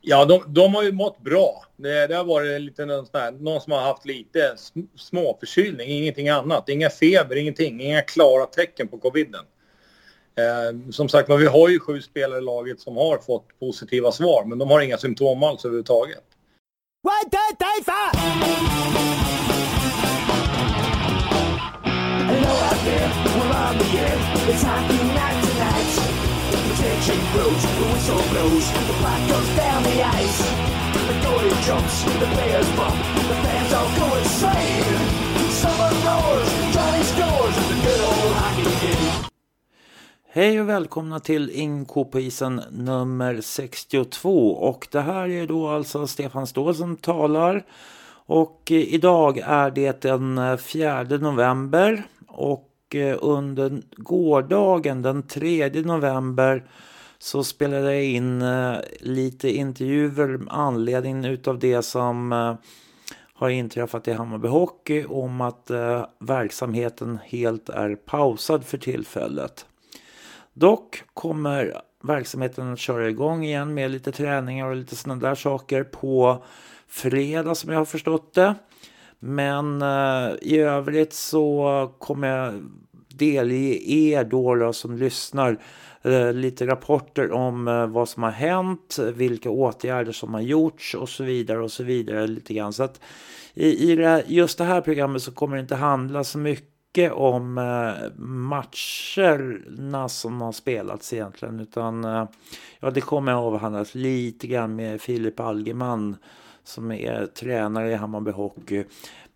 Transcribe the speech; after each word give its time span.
Ja, 0.00 0.24
de, 0.24 0.42
de 0.46 0.74
har 0.74 0.82
ju 0.82 0.92
mått 0.92 1.18
bra. 1.18 1.64
Det, 1.76 2.06
det 2.06 2.14
har 2.14 2.24
varit 2.24 2.60
lite 2.60 2.86
någon, 2.86 3.06
här, 3.12 3.32
någon 3.32 3.60
som 3.60 3.72
har 3.72 3.80
haft 3.80 4.06
lite 4.06 4.54
småförkylning, 4.96 5.88
ingenting 5.88 6.28
annat. 6.28 6.68
Inga 6.68 6.90
feber, 6.90 7.36
ingenting. 7.36 7.80
Inga 7.80 8.02
klara 8.02 8.46
tecken 8.46 8.88
på 8.88 8.98
coviden. 8.98 9.44
Eh, 10.38 10.90
som 10.90 11.08
sagt 11.08 11.28
men 11.28 11.38
vi 11.38 11.46
har 11.46 11.68
ju 11.68 11.80
sju 11.80 12.00
spelare 12.00 12.38
i 12.38 12.42
laget 12.42 12.80
som 12.80 12.96
har 12.96 13.18
fått 13.18 13.60
positiva 13.60 14.12
svar, 14.12 14.44
men 14.44 14.58
de 14.58 14.70
har 14.70 14.80
inga 14.80 14.98
symptom 14.98 15.42
alls 15.42 15.64
överhuvudtaget. 15.64 16.24
One, 17.02 17.30
two, 17.30 17.56
three, 17.58 17.84
four! 17.84 18.10
Hello 22.28 22.52
out 22.68 22.84
there, 22.84 23.08
we're 23.36 23.52
on 23.56 23.78
the 23.78 23.98
air. 23.98 24.18
It's. 24.50 24.87
She 27.08 27.14
blows, 27.14 27.62
the 27.62 27.86
whistle 27.92 28.22
blows, 28.32 28.66
the 28.88 28.94
puck 29.02 29.20
goes 29.28 29.50
down 29.56 29.82
the 29.82 30.02
ice. 30.20 30.40
The 31.08 31.14
goalie 31.24 31.66
jumps, 31.66 32.04
the 32.04 32.26
players 32.34 32.68
bump, 32.76 32.98
the 33.28 33.36
fans 33.44 33.72
all 33.72 33.90
go 33.98 34.16
insane. 34.18 34.98
Someone 35.62 35.96
roars, 36.06 36.50
Johnny 36.74 37.02
scores, 37.10 37.56
the 37.68 37.76
good 37.84 38.00
old 38.08 38.32
hockey 38.40 38.86
game. 38.86 39.24
Hej 40.28 40.60
och 40.60 40.68
välkomna 40.68 41.20
till 41.20 41.50
Inko 41.50 42.04
på 42.04 42.20
isen 42.20 42.62
nummer 42.70 43.40
62 43.40 44.50
och 44.52 44.88
det 44.90 45.00
här 45.00 45.28
är 45.28 45.46
då 45.46 45.68
alltså 45.68 46.06
Stefan 46.06 46.46
Ståhl 46.46 46.74
som 46.74 46.96
talar 46.96 47.64
och 48.26 48.62
eh, 48.70 48.94
idag 48.94 49.38
är 49.38 49.70
det 49.70 50.00
den 50.00 50.38
eh, 50.38 50.56
4 50.56 51.02
november 51.02 52.02
och 52.26 52.94
eh, 52.94 53.18
under 53.20 53.82
gårdagen 53.96 55.02
den 55.02 55.22
3 55.22 55.68
november 55.68 56.64
så 57.18 57.44
spelade 57.44 57.94
jag 57.94 58.04
in 58.04 58.42
eh, 58.42 58.76
lite 59.00 59.50
intervjuer 59.50 60.28
med 60.28 60.54
anledning 60.54 61.24
utav 61.24 61.58
det 61.58 61.82
som 61.82 62.32
eh, 62.32 62.54
har 63.32 63.48
inträffat 63.48 64.08
i 64.08 64.12
Hammarby 64.12 64.48
Hockey 64.48 65.04
om 65.04 65.40
att 65.40 65.70
eh, 65.70 66.06
verksamheten 66.18 67.18
helt 67.24 67.68
är 67.68 67.94
pausad 67.94 68.64
för 68.64 68.78
tillfället. 68.78 69.66
Dock 70.52 71.02
kommer 71.14 71.80
verksamheten 72.02 72.72
att 72.72 72.78
köra 72.78 73.08
igång 73.08 73.44
igen 73.44 73.74
med 73.74 73.90
lite 73.90 74.12
träningar 74.12 74.66
och 74.66 74.76
lite 74.76 74.96
sådana 74.96 75.28
där 75.28 75.34
saker 75.34 75.84
på 75.84 76.44
fredag 76.88 77.54
som 77.54 77.72
jag 77.72 77.80
har 77.80 77.84
förstått 77.84 78.34
det. 78.34 78.54
Men 79.18 79.82
eh, 79.82 80.34
i 80.42 80.58
övrigt 80.58 81.12
så 81.12 81.92
kommer 81.98 82.28
jag 82.28 82.70
delge 83.08 83.90
er 83.92 84.24
då, 84.24 84.54
då 84.54 84.72
som 84.72 84.96
lyssnar 84.96 85.50
eh, 85.50 85.58
Eh, 86.02 86.32
lite 86.32 86.66
rapporter 86.66 87.32
om 87.32 87.68
eh, 87.68 87.86
vad 87.86 88.08
som 88.08 88.22
har 88.22 88.30
hänt, 88.30 88.98
vilka 89.14 89.50
åtgärder 89.50 90.12
som 90.12 90.34
har 90.34 90.40
gjorts 90.40 90.94
och 90.94 91.08
så 91.08 91.24
vidare 91.24 91.58
och 91.58 91.70
så 91.70 91.84
vidare 91.84 92.26
lite 92.26 92.54
grann. 92.54 92.72
Så 92.72 92.82
att 92.82 93.00
i, 93.54 93.92
i 93.92 93.96
det, 93.96 94.24
just 94.26 94.58
det 94.58 94.64
här 94.64 94.80
programmet 94.80 95.22
så 95.22 95.32
kommer 95.32 95.56
det 95.56 95.60
inte 95.60 95.74
handla 95.74 96.24
så 96.24 96.38
mycket 96.38 97.12
om 97.12 97.58
eh, 97.58 97.92
matcherna 98.22 100.08
som 100.08 100.40
har 100.40 100.52
spelats 100.52 101.12
egentligen. 101.12 101.60
Utan 101.60 102.04
ja, 102.80 102.90
det 102.90 103.00
kommer 103.00 103.32
avhandlas 103.32 103.94
lite 103.94 104.46
grann 104.46 104.76
med 104.76 105.00
Filip 105.00 105.40
Algeman 105.40 106.16
som 106.64 106.92
är 106.92 107.26
tränare 107.26 107.90
i 107.90 107.94
Hammarby 107.94 108.30
Hockey. 108.30 108.84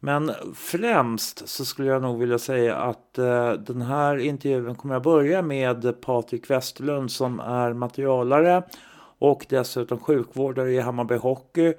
Men 0.05 0.33
främst 0.55 1.49
så 1.49 1.65
skulle 1.65 1.89
jag 1.89 2.03
nog 2.03 2.19
vilja 2.19 2.39
säga 2.39 2.77
att 2.77 3.19
eh, 3.19 3.53
den 3.53 3.83
här 3.83 4.17
intervjun 4.17 4.75
kommer 4.75 4.95
jag 4.95 5.03
börja 5.03 5.43
med 5.43 6.01
Patrik 6.01 6.51
Westerlund 6.51 7.11
som 7.11 7.41
är 7.41 7.73
materialare 7.73 8.63
och 9.19 9.47
dessutom 9.49 9.99
sjukvårdare 9.99 10.73
i 10.73 10.81
Hammarby 10.81 11.15
Hockey. 11.15 11.75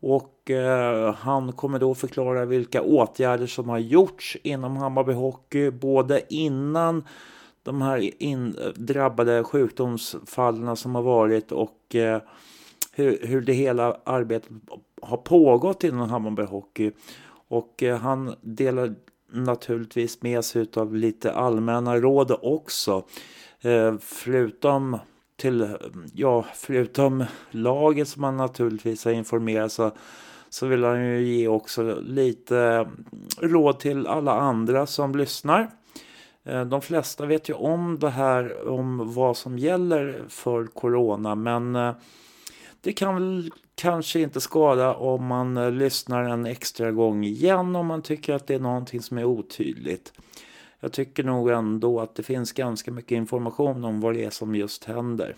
Och 0.00 0.50
eh, 0.50 1.14
han 1.14 1.52
kommer 1.52 1.78
då 1.78 1.94
förklara 1.94 2.44
vilka 2.44 2.82
åtgärder 2.82 3.46
som 3.46 3.68
har 3.68 3.78
gjorts 3.78 4.36
inom 4.42 4.76
Hammarby 4.76 5.12
Hockey 5.12 5.70
både 5.70 6.34
innan 6.34 7.04
de 7.62 7.82
här 7.82 8.22
in, 8.22 8.56
drabbade 8.74 9.44
sjukdomsfallen 9.44 10.76
som 10.76 10.94
har 10.94 11.02
varit 11.02 11.52
och 11.52 11.94
eh, 11.94 12.22
hur, 12.92 13.26
hur 13.26 13.40
det 13.40 13.52
hela 13.52 13.96
arbetet 14.04 14.50
har 15.02 15.16
pågått 15.16 15.84
inom 15.84 16.10
Hammarby 16.10 16.42
Hockey. 16.42 16.92
Och 17.52 17.82
eh, 17.82 17.98
han 17.98 18.34
delar 18.40 18.94
naturligtvis 19.32 20.22
med 20.22 20.44
sig 20.44 20.66
av 20.76 20.94
lite 20.94 21.32
allmänna 21.32 21.96
råd 21.96 22.38
också. 22.42 23.04
Eh, 23.60 23.94
förutom 24.00 24.98
till, 25.36 25.76
ja, 26.14 26.44
förutom 26.54 27.24
laget 27.50 28.08
som 28.08 28.22
han 28.24 28.36
naturligtvis 28.36 29.04
har 29.04 29.12
informerat 29.12 29.72
så, 29.72 29.90
så 30.48 30.66
vill 30.66 30.84
han 30.84 31.06
ju 31.06 31.22
ge 31.22 31.48
också 31.48 32.00
lite 32.00 32.58
mm, 32.58 33.04
råd 33.40 33.78
till 33.78 34.06
alla 34.06 34.32
andra 34.32 34.86
som 34.86 35.16
lyssnar. 35.16 35.70
Eh, 36.44 36.64
de 36.64 36.82
flesta 36.82 37.26
vet 37.26 37.48
ju 37.48 37.54
om 37.54 37.98
det 37.98 38.10
här 38.10 38.68
om 38.68 39.14
vad 39.14 39.36
som 39.36 39.58
gäller 39.58 40.24
för 40.28 40.66
corona 40.66 41.34
men 41.34 41.76
eh, 41.76 41.92
det 42.82 42.92
kan 42.92 43.14
väl 43.14 43.50
kanske 43.74 44.20
inte 44.20 44.40
skada 44.40 44.94
om 44.94 45.26
man 45.26 45.56
eh, 45.56 45.70
lyssnar 45.70 46.24
en 46.24 46.46
extra 46.46 46.92
gång 46.92 47.24
igen 47.24 47.76
om 47.76 47.86
man 47.86 48.02
tycker 48.02 48.34
att 48.34 48.46
det 48.46 48.54
är 48.54 48.60
någonting 48.60 49.02
som 49.02 49.18
är 49.18 49.24
otydligt 49.24 50.12
jag 50.82 50.92
tycker 50.92 51.24
nog 51.24 51.50
ändå 51.50 52.00
att 52.00 52.14
det 52.14 52.22
finns 52.22 52.52
ganska 52.52 52.90
mycket 52.90 53.12
information 53.12 53.84
om 53.84 54.00
vad 54.00 54.14
det 54.14 54.24
är 54.24 54.30
som 54.30 54.54
just 54.54 54.84
händer. 54.84 55.36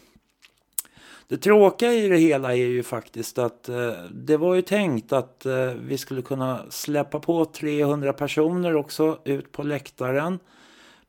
Det 1.29 1.37
tråkiga 1.37 1.93
i 1.93 2.09
det 2.09 2.17
hela 2.17 2.53
är 2.53 2.67
ju 2.67 2.83
faktiskt 2.83 3.39
att 3.39 3.69
eh, 3.69 3.93
det 4.11 4.37
var 4.37 4.55
ju 4.55 4.63
tänkt 4.63 5.13
att 5.13 5.47
eh, 5.47 5.67
vi 5.67 5.99
skulle 5.99 6.23
kunna 6.23 6.71
släppa 6.71 7.21
på 7.21 7.45
300 7.45 8.13
personer 8.13 8.77
också 8.77 9.19
ut 9.25 9.53
på 9.53 9.63
läktaren. 9.63 10.39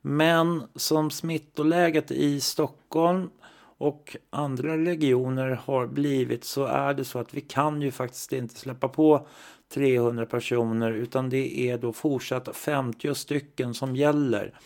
Men 0.01 0.63
som 0.75 1.11
smittoläget 1.11 2.11
i 2.11 2.41
Stockholm 2.41 3.29
och 3.77 4.17
andra 4.29 4.77
regioner 4.77 5.49
har 5.49 5.87
blivit 5.87 6.43
så 6.43 6.65
är 6.65 6.93
det 6.93 7.05
så 7.05 7.19
att 7.19 7.33
vi 7.33 7.41
kan 7.41 7.81
ju 7.81 7.91
faktiskt 7.91 8.33
inte 8.33 8.55
släppa 8.55 8.89
på 8.89 9.27
300 9.73 10.25
personer 10.25 10.91
utan 10.91 11.29
det 11.29 11.59
är 11.59 11.77
då 11.77 11.93
fortsatt 11.93 12.57
50 12.57 13.15
stycken 13.15 13.73
som 13.73 13.95
gäller. 13.95 14.59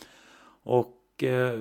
Och 0.63 1.23
eh, 1.23 1.59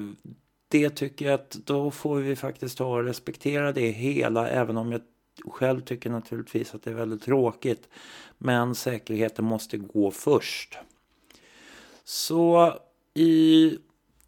det 0.69 0.91
tycker 0.91 1.25
jag 1.26 1.34
att 1.34 1.50
då 1.50 1.91
får 1.91 2.16
vi 2.16 2.37
faktiskt 2.37 2.78
ta 2.78 2.87
och 2.87 3.04
respektera 3.04 3.72
det 3.72 3.91
hela 3.91 4.48
även 4.48 4.76
om 4.76 4.92
jag 4.92 5.00
själv 5.44 5.81
tycker 5.81 6.10
naturligtvis 6.10 6.75
att 6.75 6.82
det 6.82 6.91
är 6.91 6.94
väldigt 6.94 7.22
tråkigt. 7.22 7.88
Men 8.38 8.75
säkerheten 8.75 9.44
måste 9.44 9.76
gå 9.76 10.10
först. 10.10 10.78
Så 12.04 12.75
i 13.14 13.78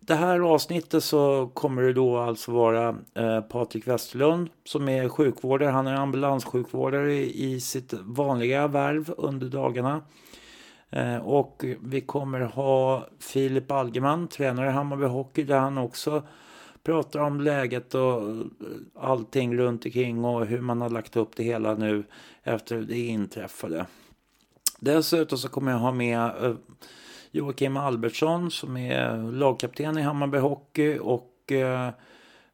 det 0.01 0.15
här 0.15 0.41
avsnittet 0.41 1.05
så 1.05 1.51
kommer 1.55 1.83
det 1.83 1.93
då 1.93 2.19
alltså 2.19 2.53
vara 2.53 2.97
eh, 3.15 3.41
Patrik 3.41 3.89
Westerlund 3.89 4.49
som 4.65 4.89
är 4.89 5.09
sjukvårdare. 5.09 5.71
Han 5.71 5.87
är 5.87 5.95
ambulanssjukvårdare 5.95 7.15
i, 7.15 7.53
i 7.55 7.61
sitt 7.61 7.93
vanliga 7.93 8.67
värv 8.67 9.15
under 9.17 9.47
dagarna. 9.47 10.03
Eh, 10.91 11.17
och 11.17 11.65
vi 11.81 12.01
kommer 12.01 12.41
ha 12.41 13.07
Filip 13.19 13.71
Algeman, 13.71 14.29
tränare 14.29 14.69
i 14.69 14.73
Hammarby 14.73 15.07
Hockey, 15.07 15.43
där 15.43 15.59
han 15.59 15.79
också 15.79 16.23
pratar 16.83 17.21
om 17.21 17.41
läget 17.41 17.95
och 17.95 18.23
eh, 18.23 18.37
allting 18.95 19.57
runt 19.57 19.85
omkring 19.85 20.25
och 20.25 20.47
hur 20.47 20.61
man 20.61 20.81
har 20.81 20.91
lagt 20.91 21.17
upp 21.17 21.37
det 21.37 21.43
hela 21.43 21.75
nu 21.75 22.05
efter 22.43 22.81
det 22.81 22.99
inträffade. 22.99 23.87
Dessutom 24.79 25.39
så 25.39 25.49
kommer 25.49 25.73
jag 25.73 25.79
ha 25.79 25.93
med 25.93 26.19
eh, 26.19 26.55
Joakim 27.33 27.77
Albertsson 27.77 28.51
som 28.51 28.77
är 28.77 29.33
lagkapten 29.33 29.99
i 29.99 30.03
Hammarby 30.03 30.39
Hockey 30.39 30.99
och 30.99 31.53
eh, 31.53 31.89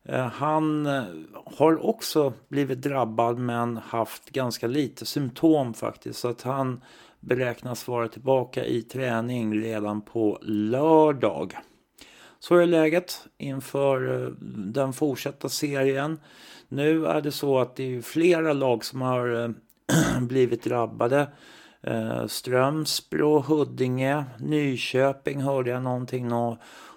eh 0.04 0.26
han 0.26 0.86
eh, 0.86 1.04
har 1.44 1.86
också 1.86 2.32
blivit 2.48 2.82
drabbad 2.82 3.38
men 3.38 3.76
haft 3.76 4.30
ganska 4.30 4.66
lite 4.66 5.06
symptom 5.06 5.74
faktiskt. 5.74 6.18
Så 6.18 6.28
att 6.28 6.42
han 6.42 6.80
beräknas 7.20 7.88
vara 7.88 8.08
tillbaka 8.08 8.64
i 8.64 8.82
träning 8.82 9.60
redan 9.62 10.00
på 10.00 10.38
lördag. 10.42 11.56
Så 12.38 12.56
är 12.56 12.66
läget 12.66 13.26
inför 13.38 14.22
eh, 14.22 14.30
den 14.72 14.92
fortsatta 14.92 15.48
serien. 15.48 16.18
Nu 16.68 17.06
är 17.06 17.20
det 17.20 17.32
så 17.32 17.58
att 17.58 17.76
det 17.76 17.96
är 17.96 18.02
flera 18.02 18.52
lag 18.52 18.84
som 18.84 19.02
har 19.02 19.54
blivit 20.20 20.64
drabbade. 20.64 21.28
Eh, 21.86 22.26
Strömsbro, 22.26 23.40
Huddinge, 23.40 24.24
Nyköping 24.38 25.40
hörde 25.40 25.70
jag 25.70 25.82
någonting 25.82 26.32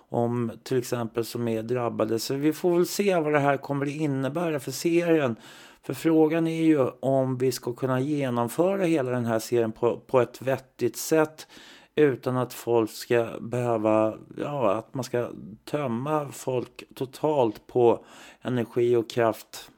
om 0.09 0.51
till 0.63 0.77
exempel 0.77 1.25
som 1.25 1.47
är 1.47 1.63
drabbade. 1.63 2.19
Så 2.19 2.33
vi 2.33 2.53
får 2.53 2.75
väl 2.75 2.88
se 2.88 3.15
vad 3.15 3.33
det 3.33 3.39
här 3.39 3.57
kommer 3.57 3.86
att 3.86 3.91
innebära 3.91 4.59
för 4.59 4.71
serien. 4.71 5.36
För 5.83 5.94
frågan 5.94 6.47
är 6.47 6.63
ju 6.63 6.88
om 7.00 7.38
vi 7.38 7.51
ska 7.51 7.74
kunna 7.74 8.00
genomföra 8.00 8.83
hela 8.83 9.12
den 9.12 9.25
här 9.25 9.39
serien 9.39 9.71
på, 9.71 10.00
på 10.00 10.21
ett 10.21 10.41
vettigt 10.41 10.97
sätt 10.97 11.47
utan 11.95 12.38
att 12.38 12.53
folk 12.53 12.92
ska 12.92 13.27
behöva, 13.42 14.18
ja, 14.38 14.74
att 14.74 14.94
man 14.94 15.03
ska 15.03 15.30
tömma 15.65 16.31
folk 16.31 16.83
totalt 16.95 17.68
på 17.68 18.06
energi 18.42 18.95
och 18.95 19.09
kraft 19.09 19.71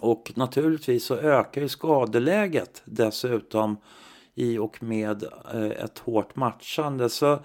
Och 0.00 0.32
naturligtvis 0.34 1.04
så 1.04 1.16
ökar 1.16 1.60
ju 1.60 1.68
skadeläget 1.68 2.82
dessutom 2.84 3.76
i 4.38 4.58
och 4.58 4.82
med 4.82 5.24
eh, 5.54 5.84
ett 5.84 5.98
hårt 5.98 6.36
matchande. 6.36 7.08
Så 7.08 7.38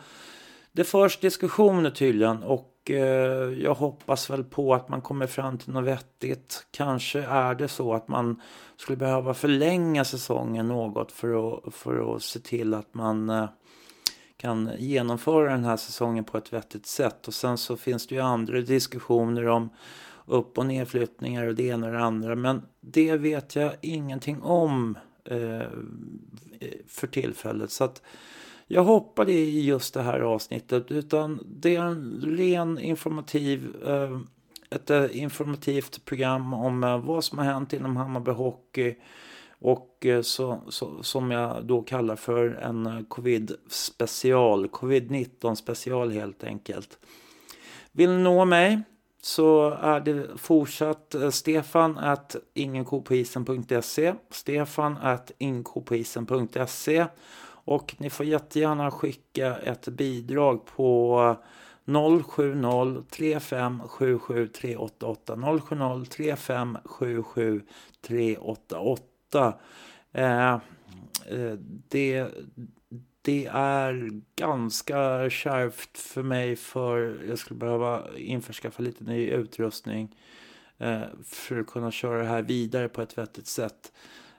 det 0.72 0.84
förs 0.84 1.20
diskussioner 1.20 1.90
tydligen 1.90 2.44
och 2.44 2.92
eh, 2.92 3.54
jag 3.64 3.74
hoppas 3.74 4.30
väl 4.30 4.44
på 4.44 4.74
att 4.74 4.90
man 4.90 5.02
kommer 5.02 5.28
fram 5.28 5.58
till 5.58 5.74
något 5.74 5.84
vettigt. 5.84 6.68
Kanske 6.72 7.24
är 7.24 7.56
det 7.56 7.68
så 7.68 7.94
att 7.94 8.08
man 8.08 8.42
skulle 8.78 8.98
behöva 8.98 9.34
förlänga 9.34 10.06
säsongen 10.06 10.68
något 10.68 11.12
för 11.12 11.54
att, 11.54 11.74
för 11.74 12.16
att 12.16 12.24
se 12.24 12.40
till 12.40 12.74
att 12.74 12.94
man 12.94 13.30
eh, 13.30 13.50
kan 14.38 14.72
genomföra 14.78 15.52
den 15.52 15.66
här 15.66 15.78
säsongen 15.78 16.24
på 16.24 16.38
ett 16.38 16.54
vettigt 16.54 16.86
sätt. 16.86 17.28
Och 17.28 17.34
sen 17.34 17.58
så 17.58 17.78
finns 17.78 18.08
det 18.08 18.16
ju 18.16 18.22
andra 18.22 18.62
diskussioner 18.62 19.48
om 19.48 19.70
upp 20.26 20.58
och 20.58 20.66
nedflyttningar 20.66 21.48
och 21.48 21.56
det 21.56 21.64
ena 21.64 21.88
och 21.88 21.94
det 21.94 22.04
andra. 22.04 22.36
Men 22.36 22.62
det 22.82 23.18
vet 23.18 23.56
jag 23.56 23.74
ingenting 23.82 24.42
om 24.42 24.98
eh, 25.26 25.68
för 26.88 27.08
tillfället. 27.08 27.72
Så 27.72 27.84
att 27.84 28.02
jag 28.68 28.84
hoppade 28.84 29.32
i 29.32 29.66
just 29.66 29.94
det 29.94 30.02
här 30.02 30.20
avsnittet. 30.20 30.92
Utan 30.92 31.40
det 31.46 31.76
är 31.76 31.82
en 31.82 32.22
ren 32.38 32.80
informativ, 32.80 33.76
eh, 33.86 34.20
ett 34.70 34.90
eh, 34.90 35.06
informativt 35.12 36.06
program 36.06 36.54
om 36.54 36.84
eh, 36.84 36.98
vad 36.98 37.24
som 37.24 37.38
har 37.38 37.46
hänt 37.46 37.74
inom 37.74 37.98
Hammarby 37.98 38.32
Hockey. 38.32 38.96
Och 39.60 40.06
eh, 40.06 40.22
så, 40.22 40.62
så, 40.70 41.04
som 41.04 41.32
jag 41.32 41.66
då 41.66 41.82
kallar 41.82 42.16
för 42.16 42.50
en 42.50 42.86
eh, 42.86 43.04
covid 43.08 43.52
special, 43.68 44.68
covid-19 44.68 45.56
special 45.56 46.12
helt 46.12 46.44
enkelt. 46.44 47.00
Vill 47.92 48.10
ni 48.10 48.24
nå 48.24 48.46
mig 48.46 48.82
så 49.26 49.70
är 49.70 50.00
det 50.00 50.38
fortsatt 50.38 51.16
eh, 51.16 51.30
stefan 51.30 51.98
at 51.98 52.36
ingenkopoisen.se 52.54 54.14
stefan 54.30 54.98
at 55.02 55.32
inkopoisen.se 55.38 57.06
och 57.66 57.96
ni 57.98 58.10
får 58.10 58.26
jättegärna 58.26 58.92
skicka 58.92 59.58
ett 59.58 59.88
bidrag 59.88 60.66
på 60.66 61.36
070 61.86 63.04
3577 63.10 64.48
388 64.48 65.36
070 65.36 66.06
3577 66.06 67.62
388 68.02 69.54
eh, 70.12 70.58
det, 71.90 72.28
det 73.26 73.46
är 73.54 74.10
ganska 74.36 75.30
kärvt 75.30 75.98
för 75.98 76.24
mig 76.24 76.56
för 76.56 77.20
jag 77.28 77.40
skulle 77.40 77.58
behöva 77.58 78.18
införskaffa 78.18 78.84
lite 78.84 79.04
ny 79.04 79.30
utrustning 79.30 80.16
eh, 80.78 81.02
för 81.26 81.60
att 81.60 81.68
kunna 81.68 81.92
köra 81.92 82.18
det 82.18 82.28
här 82.28 82.42
vidare 82.42 82.90
på 82.90 83.02
ett 83.02 83.18
vettigt 83.18 83.48
sätt. 83.48 83.92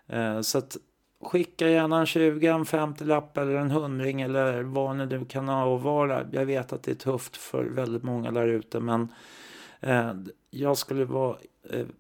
Eh, 0.06 0.40
så 0.40 0.58
att 0.58 0.76
Skicka 1.20 1.68
gärna 1.68 2.00
en 2.00 2.06
20, 2.06 2.46
en 2.46 2.64
50-lapp 2.64 3.38
eller 3.38 3.54
en 3.54 3.70
hundring 3.70 4.20
eller 4.20 4.62
vad 4.62 4.96
ni 4.96 5.06
nu 5.06 5.24
kan 5.24 5.48
avvara. 5.48 6.26
Jag 6.32 6.46
vet 6.46 6.72
att 6.72 6.82
det 6.82 6.90
är 6.90 6.94
tufft 6.94 7.36
för 7.36 7.64
väldigt 7.64 8.02
många 8.02 8.30
där 8.30 8.46
ute 8.46 8.80
men 8.80 9.08
eh, 9.80 10.12
jag 10.50 10.78
skulle 10.78 11.04
vara 11.04 11.36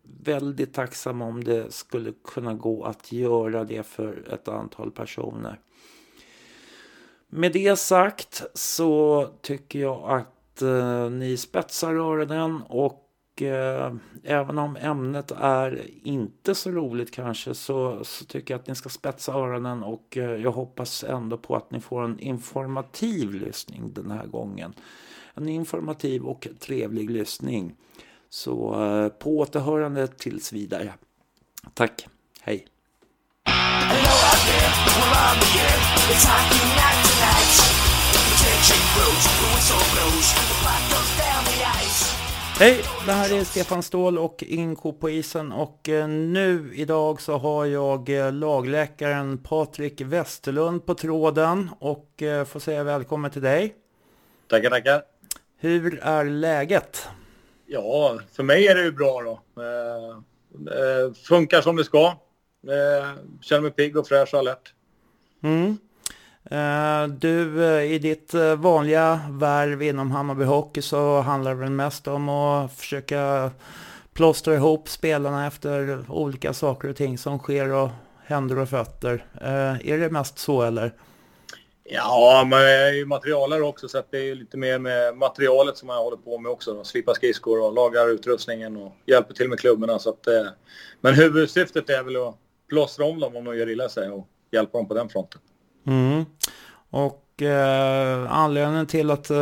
väldigt 0.02 0.74
tacksam 0.74 1.22
om 1.22 1.44
det 1.44 1.72
skulle 1.72 2.12
kunna 2.24 2.54
gå 2.54 2.84
att 2.84 3.12
göra 3.12 3.64
det 3.64 3.86
för 3.86 4.34
ett 4.34 4.48
antal 4.48 4.90
personer. 4.90 5.58
Med 7.28 7.52
det 7.52 7.78
sagt 7.78 8.42
så 8.54 9.26
tycker 9.40 9.78
jag 9.78 10.10
att 10.10 10.62
eh, 10.62 11.10
ni 11.10 11.36
spetsar 11.36 11.94
öronen 11.94 12.62
och 12.68 13.42
eh, 13.42 13.94
även 14.22 14.58
om 14.58 14.76
ämnet 14.76 15.30
är 15.30 15.82
inte 16.02 16.54
så 16.54 16.70
roligt 16.70 17.10
kanske 17.10 17.54
så, 17.54 18.04
så 18.04 18.24
tycker 18.24 18.54
jag 18.54 18.60
att 18.60 18.66
ni 18.66 18.74
ska 18.74 18.88
spetsa 18.88 19.32
öronen 19.32 19.82
och 19.82 20.16
eh, 20.16 20.30
jag 20.30 20.52
hoppas 20.52 21.04
ändå 21.04 21.36
på 21.36 21.56
att 21.56 21.70
ni 21.70 21.80
får 21.80 22.04
en 22.04 22.18
informativ 22.18 23.34
lyssning 23.34 23.92
den 23.94 24.10
här 24.10 24.26
gången. 24.26 24.74
En 25.34 25.48
informativ 25.48 26.24
och 26.24 26.48
trevlig 26.60 27.10
lyssning. 27.10 27.74
Så 28.28 28.84
eh, 28.84 29.08
på 29.08 29.38
återhörande 29.38 30.06
tills 30.06 30.52
vidare. 30.52 30.94
Tack, 31.74 32.06
hej. 32.40 32.66
Hej, 42.58 42.82
det 43.06 43.12
här 43.12 43.38
är 43.40 43.44
Stefan 43.44 43.82
Ståhl 43.82 44.18
och 44.18 44.42
Inko 44.42 44.92
på 44.92 45.10
isen 45.10 45.52
och 45.52 45.88
eh, 45.88 46.08
nu 46.08 46.70
idag 46.74 47.20
så 47.20 47.38
har 47.38 47.66
jag 47.66 48.08
eh, 48.08 48.32
lagläkaren 48.32 49.38
Patrik 49.38 50.00
Westerlund 50.00 50.86
på 50.86 50.94
tråden 50.94 51.70
och 51.78 52.22
eh, 52.22 52.44
får 52.44 52.60
säga 52.60 52.84
välkommen 52.84 53.30
till 53.30 53.42
dig. 53.42 53.74
Tackar, 54.48 54.70
tackar. 54.70 55.02
Hur 55.58 55.98
är 56.02 56.24
läget? 56.24 57.08
Ja, 57.66 58.18
för 58.32 58.42
mig 58.42 58.66
är 58.66 58.74
det 58.74 58.82
ju 58.82 58.92
bra 58.92 59.22
då. 59.22 59.62
Eh, 59.62 61.12
funkar 61.12 61.60
som 61.60 61.76
det 61.76 61.84
ska. 61.84 62.06
Eh, 62.06 63.10
känner 63.40 63.62
mig 63.62 63.70
pigg 63.70 63.96
och 63.96 64.08
fräsch 64.08 64.34
och 64.34 64.40
alert. 64.40 64.74
Mm. 65.42 65.78
Eh, 66.54 67.08
du, 67.08 67.64
eh, 67.64 67.92
i 67.92 67.98
ditt 67.98 68.34
eh, 68.34 68.56
vanliga 68.56 69.20
värv 69.30 69.82
inom 69.82 70.10
Hammarby 70.10 70.44
Hockey 70.44 70.82
så 70.82 71.20
handlar 71.20 71.54
det 71.54 71.60
väl 71.60 71.70
mest 71.70 72.08
om 72.08 72.28
att 72.28 72.72
försöka 72.72 73.50
plåstra 74.12 74.54
ihop 74.54 74.88
spelarna 74.88 75.46
efter 75.46 76.04
olika 76.08 76.52
saker 76.52 76.88
och 76.88 76.96
ting 76.96 77.18
som 77.18 77.38
sker 77.38 77.72
och 77.72 77.88
händer 78.24 78.58
och 78.58 78.68
fötter. 78.68 79.26
Är 79.84 79.98
det 79.98 80.10
mest 80.10 80.38
så 80.38 80.62
eller? 80.62 80.94
Ja, 81.84 82.46
men 82.50 82.58
jag 82.62 82.88
är 82.88 82.92
ju 82.92 83.06
materialare 83.06 83.62
också 83.62 83.88
så 83.88 84.02
det 84.10 84.30
är 84.30 84.34
lite 84.34 84.56
mer 84.56 84.78
med 84.78 85.16
materialet 85.16 85.76
som 85.76 85.88
jag 85.88 86.02
håller 86.02 86.16
på 86.16 86.38
med 86.38 86.52
också. 86.52 86.84
Slipa 86.84 87.14
skridskor 87.14 87.64
och 87.64 87.74
lagar 87.74 88.10
utrustningen 88.10 88.76
och 88.76 88.92
hjälper 89.06 89.34
till 89.34 89.48
med 89.48 89.60
klubborna. 89.60 89.98
Så 89.98 90.10
att, 90.10 90.28
men 91.00 91.14
huvudsyftet 91.14 91.90
är 91.90 92.02
väl 92.02 92.16
att 92.16 92.34
plåstra 92.68 93.04
om 93.04 93.20
dem 93.20 93.36
om 93.36 93.44
de 93.44 93.56
gör 93.56 93.70
illa 93.70 93.88
sig 93.88 94.10
och 94.10 94.28
hjälpa 94.50 94.78
dem 94.78 94.88
på 94.88 94.94
den 94.94 95.08
fronten. 95.08 95.40
Mm. 95.86 96.24
Och 96.90 97.42
eh, 97.42 98.32
anledningen 98.32 98.86
till 98.86 99.10
att 99.10 99.30
eh, 99.30 99.36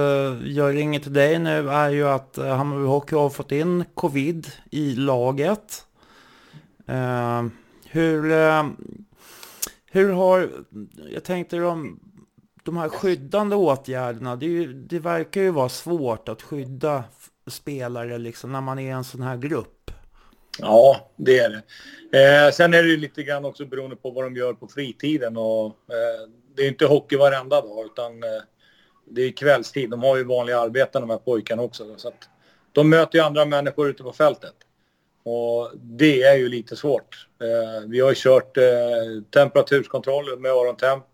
jag 0.44 0.74
ringer 0.74 1.00
till 1.00 1.12
dig 1.12 1.38
nu 1.38 1.70
är 1.70 1.90
ju 1.90 2.08
att 2.08 2.38
eh, 2.38 2.56
Hammarby 2.56 2.86
Hockey 2.86 3.16
har 3.16 3.30
fått 3.30 3.52
in 3.52 3.84
covid 3.94 4.46
i 4.70 4.94
laget. 4.94 5.86
Eh, 6.86 7.44
hur, 7.84 8.30
eh, 8.32 8.66
hur 9.90 10.12
har, 10.12 10.50
jag 11.10 11.24
tänkte 11.24 11.56
de, 11.56 12.00
de 12.62 12.76
här 12.76 12.88
skyddande 12.88 13.56
åtgärderna, 13.56 14.36
det, 14.36 14.46
ju, 14.46 14.72
det 14.72 14.98
verkar 14.98 15.40
ju 15.40 15.50
vara 15.50 15.68
svårt 15.68 16.28
att 16.28 16.42
skydda 16.42 17.04
spelare 17.46 18.18
liksom 18.18 18.52
när 18.52 18.60
man 18.60 18.78
är 18.78 18.94
en 18.94 19.04
sån 19.04 19.22
här 19.22 19.36
grupp. 19.36 19.81
Ja, 20.58 21.10
det 21.16 21.38
är 21.38 21.50
det. 21.50 21.62
Eh, 22.18 22.52
sen 22.52 22.74
är 22.74 22.82
det 22.82 22.88
ju 22.88 22.96
lite 22.96 23.22
grann 23.22 23.44
också 23.44 23.66
beroende 23.66 23.96
på 23.96 24.10
vad 24.10 24.24
de 24.24 24.36
gör 24.36 24.52
på 24.52 24.68
fritiden 24.68 25.36
och 25.36 25.66
eh, 25.66 26.28
det 26.56 26.62
är 26.62 26.68
inte 26.68 26.86
hockey 26.86 27.16
varenda 27.16 27.60
dag 27.60 27.84
utan 27.86 28.22
eh, 28.22 28.42
det 29.04 29.22
är 29.22 29.32
kvällstid. 29.32 29.90
De 29.90 30.02
har 30.02 30.16
ju 30.16 30.24
vanliga 30.24 30.60
arbeten 30.60 31.00
de 31.00 31.10
här 31.10 31.18
pojkarna 31.18 31.62
också. 31.62 31.94
Så 31.96 32.08
att 32.08 32.28
de 32.72 32.90
möter 32.90 33.18
ju 33.18 33.24
andra 33.24 33.44
människor 33.44 33.88
ute 33.88 34.02
på 34.02 34.12
fältet. 34.12 34.54
Och 35.24 35.70
det 35.74 36.22
är 36.22 36.36
ju 36.36 36.48
lite 36.48 36.76
svårt. 36.76 37.28
Eh, 37.40 37.88
vi 37.88 38.00
har 38.00 38.08
ju 38.08 38.14
kört 38.14 38.56
eh, 38.56 38.62
med 40.38 40.50
örontemp 40.50 41.04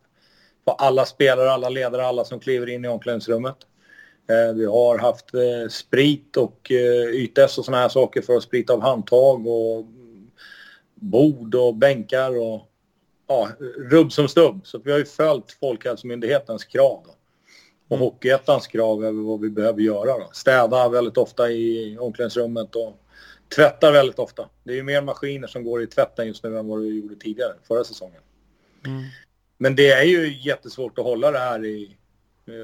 på 0.64 0.72
alla 0.72 1.04
spelare, 1.04 1.50
alla 1.50 1.68
ledare, 1.68 2.06
alla 2.06 2.24
som 2.24 2.40
kliver 2.40 2.68
in 2.68 2.84
i 2.84 2.88
omklädningsrummet. 2.88 3.56
Eh, 4.28 4.54
vi 4.54 4.64
har 4.64 4.98
haft 4.98 5.34
eh, 5.34 5.68
sprit 5.70 6.36
och 6.36 6.72
eh, 6.72 7.08
ytes 7.14 7.58
och 7.58 7.64
sådana 7.64 7.82
här 7.82 7.88
saker 7.88 8.22
för 8.22 8.36
att 8.36 8.42
sprita 8.42 8.72
av 8.72 8.80
handtag 8.80 9.46
och 9.46 9.86
bord 10.94 11.54
och 11.54 11.74
bänkar 11.74 12.38
och 12.38 12.68
ja, 13.26 13.48
rubb 13.90 14.12
som 14.12 14.28
stubb. 14.28 14.60
Så 14.64 14.78
vi 14.78 14.90
har 14.90 14.98
ju 14.98 15.04
följt 15.04 15.52
Folkhälsomyndighetens 15.60 16.64
krav. 16.64 17.02
Då. 17.06 17.14
Och 17.88 17.96
mm. 17.96 18.00
Hockeyettans 18.00 18.66
krav 18.66 19.04
över 19.04 19.22
vad 19.22 19.40
vi 19.40 19.50
behöver 19.50 19.80
göra. 19.80 20.18
Då. 20.18 20.28
Städa 20.32 20.88
väldigt 20.88 21.16
ofta 21.16 21.50
i 21.50 21.98
omklädningsrummet 22.00 22.76
och 22.76 22.98
tvättar 23.56 23.92
väldigt 23.92 24.18
ofta. 24.18 24.48
Det 24.64 24.72
är 24.72 24.76
ju 24.76 24.82
mer 24.82 25.02
maskiner 25.02 25.48
som 25.48 25.64
går 25.64 25.82
i 25.82 25.86
tvätten 25.86 26.26
just 26.26 26.44
nu 26.44 26.58
än 26.58 26.68
vad 26.68 26.80
det 26.80 26.86
gjorde 26.86 27.16
tidigare, 27.16 27.52
förra 27.68 27.84
säsongen. 27.84 28.20
Mm. 28.86 29.02
Men 29.58 29.76
det 29.76 29.90
är 29.90 30.04
ju 30.04 30.38
jättesvårt 30.42 30.98
att 30.98 31.04
hålla 31.04 31.30
det 31.30 31.38
här 31.38 31.64
i, 31.64 31.96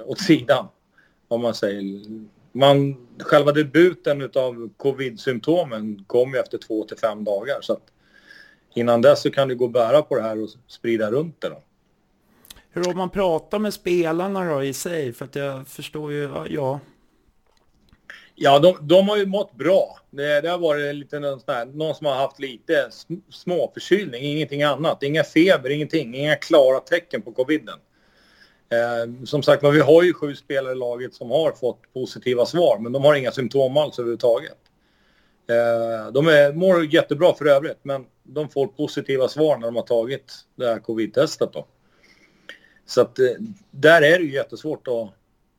åt 0.05 0.21
sidan. 0.21 0.69
Om 1.35 1.43
man 1.43 1.55
säger. 1.55 1.85
Man, 2.53 2.97
själva 3.19 3.53
debuten 3.53 4.31
av 4.35 4.71
covid-symptomen 4.77 6.05
kom 6.07 6.35
ju 6.35 6.39
efter 6.39 6.59
två 6.59 6.85
till 6.85 6.97
fem 6.97 7.25
dagar. 7.25 7.59
Så 7.61 7.73
att 7.73 7.83
innan 8.75 9.03
dess 9.03 9.23
så 9.23 9.31
kan 9.31 9.49
det 9.49 9.55
gå 9.55 9.65
att 9.65 9.73
bära 9.73 10.03
på 10.03 10.17
det 10.17 10.23
här 10.23 10.43
och 10.43 10.49
sprida 10.67 11.11
runt 11.11 11.41
det. 11.41 11.49
Då. 11.49 11.63
Hur 12.71 12.85
har 12.85 12.95
man 12.95 13.11
pratat 13.11 13.61
med 13.61 13.75
spelarna 13.75 14.55
då 14.55 14.63
i 14.63 14.73
sig? 14.73 15.13
För 15.13 15.25
att 15.25 15.35
jag 15.35 15.69
förstår 15.69 16.13
ju, 16.13 16.31
ja. 16.49 16.81
Ja, 18.35 18.59
de, 18.59 18.77
de 18.81 19.09
har 19.09 19.17
ju 19.17 19.27
mått 19.27 19.55
bra. 19.55 19.99
Det, 20.11 20.41
det 20.41 20.49
har 20.49 20.59
varit 20.59 20.95
lite 20.95 21.21
någon, 21.21 21.41
sån 21.41 21.55
här, 21.55 21.67
någon 21.67 21.95
som 21.95 22.07
har 22.07 22.15
haft 22.15 22.41
lite 22.41 22.91
småförkylning, 23.31 24.23
ingenting 24.25 24.63
annat. 24.63 25.03
Inga 25.03 25.25
feber, 25.25 25.71
ingenting. 25.71 26.15
Inga 26.15 26.37
klara 26.37 26.81
tecken 26.81 27.23
på 27.23 27.33
coviden. 27.33 27.79
Eh, 28.69 29.25
som 29.25 29.43
sagt 29.43 29.65
vi 29.65 29.81
har 29.81 30.03
ju 30.03 30.15
sju 30.15 30.35
spelare 30.35 30.73
i 30.73 30.77
laget 30.77 31.15
som 31.15 31.31
har 31.31 31.53
fått 31.53 31.93
positiva 31.95 32.47
svar, 32.47 32.79
men 32.79 32.93
de 32.93 33.05
har 33.05 33.15
inga 33.15 33.31
symptom 33.31 33.77
alls 33.77 33.99
överhuvudtaget. 33.99 34.59
Eh, 35.49 36.13
de 36.13 36.29
är, 36.29 36.53
mår 36.53 36.95
jättebra 36.95 37.35
för 37.35 37.47
övrigt, 37.47 37.79
men 37.83 38.05
de 38.23 38.49
får 38.49 38.67
positiva 38.67 39.29
svar 39.29 39.57
när 39.59 39.67
de 39.67 39.77
har 39.77 39.83
tagit 39.83 40.33
det 40.57 40.67
här 40.67 40.79
covid-testet. 40.79 41.53
Då. 41.53 41.67
Så 42.87 43.01
att 43.01 43.19
eh, 43.19 43.27
där 43.71 44.03
är 44.03 44.19
det 44.19 44.25
ju 44.25 44.33
jättesvårt 44.33 44.89
att 44.89 45.09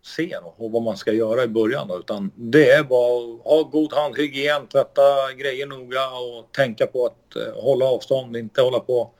se 0.05 0.37
då, 0.41 0.53
och 0.57 0.71
vad 0.71 0.81
man 0.81 0.97
ska 0.97 1.11
göra 1.11 1.43
i 1.43 1.47
början. 1.47 1.87
Då, 1.87 1.99
utan 1.99 2.31
det 2.35 2.71
är 2.71 2.83
bara 2.83 3.33
att 3.33 3.45
ha 3.45 3.63
god 3.63 3.93
handhygien, 3.93 4.67
tvätta 4.67 5.33
grejer 5.37 5.67
noga 5.67 6.09
och 6.09 6.51
tänka 6.51 6.87
på 6.87 7.05
att 7.05 7.35
eh, 7.35 7.63
hålla 7.63 7.85
avstånd, 7.85 8.37
inte 8.37 8.61
hålla 8.61 8.79
på 8.79 9.11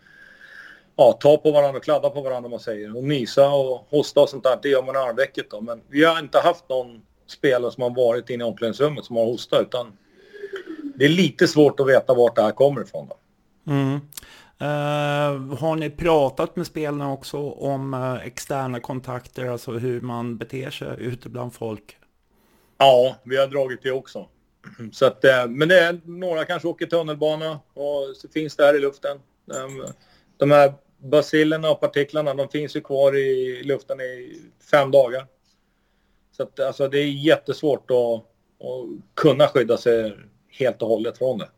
ja, 0.95 1.13
ta 1.13 1.37
på 1.37 1.51
varandra, 1.51 1.79
kladda 1.79 2.09
på 2.09 2.21
varandra 2.21 2.49
man 2.49 2.59
säger. 2.59 2.97
Och 2.97 3.03
nysa 3.03 3.49
och 3.49 3.87
hosta 3.89 4.21
och 4.21 4.29
sånt 4.29 4.43
där, 4.43 4.59
det 4.61 4.69
gör 4.69 4.83
man 4.83 4.95
i 4.95 4.97
armvecket 4.97 5.49
då. 5.49 5.61
Men 5.61 5.81
vi 5.89 6.03
har 6.03 6.19
inte 6.19 6.39
haft 6.39 6.69
någon 6.69 7.01
spelare 7.27 7.71
som 7.71 7.83
har 7.83 7.89
varit 7.89 8.29
inne 8.29 8.43
i 8.43 8.47
omklädningsrummet 8.47 9.05
som 9.05 9.15
har 9.15 9.25
hostat 9.25 9.61
utan 9.61 9.97
det 10.95 11.05
är 11.05 11.09
lite 11.09 11.47
svårt 11.47 11.79
att 11.79 11.87
veta 11.87 12.13
vart 12.13 12.35
det 12.35 12.41
här 12.41 12.51
kommer 12.51 12.81
ifrån. 12.81 13.07
Då. 13.07 13.17
Mm. 13.71 13.99
Uh, 14.61 15.57
har 15.57 15.75
ni 15.75 15.89
pratat 15.89 16.55
med 16.55 16.67
spelarna 16.67 17.13
också 17.13 17.37
om 17.49 17.93
uh, 17.93 18.25
externa 18.27 18.79
kontakter, 18.79 19.45
alltså 19.45 19.71
hur 19.71 20.01
man 20.01 20.37
beter 20.37 20.69
sig 20.69 20.87
ute 20.99 21.29
bland 21.29 21.53
folk? 21.53 21.97
Ja, 22.77 23.15
vi 23.23 23.37
har 23.37 23.47
dragit 23.47 23.83
det 23.83 23.91
också. 23.91 24.27
Så 24.91 25.05
att, 25.05 25.25
uh, 25.25 25.47
men 25.49 25.67
det 25.67 25.79
är 25.79 25.99
några 26.05 26.45
kanske 26.45 26.67
åker 26.67 26.85
tunnelbana 26.85 27.59
och 27.73 28.15
så 28.15 28.27
finns 28.33 28.55
det 28.55 28.65
här 28.65 28.75
i 28.75 28.79
luften. 28.79 29.17
Um, 29.45 29.85
de 30.37 30.51
här 30.51 30.73
bacillerna 31.05 31.71
och 31.71 31.79
partiklarna, 31.79 32.33
de 32.33 32.49
finns 32.49 32.75
ju 32.75 32.81
kvar 32.81 33.15
i 33.15 33.63
luften 33.63 34.01
i 34.01 34.41
fem 34.71 34.91
dagar. 34.91 35.25
Så 36.31 36.43
att, 36.43 36.59
alltså, 36.59 36.87
det 36.87 36.99
är 36.99 37.07
jättesvårt 37.07 37.91
att, 37.91 37.97
att 37.97 39.13
kunna 39.13 39.47
skydda 39.47 39.77
sig 39.77 40.15
helt 40.49 40.81
och 40.81 40.87
hållet 40.87 41.17
från 41.17 41.37
det. 41.37 41.49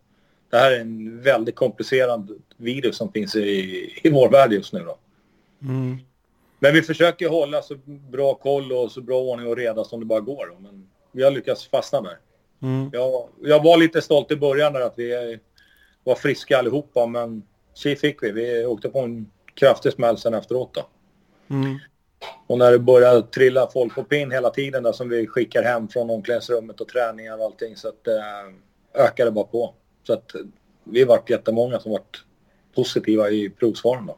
Det 0.50 0.58
här 0.58 0.72
är 0.72 0.80
en 0.80 1.22
väldigt 1.22 1.56
komplicerad 1.56 2.42
virus 2.58 2.98
som 2.98 3.12
finns 3.12 3.36
i, 3.36 3.92
i 4.04 4.10
vår 4.10 4.30
värld 4.30 4.54
just 4.54 4.74
nu. 4.74 4.80
Då. 4.80 4.98
Mm. 5.62 5.98
Men 6.60 6.74
vi 6.74 6.82
försöker 6.82 7.30
hålla 7.30 7.62
så 7.62 7.76
bra 7.86 8.34
koll 8.34 8.72
och 8.72 8.92
så 8.92 9.02
bra 9.02 9.22
ordning 9.22 9.48
och 9.48 9.58
reda 9.58 9.84
som 9.84 10.00
det 10.00 10.06
bara 10.06 10.20
går. 10.20 10.46
Då. 10.46 10.60
Men 10.60 10.90
vi 11.12 11.24
har 11.24 11.32
lyckats 11.32 11.68
fastna 11.68 12.02
där. 12.02 12.18
Mm. 12.62 12.90
Jag, 12.94 13.30
jag 13.42 13.64
var 13.64 13.78
lite 13.78 14.02
stolt 14.02 14.32
i 14.32 14.36
början 14.36 14.74
där 14.74 14.82
att 14.82 14.94
vi 14.98 15.40
var 16.04 16.16
friska 16.16 16.58
allihopa 16.58 17.06
men 17.06 17.44
tji 17.74 17.96
fick 17.96 18.24
vi. 18.24 18.32
Vi 18.32 18.66
åkte 18.66 18.90
på 18.90 19.00
en 19.00 19.32
kraftig 19.60 19.94
smäll 19.94 20.18
sen 20.18 20.34
efteråt 20.34 20.74
då. 20.74 20.88
Mm. 21.56 21.80
Och 22.48 22.58
när 22.58 22.72
det 22.72 22.80
började 22.80 23.22
trilla 23.22 23.70
folk 23.74 23.96
på 23.96 24.04
pinn 24.04 24.32
hela 24.32 24.50
tiden 24.50 24.84
där 24.84 24.92
som 24.92 25.10
vi 25.10 25.28
skickar 25.28 25.64
hem 25.64 25.88
från 25.88 26.10
omklädningsrummet 26.10 26.82
och 26.82 26.88
träningar 26.88 27.38
och 27.38 27.44
allting 27.44 27.76
så 27.76 27.88
att 27.88 28.08
eh, 28.08 29.04
ökade 29.04 29.32
bara 29.32 29.46
på. 29.46 29.74
Så 30.04 30.14
att 30.14 30.32
vi 30.84 31.04
vart 31.04 31.30
jättemånga 31.30 31.80
som 31.80 31.92
vart 31.92 32.24
positiva 32.76 33.30
i 33.30 33.50
provsvaren 33.50 34.06
då. 34.06 34.18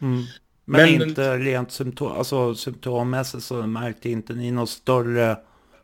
Mm. 0.00 0.22
Men, 0.64 0.98
Men, 0.98 1.08
inte 1.08 1.36
rent 1.36 1.72
symptom, 1.72 2.12
alltså 2.12 2.54
symptommässigt 2.54 3.44
så 3.44 3.54
märkte 3.54 4.10
inte 4.10 4.32
ni 4.32 4.50
några 4.50 4.66
större 4.66 5.36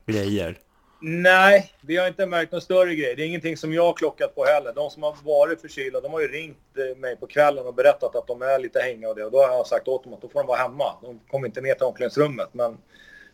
grejer? 0.06 0.58
Nej, 1.04 1.72
vi 1.80 1.96
har 1.96 2.08
inte 2.08 2.26
märkt 2.26 2.52
någon 2.52 2.60
större 2.60 2.94
grej. 2.94 3.14
Det 3.16 3.22
är 3.22 3.26
ingenting 3.26 3.56
som 3.56 3.72
jag 3.72 3.84
har 3.84 3.92
klockat 3.92 4.34
på 4.34 4.44
heller. 4.44 4.72
De 4.72 4.90
som 4.90 5.02
har 5.02 5.16
varit 5.24 5.60
förkylda, 5.60 6.00
de 6.00 6.12
har 6.12 6.20
ju 6.20 6.28
ringt 6.28 6.58
eh, 6.76 6.96
mig 6.96 7.16
på 7.16 7.26
kvällen 7.26 7.66
och 7.66 7.74
berättat 7.74 8.16
att 8.16 8.26
de 8.26 8.42
är 8.42 8.58
lite 8.58 8.80
hängiga 8.80 9.08
och 9.08 9.16
det. 9.16 9.24
Och 9.24 9.30
då 9.30 9.38
har 9.38 9.48
jag 9.48 9.66
sagt 9.66 9.88
åt 9.88 10.04
dem 10.04 10.14
att 10.14 10.22
då 10.22 10.28
får 10.28 10.40
de 10.40 10.46
vara 10.46 10.58
hemma. 10.58 10.84
De 11.02 11.20
kommer 11.30 11.46
inte 11.46 11.60
ner 11.60 11.74
till 11.74 11.86
omklädningsrummet. 11.86 12.48
Men 12.52 12.78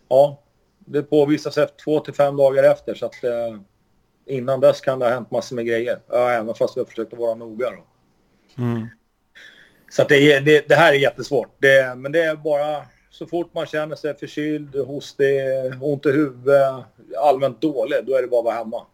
ja, 0.08 0.42
det 0.78 1.02
påvisas 1.02 1.58
efter 1.58 1.84
två 1.84 2.00
till 2.00 2.14
fem 2.14 2.36
dagar 2.36 2.64
efter. 2.64 2.94
Så 2.94 3.06
att 3.06 3.24
eh, 3.24 3.58
innan 4.26 4.60
dess 4.60 4.80
kan 4.80 4.98
det 4.98 5.04
ha 5.04 5.12
hänt 5.12 5.30
massor 5.30 5.56
med 5.56 5.66
grejer. 5.66 6.00
Ja, 6.08 6.30
även 6.30 6.54
fast 6.54 6.76
vi 6.76 6.80
har 6.80 6.86
försökt 6.86 7.12
att 7.12 7.18
vara 7.18 7.34
noga 7.34 7.70
då. 7.70 7.84
Mm. 8.62 8.86
Så 9.90 10.02
att 10.02 10.08
det, 10.08 10.40
det, 10.40 10.68
det, 10.68 10.74
här 10.74 10.92
är 10.92 10.98
jättesvårt. 10.98 11.56
Det, 11.58 11.94
men 11.96 12.12
det 12.12 12.22
är 12.22 12.36
bara 12.36 12.82
så 13.18 13.26
fort 13.26 13.54
man 13.54 13.66
känner 13.66 13.96
sig 13.96 14.14
förkyld, 14.18 14.76
hostig, 14.76 15.40
ont 15.80 16.06
i 16.06 16.10
huvudet, 16.10 16.84
allmänt 17.18 17.60
dålig, 17.60 17.96
då 18.06 18.14
är 18.16 18.22
det 18.22 18.28
bara 18.28 18.38
att 18.38 18.44
vara 18.44 18.54
hemma. 18.54 18.86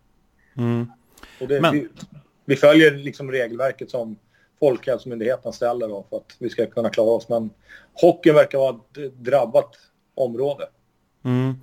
Mm. 0.57 0.87
Och 1.41 1.49
det, 1.49 1.61
Men... 1.61 1.73
vi, 1.73 1.89
vi, 2.45 2.57
följer 2.57 2.91
liksom 2.91 3.33
regelverket 3.33 3.91
som 3.91 4.17
Folkhälsomyndigheten 4.61 5.53
ställer 5.53 5.89
då 5.89 6.07
för 6.11 6.17
att 6.17 6.37
vi 6.39 6.51
ska 6.51 6.67
kunna 6.67 6.91
klara 6.91 7.11
oss. 7.11 7.29
Men 7.29 7.51
hockeyn 7.95 8.35
verkar 8.35 8.59
vara 8.59 8.77
ett 8.97 9.15
drabbat 9.15 9.71
område. 10.15 10.69
Mm. 11.25 11.55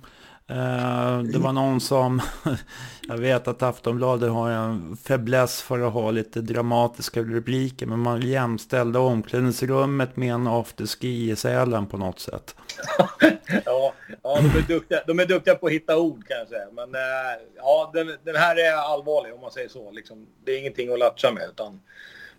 Eh, 0.52 1.22
det 1.22 1.38
var 1.38 1.52
någon 1.52 1.80
som, 1.80 2.20
jag 3.08 3.18
vet 3.18 3.48
att 3.48 3.62
Aftonbladet 3.62 4.30
har 4.30 4.50
en 4.50 4.96
fäbless 4.96 5.62
för 5.62 5.80
att 5.80 5.92
ha 5.92 6.10
lite 6.10 6.40
dramatiska 6.40 7.20
rubriker, 7.20 7.86
men 7.86 7.98
man 7.98 8.20
jämställde 8.20 8.98
omklädningsrummet 8.98 10.16
med 10.16 10.34
en 10.34 10.46
afterski 10.46 11.30
i 11.30 11.36
Sälen 11.36 11.86
på 11.86 11.96
något 11.96 12.20
sätt. 12.20 12.56
ja, 13.64 13.92
ja 14.22 14.40
de, 14.40 14.58
är 14.58 14.68
duktiga, 14.68 15.00
de 15.06 15.20
är 15.20 15.26
duktiga 15.26 15.54
på 15.54 15.66
att 15.66 15.72
hitta 15.72 15.98
ord 15.98 16.26
kan 16.28 16.38
jag 16.38 16.48
säga, 16.48 16.66
men 16.72 16.94
eh, 16.94 17.40
ja, 17.56 17.90
den, 17.94 18.06
den, 18.24 18.36
här 18.36 18.56
är 18.56 18.72
allvarlig 18.72 19.34
om 19.34 19.40
man 19.40 19.50
säger 19.50 19.68
så. 19.68 19.90
Liksom, 19.90 20.26
det 20.44 20.52
är 20.52 20.58
ingenting 20.58 20.92
att 20.92 20.98
latcha 20.98 21.32
med, 21.32 21.48
utan 21.48 21.80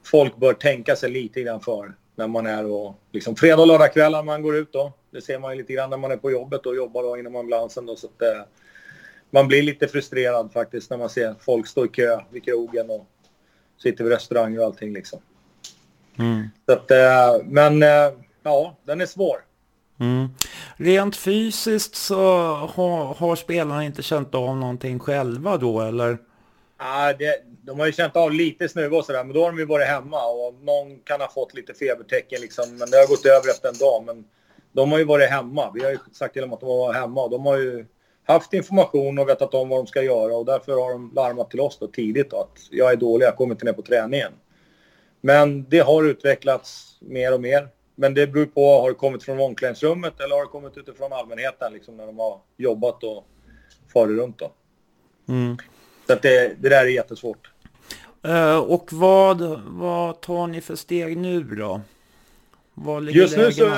folk 0.03 0.36
bör 0.36 0.53
tänka 0.53 0.96
sig 0.96 1.12
lite 1.12 1.41
grann 1.41 1.62
för 1.62 1.93
när 2.15 2.27
man 2.27 2.48
är 2.48 2.65
och 2.65 2.96
liksom 3.12 3.36
fredag 3.36 3.62
och 3.62 3.67
lördagkvällar 3.67 4.24
man 4.24 4.41
går 4.41 4.55
ut 4.55 4.74
då. 4.74 4.93
Det 5.13 5.22
ser 5.22 5.39
man 5.39 5.51
ju 5.51 5.58
lite 5.58 5.74
grann 5.74 5.89
när 5.89 5.98
man 5.98 6.12
är 6.12 6.17
på 6.17 6.32
jobbet 6.32 6.65
och 6.65 6.75
jobbar 6.75 7.03
då 7.03 7.17
inom 7.17 7.36
ambulansen 7.36 7.86
då 7.86 7.96
så 7.96 8.08
att 8.08 8.22
eh, 8.22 8.41
man 9.29 9.48
blir 9.48 9.63
lite 9.63 9.88
frustrerad 9.88 10.51
faktiskt 10.53 10.89
när 10.89 10.98
man 10.98 11.10
ser 11.10 11.36
folk 11.39 11.67
stå 11.67 11.86
i 11.86 11.88
kö 11.88 12.20
vid 12.29 12.43
krogen 12.43 12.89
och 12.89 13.08
sitter 13.77 14.03
vid 14.03 14.13
restauranger 14.13 14.60
och 14.60 14.65
allting 14.65 14.93
liksom. 14.93 15.20
Mm. 16.20 16.48
Så 16.65 16.72
att, 16.74 16.91
eh, 16.91 17.46
men 17.46 17.84
eh, 17.84 18.13
ja, 18.43 18.77
den 18.84 19.01
är 19.01 19.05
svår. 19.05 19.38
Mm. 20.00 20.27
Rent 20.77 21.15
fysiskt 21.15 21.96
så 21.96 22.15
har, 22.53 23.13
har 23.13 23.36
spelarna 23.36 23.84
inte 23.84 24.03
känt 24.03 24.36
av 24.36 24.58
någonting 24.58 25.00
själva 25.00 25.58
då 25.58 25.82
eller? 25.82 26.17
Ja, 26.77 27.13
det, 27.20 27.43
de 27.62 27.79
har 27.79 27.86
ju 27.86 27.93
känt 27.93 28.15
av 28.15 28.32
lite 28.32 28.70
snuva 28.70 28.98
och 28.98 29.05
sådär, 29.05 29.24
men 29.24 29.34
då 29.34 29.43
har 29.43 29.51
de 29.51 29.60
ju 29.60 29.65
varit 29.65 29.88
hemma 29.88 30.25
och 30.25 30.53
någon 30.53 31.00
kan 31.00 31.22
ha 31.22 31.32
fått 31.32 31.53
lite 31.53 31.74
febertecken 31.74 32.41
liksom, 32.41 32.77
men 32.77 32.89
det 32.89 32.98
har 32.98 33.08
gått 33.08 33.25
över 33.25 33.50
efter 33.50 33.70
en 33.70 33.77
dag. 33.77 34.03
Men 34.05 34.25
de 34.74 34.92
har 34.92 35.00
ju 35.00 35.06
varit 35.06 35.30
hemma. 35.30 35.72
Vi 35.74 35.84
har 35.84 35.92
ju 35.92 35.98
sagt 36.12 36.34
till 36.34 36.42
dem 36.42 36.53
att 36.53 36.60
de 36.60 36.70
var 36.70 36.94
hemma 36.94 37.24
och 37.24 37.30
de 37.30 37.46
har 37.46 37.58
ju 37.58 37.86
haft 38.24 38.53
information 38.53 39.20
och 39.20 39.30
vetat 39.30 39.53
om 39.53 39.70
vad 39.70 39.80
de 39.80 39.88
ska 39.88 40.01
göra 40.01 40.36
och 40.36 40.46
därför 40.46 40.72
har 40.72 40.92
de 40.92 41.12
larmat 41.15 41.50
till 41.50 41.60
oss 41.60 41.77
då 41.80 41.88
tidigt 41.88 42.30
då, 42.30 42.39
att 42.39 42.60
jag 42.72 42.92
är 42.92 42.96
dålig, 42.96 43.25
jag 43.25 43.36
kommer 43.36 43.56
inte 43.56 43.65
ner 43.65 43.74
på 43.74 43.82
träningen. 43.82 44.32
Men 45.22 45.70
det 45.70 45.80
har 45.80 46.03
utvecklats 46.03 46.98
mer 47.00 47.34
och 47.34 47.42
mer. 47.42 47.68
Men 47.96 48.13
det 48.13 48.27
beror 48.27 48.46
på, 48.46 48.82
har 48.82 48.89
det 48.89 48.96
kommit 48.96 49.24
från 49.24 49.39
omklädningsrummet 49.39 50.20
eller 50.20 50.36
har 50.36 50.42
det 50.42 50.50
kommit 50.50 50.77
utifrån 50.77 51.13
allmänheten 51.13 51.74
liksom 51.74 51.98
när 51.98 52.06
de 52.06 52.20
har 52.20 52.39
jobbat 52.58 53.03
och 53.03 53.25
farit 53.94 54.20
runt 54.20 54.39
då. 54.39 54.51
Mm. 55.27 55.58
Så 56.08 56.13
att 56.13 56.22
det, 56.22 56.56
det 56.62 56.70
där 56.70 56.86
är 56.86 56.89
jättesvårt. 56.89 57.51
Uh, 58.27 58.58
och 58.58 58.94
vad, 58.94 59.62
vad 59.68 60.22
tar 60.22 60.48
ni 60.48 60.62
för 60.62 60.75
steg 60.75 61.18
nu 61.18 61.44
då? 61.44 61.82
Vad 62.74 63.03
ligger 63.03 63.22
just 63.22 63.38
nu 63.38 63.51
så, 63.51 63.72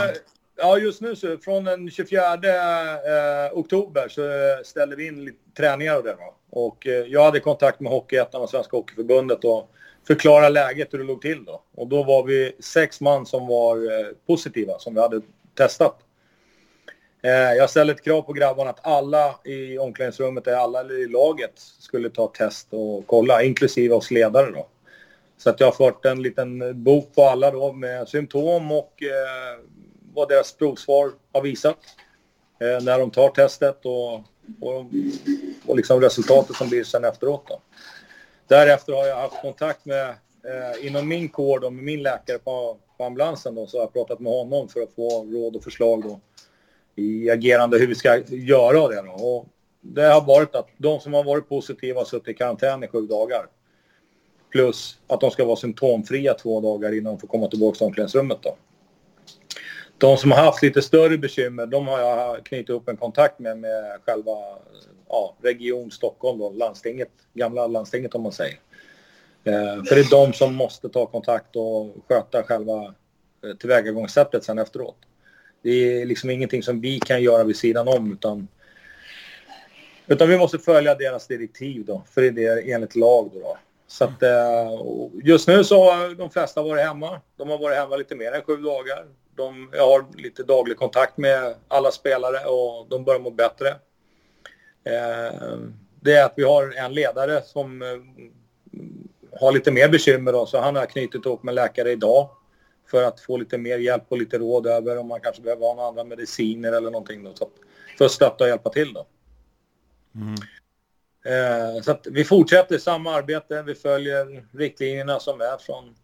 Ja, 0.57 0.77
just 0.77 1.01
nu 1.01 1.15
så 1.15 1.37
från 1.37 1.63
den 1.63 1.91
24 1.91 2.33
eh, 2.33 3.53
oktober 3.53 4.07
så 4.07 4.21
ställde 4.63 4.95
vi 4.95 5.07
in 5.07 5.25
lite 5.25 5.51
träningar 5.57 5.97
och 5.97 6.03
det 6.03 6.15
då. 6.19 6.35
Och 6.49 6.87
eh, 6.87 6.93
jag 6.93 7.23
hade 7.23 7.39
kontakt 7.39 7.79
med 7.79 7.91
Hockeyettan 7.91 8.41
och 8.41 8.49
Svenska 8.49 8.77
Hockeyförbundet 8.77 9.43
och 9.43 9.69
förklarade 10.07 10.49
läget 10.49 10.93
hur 10.93 10.97
det 10.97 11.03
låg 11.03 11.21
till 11.21 11.45
då. 11.45 11.61
Och 11.75 11.87
då 11.87 12.03
var 12.03 12.23
vi 12.23 12.55
sex 12.59 13.01
man 13.01 13.25
som 13.25 13.47
var 13.47 13.77
eh, 13.77 14.07
positiva 14.27 14.79
som 14.79 14.93
vi 14.93 15.01
hade 15.01 15.21
testat. 15.57 15.99
Eh, 17.23 17.31
jag 17.31 17.69
ställde 17.69 17.93
ett 17.93 18.03
krav 18.03 18.21
på 18.21 18.33
grabbarna 18.33 18.69
att 18.69 18.87
alla 18.87 19.39
i 19.43 19.77
omklädningsrummet, 19.77 20.47
alla 20.47 20.83
i 20.83 21.07
laget, 21.07 21.59
skulle 21.79 22.09
ta 22.09 22.27
test 22.27 22.67
och 22.71 23.07
kolla, 23.07 23.43
inklusive 23.43 23.95
oss 23.95 24.11
ledare 24.11 24.51
då. 24.51 24.67
Så 25.37 25.49
att 25.49 25.59
jag 25.59 25.67
har 25.67 25.73
fört 25.73 26.05
en 26.05 26.21
liten 26.21 26.83
bok 26.83 27.15
på 27.15 27.23
alla 27.23 27.51
då 27.51 27.73
med 27.73 28.07
symptom 28.07 28.71
och 28.71 29.03
eh, 29.03 29.59
vad 30.15 30.29
deras 30.29 30.53
provsvar 30.53 31.11
har 31.33 31.41
visat 31.41 31.77
eh, 32.59 32.83
när 32.83 32.99
de 32.99 33.11
tar 33.11 33.29
testet 33.29 33.85
och, 33.85 34.13
och, 34.61 34.85
och 35.65 35.75
liksom 35.75 36.01
resultatet 36.01 36.55
som 36.55 36.69
blir 36.69 36.83
sen 36.83 37.05
efteråt. 37.05 37.43
Då. 37.47 37.61
Därefter 38.47 38.93
har 38.93 39.05
jag 39.05 39.15
haft 39.15 39.41
kontakt 39.41 39.85
med, 39.85 40.09
eh, 40.09 40.87
inom 40.87 41.07
min 41.07 41.29
kår 41.29 41.59
då, 41.59 41.69
med 41.69 41.83
min 41.83 42.03
läkare 42.03 42.37
på, 42.37 42.77
på 42.97 43.03
ambulansen 43.03 43.55
då, 43.55 43.67
så 43.67 43.77
har 43.77 43.83
jag 43.83 43.93
pratat 43.93 44.19
med 44.19 44.33
honom 44.33 44.69
för 44.69 44.81
att 44.81 44.93
få 44.93 45.23
råd 45.23 45.55
och 45.55 45.63
förslag 45.63 46.03
då, 46.03 46.19
i 46.95 47.29
agerande 47.29 47.77
hur 47.77 47.87
vi 47.87 47.95
ska 47.95 48.21
göra 48.27 48.87
det. 48.87 49.01
Då. 49.01 49.11
Och 49.11 49.47
det 49.81 50.03
har 50.03 50.21
varit 50.21 50.55
att 50.55 50.67
de 50.77 50.99
som 50.99 51.13
har 51.13 51.23
varit 51.23 51.49
positiva 51.49 51.99
har 51.99 52.05
suttit 52.05 52.27
i 52.27 52.33
karantän 52.33 52.83
i 52.83 52.87
sju 52.87 53.01
dagar. 53.01 53.47
Plus 54.51 54.97
att 55.07 55.21
de 55.21 55.31
ska 55.31 55.45
vara 55.45 55.55
symptomfria 55.55 56.33
två 56.33 56.61
dagar 56.61 56.91
innan 56.91 57.13
de 57.13 57.19
får 57.19 57.27
komma 57.27 57.47
tillbaka 57.47 57.77
till 57.77 57.85
omklädningsrummet. 57.85 58.37
Då. 58.41 58.57
De 59.97 60.17
som 60.17 60.31
har 60.31 60.43
haft 60.43 60.63
lite 60.63 60.81
större 60.81 61.17
bekymmer, 61.17 61.65
de 61.65 61.87
har 61.87 61.99
jag 61.99 62.45
knutit 62.45 62.69
upp 62.69 62.89
en 62.89 62.97
kontakt 62.97 63.39
med, 63.39 63.57
med 63.57 63.99
själva 64.05 64.31
ja, 65.09 65.35
Region 65.41 65.91
Stockholm, 65.91 66.39
då, 66.39 66.49
landstinget, 66.49 67.11
gamla 67.33 67.67
landstinget 67.67 68.15
om 68.15 68.21
man 68.23 68.31
säger. 68.31 68.59
Eh, 69.43 69.83
för 69.83 69.95
det 69.95 70.01
är 70.01 70.09
de 70.09 70.33
som 70.33 70.55
måste 70.55 70.89
ta 70.89 71.05
kontakt 71.05 71.55
och 71.55 71.95
sköta 72.07 72.43
själva 72.43 72.83
eh, 73.43 73.55
tillvägagångssättet 73.59 74.43
sen 74.43 74.59
efteråt. 74.59 74.97
Det 75.61 75.69
är 75.69 76.05
liksom 76.05 76.29
ingenting 76.29 76.63
som 76.63 76.81
vi 76.81 76.99
kan 76.99 77.23
göra 77.23 77.43
vid 77.43 77.55
sidan 77.55 77.87
om 77.87 78.13
utan, 78.13 78.47
utan 80.07 80.29
vi 80.29 80.37
måste 80.37 80.59
följa 80.59 80.95
deras 80.95 81.27
direktiv 81.27 81.85
då, 81.85 82.03
för 82.09 82.21
det 82.21 82.45
är 82.45 82.73
enligt 82.73 82.95
lag 82.95 83.29
då. 83.33 83.39
då. 83.39 83.57
Så 83.87 84.03
att, 84.03 84.23
eh, 84.23 84.69
just 85.23 85.47
nu 85.47 85.63
så 85.63 85.91
har 85.91 86.15
de 86.15 86.29
flesta 86.29 86.61
varit 86.61 86.85
hemma. 86.85 87.21
De 87.37 87.49
har 87.49 87.57
varit 87.57 87.77
hemma 87.77 87.95
lite 87.95 88.15
mer 88.15 88.31
än 88.31 88.41
sju 88.41 88.57
dagar. 88.57 89.05
De, 89.35 89.69
jag 89.73 89.87
har 89.87 90.05
lite 90.17 90.43
daglig 90.43 90.77
kontakt 90.77 91.17
med 91.17 91.55
alla 91.67 91.91
spelare 91.91 92.45
och 92.45 92.87
de 92.89 93.03
börjar 93.03 93.19
må 93.19 93.31
bättre. 93.31 93.69
Eh, 94.83 95.57
det 96.01 96.13
är 96.13 96.25
att 96.25 96.33
vi 96.35 96.43
har 96.43 96.73
en 96.77 96.93
ledare 96.93 97.41
som 97.41 97.81
eh, 97.81 97.87
har 99.39 99.51
lite 99.51 99.71
mer 99.71 99.89
bekymmer 99.89 100.31
då, 100.31 100.45
så 100.45 100.59
han 100.59 100.75
har 100.75 100.85
knutit 100.85 101.25
ihop 101.25 101.43
med 101.43 101.55
läkare 101.55 101.91
idag 101.91 102.29
för 102.87 103.03
att 103.03 103.19
få 103.19 103.37
lite 103.37 103.57
mer 103.57 103.77
hjälp 103.77 104.03
och 104.09 104.17
lite 104.17 104.37
råd 104.37 104.67
över 104.67 104.97
om 104.97 105.07
man 105.07 105.21
kanske 105.21 105.41
behöver 105.41 105.65
ha 105.65 105.73
några 105.73 105.87
andra 105.87 106.03
mediciner 106.03 106.71
eller 106.71 106.91
någonting 106.91 107.23
då, 107.23 107.33
så 107.33 107.49
för 107.97 108.05
att 108.05 108.11
stötta 108.11 108.43
och 108.43 108.49
hjälpa 108.49 108.69
till 108.69 108.93
då. 108.93 109.07
Mm. 110.15 110.35
Eh, 111.25 111.81
så 111.81 111.91
att 111.91 112.07
vi 112.11 112.23
fortsätter 112.23 112.77
samma 112.77 113.13
arbete. 113.13 113.63
Vi 113.63 113.75
följer 113.75 114.45
riktlinjerna 114.57 115.19
som 115.19 115.41
är 115.41 115.57
från 115.57 115.95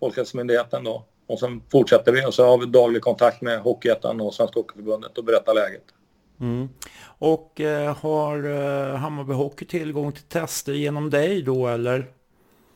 Folkhälsomyndigheten 0.00 0.84
då. 0.84 1.06
Och 1.30 1.38
sen 1.38 1.62
fortsätter 1.72 2.12
vi 2.12 2.26
och 2.26 2.34
så 2.34 2.44
har 2.44 2.58
vi 2.58 2.66
daglig 2.66 3.02
kontakt 3.02 3.40
med 3.40 3.60
Hockeyettan 3.60 4.20
och 4.20 4.34
Svenska 4.34 4.60
Hockeyförbundet 4.60 5.18
och 5.18 5.24
berättar 5.24 5.54
läget. 5.54 5.84
Mm. 6.40 6.68
Och 7.18 7.60
eh, 7.60 7.96
har 7.96 8.44
eh, 8.44 8.96
Hammarby 8.96 9.32
Hockey 9.32 9.64
tillgång 9.64 10.12
till 10.12 10.22
tester 10.22 10.72
genom 10.72 11.10
dig 11.10 11.42
då 11.42 11.68
eller? 11.68 12.06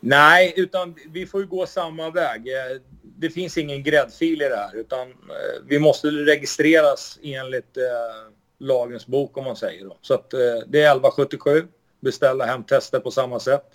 Nej, 0.01 0.55
utan 0.57 0.95
vi 1.13 1.27
får 1.27 1.41
ju 1.41 1.47
gå 1.47 1.67
samma 1.67 2.11
väg. 2.11 2.49
Eh, 2.49 2.81
det 3.03 3.31
finns 3.31 3.59
ingen 3.59 3.83
gräddfil 3.83 4.43
i 4.43 4.49
det 4.49 4.57
här 4.57 4.77
utan 4.77 5.09
eh, 5.09 5.63
vi 5.67 5.79
måste 5.79 6.09
registreras 6.09 7.19
enligt 7.23 7.77
eh, 7.77 8.33
lagens 8.59 9.07
bok 9.07 9.39
om 9.39 9.45
man 9.45 9.57
säger. 9.57 9.85
Då. 9.85 9.99
Så 10.01 10.15
att 10.15 10.31
det 10.67 10.83
är 10.83 10.97
1177, 10.97 11.67
beställa 12.01 12.45
hem 12.45 12.65
tester 12.65 13.01
på 13.01 13.11
samma 13.11 13.41
sätt. 13.41 13.67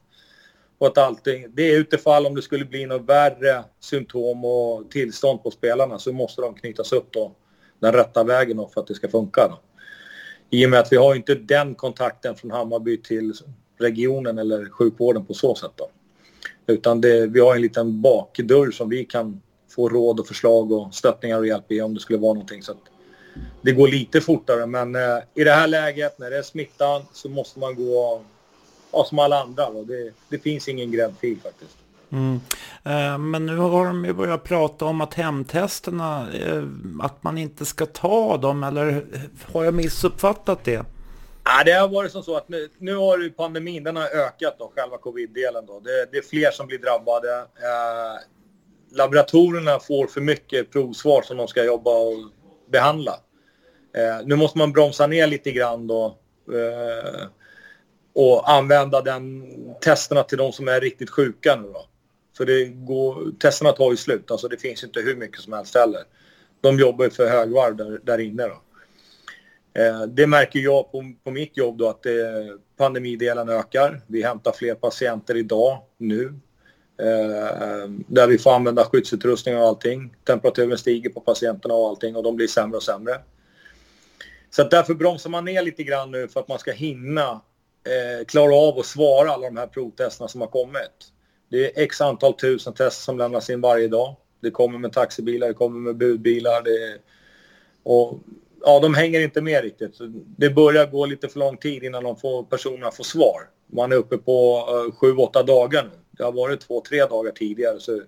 Och 0.79 0.87
att 0.87 0.97
allting, 0.97 1.45
det 1.53 1.71
är 1.71 1.79
utifall 1.79 2.25
om 2.25 2.35
det 2.35 2.41
skulle 2.41 2.65
bli 2.65 2.85
något 2.85 3.09
värre 3.09 3.63
symptom 3.79 4.45
och 4.45 4.91
tillstånd 4.91 5.43
på 5.43 5.51
spelarna 5.51 5.99
så 5.99 6.13
måste 6.13 6.41
de 6.41 6.55
knytas 6.55 6.91
upp 6.91 7.07
då 7.11 7.35
den 7.79 7.93
rätta 7.93 8.23
vägen 8.23 8.57
då 8.57 8.67
för 8.67 8.81
att 8.81 8.87
det 8.87 8.95
ska 8.95 9.07
funka. 9.09 9.47
Då. 9.47 9.59
I 10.49 10.65
och 10.65 10.69
med 10.69 10.79
att 10.79 10.91
vi 10.91 10.97
har 10.97 11.15
inte 11.15 11.35
den 11.35 11.75
kontakten 11.75 12.35
från 12.35 12.51
Hammarby 12.51 13.01
till 13.01 13.33
regionen 13.79 14.37
eller 14.37 14.69
sjukvården 14.69 15.25
på 15.25 15.33
så 15.33 15.55
sätt. 15.55 15.71
Då. 15.75 15.89
Utan 16.67 17.01
det, 17.01 17.27
vi 17.27 17.39
har 17.39 17.55
en 17.55 17.61
liten 17.61 18.01
bakdörr 18.01 18.71
som 18.71 18.89
vi 18.89 19.05
kan 19.05 19.41
få 19.69 19.89
råd 19.89 20.19
och 20.19 20.27
förslag 20.27 20.71
och 20.71 20.95
stöttningar 20.95 21.37
och 21.37 21.47
hjälp 21.47 21.71
i 21.71 21.81
om 21.81 21.93
det 21.93 21.99
skulle 21.99 22.19
vara 22.19 22.33
någonting. 22.33 22.63
Så 22.63 22.73
det 23.61 23.71
går 23.71 23.87
lite 23.87 24.21
fortare 24.21 24.65
men 24.65 24.95
eh, 24.95 25.17
i 25.35 25.43
det 25.43 25.51
här 25.51 25.67
läget 25.67 26.19
när 26.19 26.29
det 26.29 26.37
är 26.37 26.41
smittan 26.41 27.01
så 27.13 27.29
måste 27.29 27.59
man 27.59 27.75
gå 27.75 28.21
ja, 28.91 29.05
som 29.05 29.19
alla 29.19 29.41
andra. 29.41 29.69
Det, 29.69 30.11
det, 30.29 30.39
finns 30.39 30.67
ingen 30.67 30.91
gräddfil 30.91 31.39
faktiskt. 31.43 31.77
Mm. 32.11 32.39
Eh, 32.83 33.17
men 33.17 33.45
nu 33.45 33.57
har 33.57 33.85
de 33.85 34.05
ju 34.05 34.13
börjat 34.13 34.43
prata 34.43 34.85
om 34.85 35.01
att 35.01 35.13
hemtesterna, 35.13 36.27
eh, 36.33 36.63
att 37.01 37.23
man 37.23 37.37
inte 37.37 37.65
ska 37.65 37.85
ta 37.85 38.37
dem 38.37 38.63
eller 38.63 39.05
har 39.53 39.63
jag 39.63 39.73
missuppfattat 39.73 40.63
det? 40.63 40.85
Ja, 41.43 41.63
det 41.65 41.71
har 41.71 41.87
varit 41.87 42.11
som 42.11 42.23
så 42.23 42.37
att 42.37 42.49
nu, 42.49 42.69
nu 42.77 42.95
har 42.95 43.17
ju 43.17 43.29
pandemin, 43.29 43.83
den 43.83 43.95
har 43.95 44.07
ökat 44.07 44.55
då, 44.59 44.71
själva 44.75 44.97
covid-delen 44.97 45.65
då. 45.65 45.79
Det, 45.79 46.11
det, 46.11 46.17
är 46.17 46.21
fler 46.21 46.51
som 46.51 46.67
blir 46.67 46.77
drabbade. 46.77 47.37
Eh, 47.39 48.19
laboratorierna 48.91 49.79
får 49.79 50.07
för 50.07 50.21
mycket 50.21 50.71
provsvar 50.71 51.21
som 51.21 51.37
de 51.37 51.47
ska 51.47 51.63
jobba 51.63 51.91
och 51.91 52.15
behandla. 52.71 53.13
Eh, 53.97 54.25
nu 54.25 54.35
måste 54.35 54.57
man 54.57 54.71
bromsa 54.71 55.07
ner 55.07 55.27
lite 55.27 55.51
grann 55.51 55.87
då. 55.87 56.17
Eh, 56.53 57.21
och 58.19 58.51
använda 58.51 59.01
den 59.01 59.43
testerna 59.81 60.23
till 60.23 60.37
de 60.37 60.51
som 60.51 60.67
är 60.67 60.81
riktigt 60.81 61.09
sjuka 61.09 61.55
nu 61.55 61.67
då. 61.73 61.85
För 62.37 62.45
det 62.45 62.65
går, 62.65 63.39
testerna 63.39 63.71
tar 63.71 63.91
ju 63.91 63.97
slut, 63.97 64.31
alltså 64.31 64.47
det 64.47 64.57
finns 64.57 64.83
inte 64.83 64.99
hur 64.99 65.15
mycket 65.15 65.41
som 65.41 65.53
helst 65.53 65.75
heller. 65.75 66.03
De 66.61 66.79
jobbar 66.79 67.05
ju 67.05 67.11
för 67.11 67.29
högvarv 67.29 67.75
där, 67.75 67.99
där 68.03 68.17
inne 68.17 68.43
då. 68.43 68.61
Eh, 69.81 70.01
det 70.01 70.27
märker 70.27 70.59
jag 70.59 70.91
på, 70.91 71.13
på 71.23 71.31
mitt 71.31 71.57
jobb 71.57 71.77
då 71.77 71.89
att 71.89 72.05
eh, 72.05 72.11
pandemidelen 72.77 73.49
ökar. 73.49 74.01
Vi 74.07 74.23
hämtar 74.23 74.51
fler 74.51 74.75
patienter 74.75 75.37
idag, 75.37 75.81
nu. 75.97 76.25
Eh, 77.01 77.89
där 78.07 78.27
vi 78.27 78.37
får 78.37 78.53
använda 78.53 78.83
skyddsutrustning 78.83 79.57
och 79.57 79.67
allting. 79.67 80.15
Temperaturen 80.23 80.77
stiger 80.77 81.09
på 81.09 81.21
patienterna 81.21 81.73
och 81.73 81.89
allting 81.89 82.15
och 82.15 82.23
de 82.23 82.35
blir 82.35 82.47
sämre 82.47 82.77
och 82.77 82.83
sämre. 82.83 83.19
Så 84.49 84.63
därför 84.63 84.93
bromsar 84.93 85.29
man 85.29 85.45
ner 85.45 85.61
lite 85.61 85.83
grann 85.83 86.11
nu 86.11 86.27
för 86.27 86.39
att 86.39 86.47
man 86.47 86.59
ska 86.59 86.71
hinna 86.71 87.41
eh, 87.89 88.25
klara 88.25 88.55
av 88.55 88.79
att 88.79 88.85
svara 88.85 89.31
alla 89.31 89.47
de 89.47 89.57
här 89.57 89.67
provtesterna 89.67 90.27
som 90.27 90.41
har 90.41 90.47
kommit. 90.47 91.13
Det 91.49 91.65
är 91.65 91.83
x 91.83 92.01
antal 92.01 92.33
tusen 92.33 92.73
tester 92.73 93.03
som 93.03 93.17
lämnas 93.17 93.49
in 93.49 93.61
varje 93.61 93.87
dag. 93.87 94.15
Det 94.41 94.51
kommer 94.51 94.79
med 94.79 94.93
taxibilar, 94.93 95.47
det 95.47 95.53
kommer 95.53 95.79
med 95.79 95.95
budbilar. 95.95 96.61
Det, 96.63 96.97
och 97.83 98.19
ja, 98.61 98.79
de 98.79 98.93
hänger 98.93 99.19
inte 99.21 99.41
med 99.41 99.63
riktigt. 99.63 99.97
Det 100.37 100.49
börjar 100.49 100.85
gå 100.85 101.05
lite 101.05 101.29
för 101.29 101.39
lång 101.39 101.57
tid 101.57 101.83
innan 101.83 102.03
de 102.03 102.15
får, 102.15 102.43
personerna 102.43 102.91
får 102.91 103.03
svar. 103.03 103.49
Man 103.67 103.91
är 103.91 103.95
uppe 103.95 104.17
på 104.17 104.67
uh, 104.71 104.95
sju, 104.95 105.15
åtta 105.15 105.43
dagar 105.43 105.83
nu. 105.83 105.99
Det 106.11 106.23
har 106.23 106.31
varit 106.31 106.61
två, 106.61 106.81
tre 106.81 107.05
dagar 107.05 107.31
tidigare 107.31 107.79
så 107.79 108.01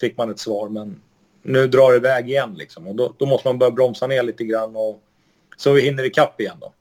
fick 0.00 0.16
man 0.16 0.30
ett 0.30 0.38
svar 0.38 0.68
men 0.68 1.02
nu 1.42 1.66
drar 1.66 1.90
det 1.90 1.96
iväg 1.96 2.28
igen 2.30 2.54
liksom. 2.58 2.86
Och 2.86 2.94
då, 2.94 3.14
då 3.18 3.26
måste 3.26 3.48
man 3.48 3.58
börja 3.58 3.70
bromsa 3.70 4.06
ner 4.06 4.22
lite 4.22 4.44
grann 4.44 4.76
och 4.76 5.02
så 5.56 5.72
vi 5.72 5.82
hinner 5.82 6.04
ikapp 6.04 6.40
igen 6.40 6.56
då. 6.60 6.72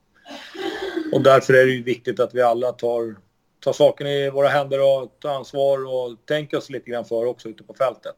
Och 1.11 1.21
därför 1.21 1.53
är 1.53 1.65
det 1.65 1.71
ju 1.71 1.83
viktigt 1.83 2.19
att 2.19 2.35
vi 2.35 2.41
alla 2.41 2.71
tar, 2.71 3.15
tar 3.59 3.73
saken 3.73 4.07
i 4.07 4.29
våra 4.29 4.47
händer 4.47 4.79
och 4.81 5.19
tar 5.19 5.29
ansvar 5.29 5.85
och 5.85 6.25
tänker 6.25 6.57
oss 6.57 6.69
lite 6.69 6.91
grann 6.91 7.05
för 7.05 7.25
också 7.25 7.49
ute 7.49 7.63
på 7.63 7.73
fältet. 7.73 8.15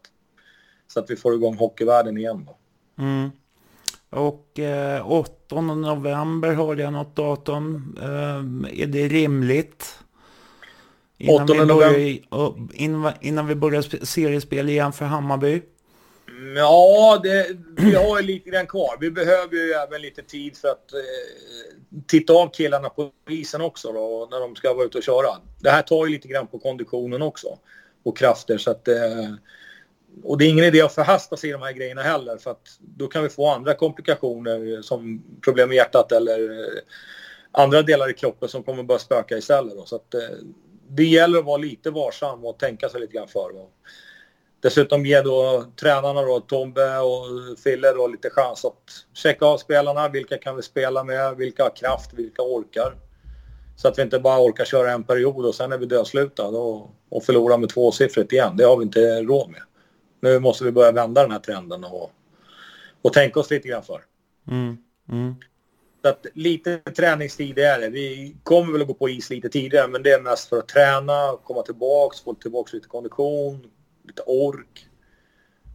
Så 0.87 0.99
att 0.99 1.09
vi 1.09 1.15
får 1.15 1.33
igång 1.33 1.57
hockeyvärlden 1.57 2.17
igen 2.17 2.45
då. 2.45 2.57
Mm. 3.03 3.29
Och 4.09 4.59
eh, 4.59 5.11
8 5.11 5.61
november 5.61 6.53
har 6.53 6.75
jag 6.75 6.93
något 6.93 7.15
datum. 7.15 7.97
Eh, 8.01 8.81
är 8.81 8.87
det 8.87 9.07
rimligt? 9.07 9.99
Innan, 11.17 11.43
8 11.43 11.53
vi 11.53 11.65
börjar, 11.65 12.73
innan, 12.73 13.13
innan 13.21 13.47
vi 13.47 13.55
börjar 13.55 14.05
seriespel 14.05 14.69
igen 14.69 14.93
för 14.93 15.05
Hammarby? 15.05 15.61
Ja, 16.55 17.19
det, 17.23 17.47
vi 17.77 17.95
har 17.95 18.19
ju 18.19 18.27
lite 18.27 18.49
grann 18.49 18.67
kvar. 18.67 18.97
Vi 18.99 19.11
behöver 19.11 19.55
ju 19.55 19.71
även 19.71 20.01
lite 20.01 20.21
tid 20.21 20.57
för 20.57 20.67
att 20.67 20.93
eh, 20.93 21.99
titta 22.07 22.33
av 22.33 22.49
killarna 22.49 22.89
på 22.89 23.11
isen 23.29 23.61
också 23.61 23.91
då, 23.91 24.27
när 24.31 24.39
de 24.39 24.55
ska 24.55 24.73
vara 24.73 24.85
ute 24.85 24.97
och 24.97 25.03
köra. 25.03 25.41
Det 25.59 25.69
här 25.69 25.81
tar 25.81 26.05
ju 26.05 26.11
lite 26.11 26.27
grann 26.27 26.47
på 26.47 26.59
konditionen 26.59 27.21
också 27.21 27.59
och 28.03 28.17
krafter 28.17 28.57
så 28.57 28.71
att 28.71 28.87
eh, 28.87 29.33
och 30.23 30.37
det 30.37 30.45
är 30.45 30.49
ingen 30.49 30.65
idé 30.65 30.81
att 30.81 30.93
förhasta 30.93 31.37
sig 31.37 31.49
i 31.49 31.53
de 31.53 31.61
här 31.61 31.71
grejerna 31.71 32.01
heller 32.01 32.37
för 32.37 32.51
att 32.51 32.77
då 32.79 33.07
kan 33.07 33.23
vi 33.23 33.29
få 33.29 33.47
andra 33.49 33.73
komplikationer 33.73 34.81
som 34.81 35.23
problem 35.43 35.69
med 35.69 35.75
hjärtat 35.75 36.11
eller 36.11 36.59
eh, 36.59 36.81
andra 37.51 37.81
delar 37.81 38.09
i 38.09 38.13
kroppen 38.13 38.49
som 38.49 38.63
kommer 38.63 38.83
börja 38.83 38.99
spöka 38.99 39.37
istället. 39.37 39.75
Då. 39.75 39.85
Så 39.85 39.95
att, 39.95 40.13
eh, 40.13 40.21
det 40.89 41.03
gäller 41.03 41.39
att 41.39 41.45
vara 41.45 41.57
lite 41.57 41.91
varsam 41.91 42.45
och 42.45 42.59
tänka 42.59 42.89
sig 42.89 43.01
lite 43.01 43.13
grann 43.13 43.27
för. 43.27 43.53
Då. 43.53 43.69
Dessutom 44.59 45.05
ge 45.05 45.21
då 45.21 45.65
tränarna 45.81 46.21
då, 46.21 46.39
Tobbe 46.39 46.97
och 46.97 47.25
Fille 47.63 47.93
då 47.93 48.07
lite 48.07 48.29
chans 48.29 48.65
att 48.65 48.83
checka 49.13 49.45
av 49.45 49.57
spelarna. 49.57 50.09
Vilka 50.09 50.37
kan 50.37 50.55
vi 50.55 50.61
spela 50.61 51.03
med? 51.03 51.37
Vilka 51.37 51.63
har 51.63 51.75
kraft? 51.75 52.13
Vilka 52.13 52.41
orkar? 52.41 52.95
Så 53.75 53.87
att 53.87 53.97
vi 53.97 54.01
inte 54.01 54.19
bara 54.19 54.39
orkar 54.39 54.65
köra 54.65 54.91
en 54.91 55.03
period 55.03 55.45
och 55.45 55.55
sen 55.55 55.71
är 55.71 55.77
vi 55.77 55.85
dödslutade 55.85 56.57
och, 56.57 56.89
och 57.09 57.23
förlorar 57.23 57.57
med 57.57 57.69
tvåsiffrigt 57.69 58.33
igen. 58.33 58.57
Det 58.57 58.63
har 58.63 58.77
vi 58.77 58.83
inte 58.83 59.21
råd 59.21 59.49
med 59.49 59.61
nu 60.19 60.39
måste 60.39 60.63
vi 60.63 60.71
börja 60.71 60.91
vända 60.91 61.21
den 61.21 61.31
här 61.31 61.39
trenden 61.39 61.83
och, 61.83 62.11
och 63.01 63.13
tänka 63.13 63.39
oss 63.39 63.51
lite 63.51 63.67
grann 63.67 63.83
för. 63.83 64.01
Mm. 64.47 64.77
Mm. 65.09 65.35
Så 66.01 66.09
att 66.09 66.25
lite 66.33 66.77
träningstid 66.77 67.59
är 67.59 67.79
det. 67.79 67.89
Vi 67.89 68.37
kommer 68.43 68.71
väl 68.71 68.81
att 68.81 68.87
gå 68.87 68.93
på 68.93 69.09
is 69.09 69.29
lite 69.29 69.49
tidigare 69.49 69.87
men 69.87 70.03
det 70.03 70.11
är 70.11 70.21
mest 70.21 70.49
för 70.49 70.57
att 70.57 70.67
träna, 70.67 71.37
komma 71.43 71.61
tillbaks, 71.61 72.21
få 72.21 72.33
tillbaks 72.33 72.73
lite 72.73 72.87
kondition, 72.87 73.71
lite 74.07 74.21
ork 74.21 74.87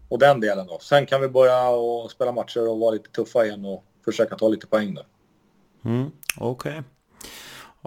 och 0.09 0.19
den 0.19 0.41
delen 0.41 0.67
då. 0.67 0.79
Sen 0.79 1.07
kan 1.07 1.21
vi 1.21 1.29
börja 1.29 1.69
och 1.69 2.11
spela 2.11 2.33
matcher 2.33 2.69
och 2.69 2.79
vara 2.79 2.91
lite 2.91 3.11
tuffa 3.11 3.45
igen 3.47 3.65
och 3.65 3.85
försöka 4.05 4.37
ta 4.37 4.49
lite 4.49 4.67
poäng 4.67 4.95
då. 4.95 5.03
Mm. 5.85 6.11
Okej. 6.37 6.73
Okay. 6.73 6.83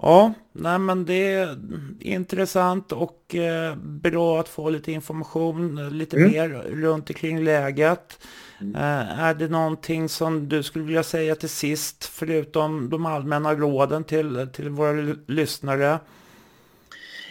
Ja, 0.02 0.32
nej 0.52 0.78
men 0.78 1.04
det 1.04 1.32
är 1.32 1.58
intressant 2.00 2.92
och 2.92 3.34
eh, 3.34 3.76
bra 3.76 4.40
att 4.40 4.48
få 4.48 4.70
lite 4.70 4.92
information, 4.92 5.88
lite 5.98 6.16
mm. 6.16 6.30
mer 6.30 6.48
runt 6.58 7.10
omkring 7.10 7.44
läget. 7.44 8.18
Mm. 8.60 8.74
Eh, 8.74 9.20
är 9.20 9.34
det 9.34 9.48
någonting 9.48 10.08
som 10.08 10.48
du 10.48 10.62
skulle 10.62 10.84
vilja 10.84 11.02
säga 11.02 11.34
till 11.34 11.48
sist, 11.48 12.04
förutom 12.04 12.90
de 12.90 13.06
allmänna 13.06 13.54
råden 13.54 14.04
till, 14.04 14.48
till 14.52 14.68
våra 14.68 15.14
lyssnare? 15.26 15.98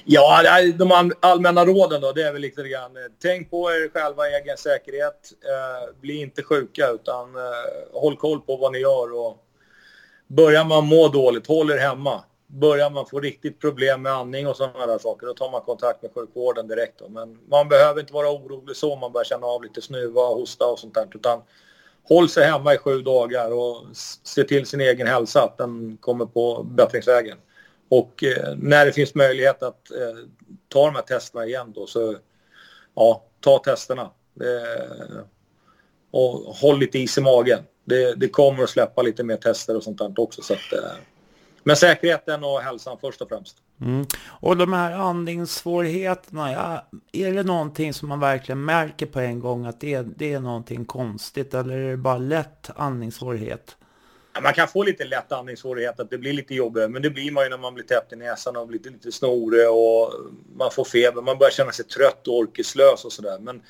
Ja, 0.08 0.62
de 0.76 1.12
allmänna 1.20 1.66
råden 1.66 2.02
då, 2.02 2.12
det 2.12 2.24
är 2.24 2.34
väl 2.34 2.42
lite 2.42 2.68
grann. 2.68 2.98
Eh, 2.98 3.04
tänk 3.22 3.52
på 3.52 3.72
er 3.72 3.90
själva 3.90 4.30
egen 4.30 4.58
säkerhet. 4.58 5.34
Eh, 5.44 6.00
bli 6.02 6.22
inte 6.22 6.44
sjuka 6.44 6.90
utan 6.90 7.36
eh, 7.36 7.42
håll 7.94 8.18
koll 8.18 8.42
på 8.42 8.56
vad 8.56 8.72
ni 8.72 8.80
gör 8.80 9.14
och 9.14 9.38
börjar 10.28 10.64
man 10.64 10.86
må 10.86 11.08
dåligt, 11.08 11.48
håll 11.48 11.72
er 11.72 11.78
hemma. 11.78 12.24
Börjar 12.48 12.90
man 12.90 13.06
få 13.06 13.20
riktigt 13.20 13.60
problem 13.60 14.02
med 14.02 14.12
andning 14.12 14.48
och 14.48 14.58
sådana 14.58 14.86
där 14.86 14.98
saker, 14.98 15.28
då 15.28 15.34
tar 15.34 15.52
man 15.52 15.62
kontakt 15.62 16.02
med 16.02 16.12
sjukvården 16.14 16.68
direkt. 16.68 17.00
Då. 17.00 17.10
Men 17.10 17.38
man 17.50 17.70
behöver 17.70 18.00
inte 18.00 18.14
vara 18.14 18.32
orolig 18.32 18.76
så 18.76 18.96
man 18.96 19.12
börjar 19.12 19.26
känna 19.26 19.48
av 19.48 19.64
lite 19.64 19.82
snuva, 19.82 20.22
hosta 20.22 20.66
och 20.66 20.80
sånt 20.80 20.94
där. 20.94 21.08
Utan 21.14 21.42
håll 22.04 22.30
sig 22.30 22.46
hemma 22.46 22.74
i 22.74 22.78
sju 22.78 23.02
dagar 23.02 23.52
och 23.52 23.86
se 24.24 24.44
till 24.44 24.66
sin 24.66 24.82
egen 24.82 25.08
hälsa, 25.08 25.44
att 25.44 25.58
den 25.58 25.98
kommer 26.02 26.26
på 26.26 26.64
bättringsvägen. 26.64 27.38
Och 27.90 28.24
eh, 28.24 28.56
när 28.58 28.86
det 28.86 28.92
finns 28.92 29.16
möjlighet 29.16 29.64
att 29.64 29.92
eh, 29.92 30.18
ta 30.68 30.86
de 30.86 30.96
här 30.96 31.02
testerna 31.02 31.46
igen 31.46 31.72
då 31.76 31.88
så 31.88 32.16
ja, 32.96 33.24
ta 33.40 33.60
testerna. 33.60 34.12
Eh, 34.42 35.18
och 36.12 36.56
håll 36.56 36.80
lite 36.80 37.00
is 37.00 37.18
i 37.18 37.22
magen. 37.22 37.60
Det, 37.86 38.16
det, 38.16 38.28
kommer 38.28 38.64
att 38.64 38.70
släppa 38.70 39.02
lite 39.02 39.24
mer 39.24 39.38
tester 39.38 39.78
och 39.78 39.84
sånt 39.84 39.98
där 39.98 40.20
också. 40.20 40.42
Så 40.42 40.54
att, 40.54 40.74
eh, 40.74 40.92
men 41.64 41.76
säkerheten 41.76 42.44
och 42.44 42.62
hälsan 42.62 42.98
först 43.02 43.22
och 43.22 43.30
främst. 43.30 43.58
Mm. 43.82 44.06
Och 44.26 44.58
de 44.58 44.74
här 44.74 44.92
andningssvårigheterna, 44.92 46.52
ja, 46.52 46.88
är 47.12 47.34
det 47.34 47.44
någonting 47.44 47.94
som 47.94 48.10
man 48.10 48.20
verkligen 48.20 48.66
märker 48.66 49.06
på 49.06 49.20
en 49.20 49.40
gång 49.40 49.66
att 49.66 49.80
det, 49.80 50.02
det 50.02 50.34
är 50.34 50.40
någonting 50.40 50.86
konstigt 50.86 51.54
eller 51.54 51.78
är 51.78 51.92
det 51.92 51.98
bara 51.98 52.18
lätt 52.18 52.70
andningssvårighet? 52.76 53.78
Man 54.42 54.54
kan 54.54 54.68
få 54.68 54.84
lite 54.84 55.06
lätt 55.06 55.32
andningssvårighet, 55.32 56.00
att 56.00 56.10
det 56.10 56.18
blir 56.18 56.34
lite 56.34 56.56
jobbigt. 56.56 56.92
Men 56.92 57.02
det 57.02 57.10
blir 57.10 57.32
man 57.32 57.44
ju 57.44 57.50
när 57.50 57.58
man 57.58 57.74
blir 57.74 57.86
täppt 57.86 58.14
i 58.14 58.16
näsan 58.16 58.58
och 58.58 58.68
blir 58.68 58.80
lite, 58.80 58.90
lite 58.90 59.12
snorig 59.12 59.70
och 59.70 60.14
man 60.56 60.72
får 60.72 60.84
feber. 60.84 61.22
Man 61.22 61.38
börjar 61.38 61.52
känna 61.52 61.72
sig 61.72 61.86
trött 61.86 62.28
och 62.28 62.38
orkeslös 62.38 63.06
och 63.06 63.12
sådär. 63.12 63.40
Men 63.40 63.62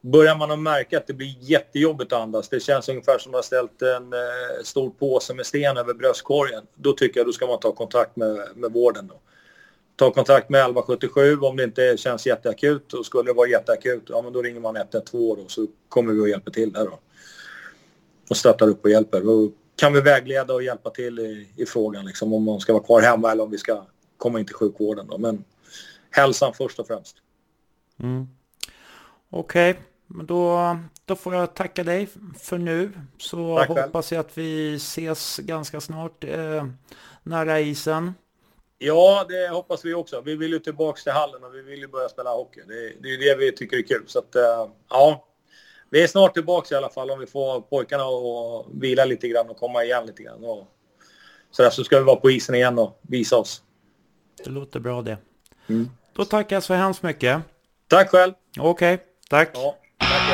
börjar 0.00 0.36
man 0.36 0.50
att 0.50 0.58
märka 0.58 0.98
att 0.98 1.06
det 1.06 1.12
blir 1.12 1.34
jättejobbigt 1.40 2.12
att 2.12 2.20
andas, 2.20 2.48
det 2.48 2.60
känns 2.60 2.88
ungefär 2.88 3.18
som 3.18 3.30
att 3.30 3.32
man 3.32 3.38
har 3.38 3.42
ställt 3.42 3.82
en 3.82 4.12
eh, 4.12 4.62
stor 4.64 4.90
påse 4.90 5.34
med 5.34 5.46
sten 5.46 5.76
över 5.76 5.94
bröstkorgen. 5.94 6.62
Då 6.74 6.92
tycker 6.92 7.20
jag 7.20 7.26
då 7.26 7.32
ska 7.32 7.46
man 7.46 7.60
ta 7.60 7.72
kontakt 7.72 8.16
med, 8.16 8.48
med 8.54 8.72
vården. 8.72 9.06
Då. 9.06 9.20
Ta 9.96 10.10
kontakt 10.10 10.50
med 10.50 10.60
1177 10.60 11.38
om 11.38 11.56
det 11.56 11.64
inte 11.64 11.96
känns 11.96 12.26
jätteakut. 12.26 12.92
Och 12.92 13.06
skulle 13.06 13.30
det 13.30 13.34
vara 13.34 13.48
jätteakut, 13.48 14.02
ja 14.08 14.22
men 14.22 14.32
då 14.32 14.42
ringer 14.42 14.60
man 14.60 14.76
112 14.76 15.38
då 15.42 15.48
så 15.48 15.66
kommer 15.88 16.12
vi 16.12 16.20
och 16.20 16.28
hjälper 16.28 16.50
till 16.50 16.72
där 16.72 16.84
då. 16.84 16.98
Och 18.30 18.36
stöttar 18.36 18.68
upp 18.68 18.84
och 18.84 18.90
hjälper. 18.90 19.28
Och 19.28 19.52
kan 19.76 19.92
vi 19.92 20.00
vägleda 20.00 20.54
och 20.54 20.62
hjälpa 20.62 20.90
till 20.90 21.18
i, 21.18 21.48
i 21.56 21.66
frågan 21.66 22.04
liksom, 22.06 22.32
om 22.32 22.44
man 22.44 22.60
ska 22.60 22.72
vara 22.72 22.82
kvar 22.82 23.02
hemma 23.02 23.32
eller 23.32 23.44
om 23.44 23.50
vi 23.50 23.58
ska 23.58 23.86
komma 24.16 24.40
in 24.40 24.46
till 24.46 24.54
sjukvården. 24.54 25.06
Då. 25.06 25.18
Men 25.18 25.44
hälsan 26.10 26.54
först 26.54 26.78
och 26.78 26.86
främst. 26.86 27.16
Mm. 28.00 28.28
Okej, 29.30 29.70
okay. 29.70 30.26
då, 30.26 30.76
då 31.04 31.16
får 31.16 31.34
jag 31.34 31.54
tacka 31.54 31.84
dig 31.84 32.08
för 32.40 32.58
nu. 32.58 32.90
Så 33.18 33.58
Tack 33.58 33.68
hoppas 33.68 34.12
jag 34.12 34.20
att 34.20 34.38
vi 34.38 34.74
ses 34.74 35.36
ganska 35.36 35.80
snart 35.80 36.24
eh, 36.24 36.66
nära 37.22 37.60
isen. 37.60 38.14
Ja, 38.78 39.26
det 39.28 39.48
hoppas 39.48 39.84
vi 39.84 39.94
också. 39.94 40.20
Vi 40.20 40.36
vill 40.36 40.52
ju 40.52 40.58
tillbaka 40.58 41.00
till 41.02 41.12
hallen 41.12 41.44
och 41.44 41.54
vi 41.54 41.62
vill 41.62 41.78
ju 41.78 41.88
börja 41.88 42.08
spela 42.08 42.30
hockey. 42.30 42.60
Det, 42.66 42.92
det 43.02 43.08
är 43.08 43.18
det 43.18 43.44
vi 43.44 43.52
tycker 43.52 43.76
är 43.76 43.82
kul. 43.82 44.04
Så 44.06 44.18
att, 44.18 44.34
eh, 44.34 44.68
ja, 44.88 45.24
vi 45.90 46.02
är 46.02 46.06
snart 46.06 46.34
tillbaka 46.34 46.74
i 46.74 46.78
alla 46.78 46.88
fall 46.88 47.10
om 47.10 47.18
vi 47.18 47.26
får 47.26 47.60
pojkarna 47.60 48.04
att 48.04 48.66
vila 48.74 49.04
lite 49.04 49.28
grann 49.28 49.50
och 49.50 49.56
komma 49.56 49.84
igen 49.84 50.06
lite 50.06 50.22
grann. 50.22 50.44
Och 50.44 50.66
så, 51.50 51.62
där, 51.62 51.70
så 51.70 51.84
ska 51.84 51.98
vi 51.98 52.04
vara 52.04 52.16
på 52.16 52.30
isen 52.30 52.54
igen 52.54 52.78
och 52.78 53.00
visa 53.02 53.36
oss. 53.36 53.62
Det 54.44 54.50
låter 54.50 54.80
bra 54.80 55.02
det. 55.02 55.18
Mm. 55.66 55.90
Då 56.12 56.24
tackar 56.24 56.56
jag 56.56 56.62
så 56.62 56.74
hemskt 56.74 57.02
mycket. 57.02 57.40
Tack 57.88 58.10
själv. 58.10 58.32
Okej, 58.58 58.94
okay, 58.94 59.06
tack. 59.30 59.50
Ja, 59.54 59.76
tack. 59.98 60.26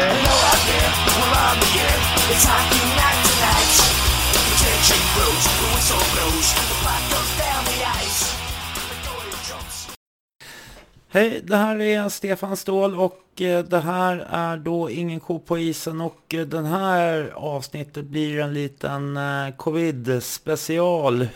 Hej, 11.14 11.40
det 11.44 11.57
här 11.57 11.81
är 11.81 12.09
Stefan 12.09 12.57
Ståhl 12.57 12.94
och 12.94 13.42
eh, 13.42 13.64
det 13.64 13.79
här 13.79 14.27
är 14.31 14.57
då 14.57 14.90
Ingen 14.90 15.20
ko 15.20 15.38
på 15.38 15.59
isen 15.59 16.01
och 16.01 16.35
eh, 16.35 16.46
den 16.46 16.64
här 16.64 17.33
avsnittet 17.35 18.05
blir 18.05 18.40
en 18.40 18.55
liten 18.55 19.16
eh, 19.16 19.57
covid-special 19.57 21.27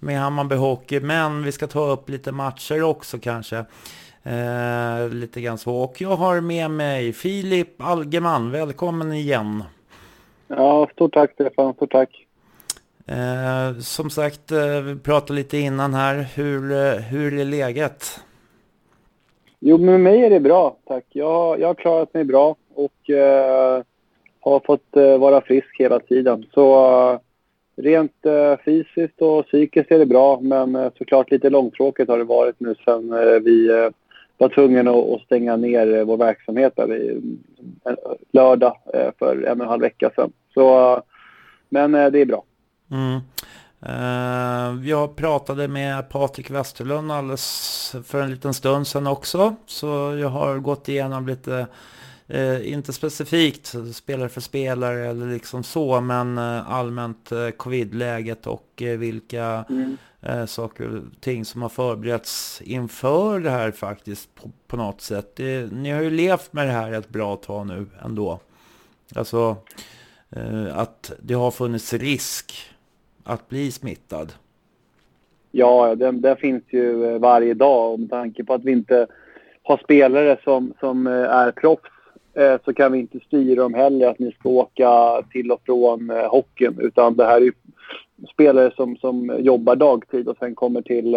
med 0.00 0.20
Hammarby 0.20 0.54
Hockey. 0.54 1.00
Men 1.00 1.42
vi 1.42 1.52
ska 1.52 1.66
ta 1.66 1.86
upp 1.86 2.08
lite 2.08 2.32
matcher 2.32 2.82
också 2.82 3.18
kanske. 3.18 3.64
Eh, 4.22 5.08
lite 5.08 5.40
grann 5.40 5.58
så. 5.58 5.76
Och 5.76 6.00
jag 6.00 6.16
har 6.16 6.40
med 6.40 6.70
mig 6.70 7.12
Filip 7.12 7.82
Algeman. 7.82 8.50
Välkommen 8.50 9.12
igen. 9.12 9.64
Ja, 10.48 10.88
stort 10.92 11.14
tack 11.14 11.32
Stefan. 11.32 11.74
Stort 11.74 11.92
tack. 11.92 12.26
Eh, 13.06 13.78
som 13.78 14.10
sagt, 14.10 14.50
vi 14.84 14.98
pratade 15.02 15.32
lite 15.32 15.58
innan 15.58 15.94
här. 15.94 16.26
Hur, 16.34 16.98
hur 17.00 17.38
är 17.38 17.44
läget? 17.44 18.20
Jo, 19.66 19.78
med 19.78 20.00
mig 20.00 20.24
är 20.24 20.30
det 20.30 20.40
bra, 20.40 20.76
tack. 20.84 21.04
Jag, 21.08 21.60
jag 21.60 21.66
har 21.66 21.74
klarat 21.74 22.14
mig 22.14 22.24
bra 22.24 22.56
och 22.74 23.10
eh, 23.10 23.82
har 24.40 24.60
fått 24.60 24.96
eh, 24.96 25.18
vara 25.18 25.40
frisk 25.40 25.78
hela 25.78 26.00
tiden. 26.00 26.46
Så 26.54 26.76
eh, 27.12 27.18
rent 27.82 28.26
eh, 28.26 28.56
fysiskt 28.64 29.22
och 29.22 29.46
psykiskt 29.46 29.90
är 29.90 29.98
det 29.98 30.06
bra, 30.06 30.40
men 30.40 30.76
eh, 30.76 30.90
såklart 30.98 31.30
lite 31.30 31.50
långtråkigt 31.50 32.08
har 32.08 32.18
det 32.18 32.24
varit 32.24 32.60
nu 32.60 32.74
sen 32.84 33.12
eh, 33.12 33.40
vi 33.40 33.90
var 34.38 34.48
tvungna 34.48 34.90
att, 34.90 35.20
stänga 35.20 35.56
ner 35.56 36.04
vår 36.04 36.16
verksamhet 36.16 36.72
där 36.76 36.96
i, 36.96 37.20
lördag 38.32 38.76
för 39.18 39.42
en 39.42 39.60
och 39.60 39.64
en 39.64 39.70
halv 39.70 39.82
vecka 39.82 40.10
sedan. 40.16 40.32
Så, 40.54 41.00
men 41.68 41.92
det 41.92 42.20
är 42.20 42.26
bra. 42.26 42.44
Mm. 42.90 43.20
Uh, 43.88 44.88
jag 44.88 45.16
pratade 45.16 45.68
med 45.68 46.08
Patrik 46.08 46.50
Westerlund 46.50 47.12
alldeles 47.12 47.96
för 48.04 48.22
en 48.22 48.30
liten 48.30 48.54
stund 48.54 48.86
sedan 48.86 49.06
också. 49.06 49.56
Så 49.66 49.86
jag 50.20 50.28
har 50.28 50.58
gått 50.58 50.88
igenom 50.88 51.26
lite, 51.26 51.66
uh, 52.34 52.72
inte 52.72 52.92
specifikt 52.92 53.74
spelare 53.94 54.28
för 54.28 54.40
spelare 54.40 55.08
eller 55.08 55.26
liksom 55.26 55.64
så, 55.64 56.00
men 56.00 56.38
uh, 56.38 56.72
allmänt 56.72 57.32
covid-läget 57.56 58.46
och 58.46 58.68
vilka 58.76 59.64
mm. 59.68 59.96
saker 60.46 60.96
och 60.96 61.02
ting 61.20 61.44
som 61.44 61.62
har 61.62 61.68
förberetts 61.68 62.62
inför 62.64 63.40
det 63.40 63.50
här 63.50 63.70
faktiskt 63.70 64.34
på, 64.34 64.50
på 64.66 64.76
något 64.76 65.00
sätt. 65.00 65.36
Det, 65.36 65.72
ni 65.72 65.90
har 65.90 66.02
ju 66.02 66.10
levt 66.10 66.52
med 66.52 66.66
det 66.66 66.72
här 66.72 66.92
ett 66.92 67.08
bra 67.08 67.36
tag 67.36 67.66
nu 67.66 67.86
ändå. 68.04 68.40
Alltså 69.14 69.56
att 70.72 71.12
det 71.22 71.34
har 71.34 71.50
funnits 71.50 71.92
risk 71.92 72.73
att 73.24 73.48
bli 73.48 73.70
smittad? 73.70 74.32
Ja, 75.50 75.94
den, 75.94 76.20
den 76.20 76.36
finns 76.36 76.62
ju 76.70 77.04
eh, 77.04 77.18
varje 77.18 77.54
dag 77.54 77.92
och 77.92 78.00
med 78.00 78.10
tanke 78.10 78.44
på 78.44 78.54
att 78.54 78.64
vi 78.64 78.72
inte 78.72 79.06
har 79.62 79.76
spelare 79.76 80.36
som, 80.44 80.74
som 80.80 81.06
eh, 81.06 81.12
är 81.12 81.52
proffs 81.52 81.90
eh, 82.34 82.56
så 82.64 82.74
kan 82.74 82.92
vi 82.92 82.98
inte 82.98 83.20
styra 83.20 83.62
dem 83.62 83.74
heller 83.74 84.06
att 84.06 84.18
ni 84.18 84.32
ska 84.32 84.48
åka 84.48 85.22
till 85.32 85.52
och 85.52 85.60
från 85.66 86.10
hockeyn 86.10 86.78
utan 86.80 87.16
det 87.16 87.24
här 87.24 87.36
är 87.36 87.44
ju 87.44 87.52
spelare 88.32 88.72
som, 88.76 88.96
som 88.96 89.36
jobbar 89.38 89.76
dagtid 89.76 90.28
och 90.28 90.36
sen 90.38 90.54
kommer 90.54 90.82
till, 90.82 91.16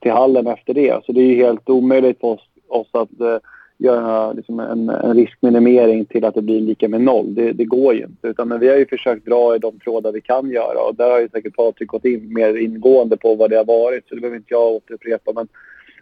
till 0.00 0.12
hallen 0.12 0.46
efter 0.46 0.74
det. 0.74 1.04
Så 1.06 1.12
det 1.12 1.20
är 1.20 1.26
ju 1.26 1.36
helt 1.36 1.68
omöjligt 1.68 2.20
för 2.20 2.28
oss, 2.28 2.48
oss 2.68 2.88
att 2.92 3.42
göra 3.78 4.32
liksom 4.32 4.60
en, 4.60 4.88
en 4.88 5.14
riskminimering 5.14 6.04
till 6.04 6.24
att 6.24 6.34
det 6.34 6.42
blir 6.42 6.60
lika 6.60 6.88
med 6.88 7.00
noll. 7.00 7.34
Det, 7.34 7.52
det 7.52 7.64
går 7.64 7.94
ju 7.94 8.04
inte. 8.04 8.28
Utan, 8.28 8.48
men 8.48 8.60
vi 8.60 8.68
har 8.68 8.76
ju 8.76 8.86
försökt 8.86 9.26
dra 9.26 9.56
i 9.56 9.58
de 9.58 9.78
trådar 9.78 10.12
vi 10.12 10.20
kan 10.20 10.50
göra 10.50 10.82
och 10.88 10.94
där 10.94 11.10
har 11.10 11.20
ju 11.20 11.28
säkert 11.28 11.56
Patrik 11.56 11.88
gått 11.88 12.04
in 12.04 12.34
mer 12.34 12.54
ingående 12.54 13.16
på 13.16 13.34
vad 13.34 13.50
det 13.50 13.56
har 13.56 13.64
varit 13.64 14.08
så 14.08 14.14
det 14.14 14.20
behöver 14.20 14.36
inte 14.36 14.54
jag 14.54 14.72
återupprepa. 14.72 15.32
Men, 15.34 15.48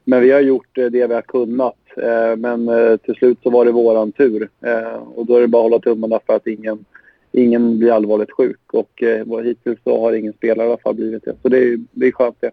men 0.05 0.21
vi 0.21 0.31
har 0.31 0.41
gjort 0.41 0.79
eh, 0.79 0.87
det 0.87 1.07
vi 1.07 1.15
har 1.15 1.23
kunnat. 1.23 1.77
Eh, 1.97 2.37
men 2.37 2.69
eh, 2.69 2.97
till 2.97 3.15
slut 3.15 3.39
så 3.43 3.51
var 3.51 3.65
det 3.65 3.73
våran 3.73 4.13
tur 4.13 4.49
eh, 4.61 5.03
och 5.15 5.27
då 5.27 5.37
är 5.37 5.41
det 5.41 5.49
bara 5.49 5.61
att 5.61 5.71
hålla 5.71 5.79
tummarna 5.79 6.21
för 6.27 6.37
att 6.37 6.47
ingen, 6.47 6.85
ingen 7.33 7.79
blir 7.79 7.93
allvarligt 7.93 8.33
sjuk 8.33 8.73
och 8.73 9.03
hittills 9.45 9.79
så 9.85 10.01
har 10.01 10.13
ingen 10.13 10.33
spelare 10.33 10.67
i 10.67 10.71
alla 10.71 10.79
fall 10.79 10.95
blivit 10.95 11.25
det. 11.25 11.35
Så 11.43 11.49
det 11.49 11.59
är, 11.59 11.79
det 11.93 12.07
är 12.07 12.13
skönt 12.13 12.37
det. 12.41 12.51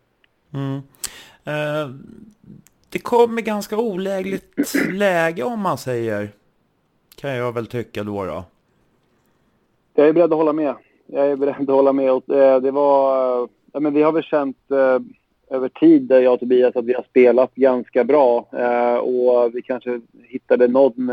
Mm. 0.53 0.75
Uh 1.47 1.95
det 2.91 2.99
kommer 2.99 3.41
ganska 3.41 3.77
olägligt 3.77 4.73
läge 4.93 5.43
om 5.43 5.59
man 5.59 5.77
säger. 5.77 6.29
Kan 7.15 7.35
jag 7.35 7.51
väl 7.51 7.67
tycka 7.67 8.03
då 8.03 8.25
då. 8.25 8.43
Jag 9.93 10.07
är 10.07 10.13
beredd 10.13 10.33
att 10.33 10.37
hålla 10.37 10.53
med. 10.53 10.75
Jag 11.07 11.27
är 11.27 11.35
beredd 11.35 11.61
att 11.61 11.67
hålla 11.67 11.93
med. 11.93 12.09
Eh, 12.09 12.61
det 12.61 12.71
var, 12.71 13.49
ja, 13.73 13.79
men 13.79 13.93
vi 13.93 14.01
har 14.01 14.11
väl 14.11 14.23
känt 14.23 14.71
eh, 14.71 14.99
över 15.55 15.69
tid, 15.69 16.01
där 16.01 16.19
jag 16.19 16.33
och 16.33 16.39
Tobias, 16.39 16.75
att 16.75 16.85
vi 16.85 16.93
har 16.93 17.05
spelat 17.09 17.55
ganska 17.55 18.03
bra. 18.03 18.39
Och 19.01 19.55
vi 19.55 19.61
kanske 19.61 20.01
hittade 20.23 20.67
någon, 20.67 21.09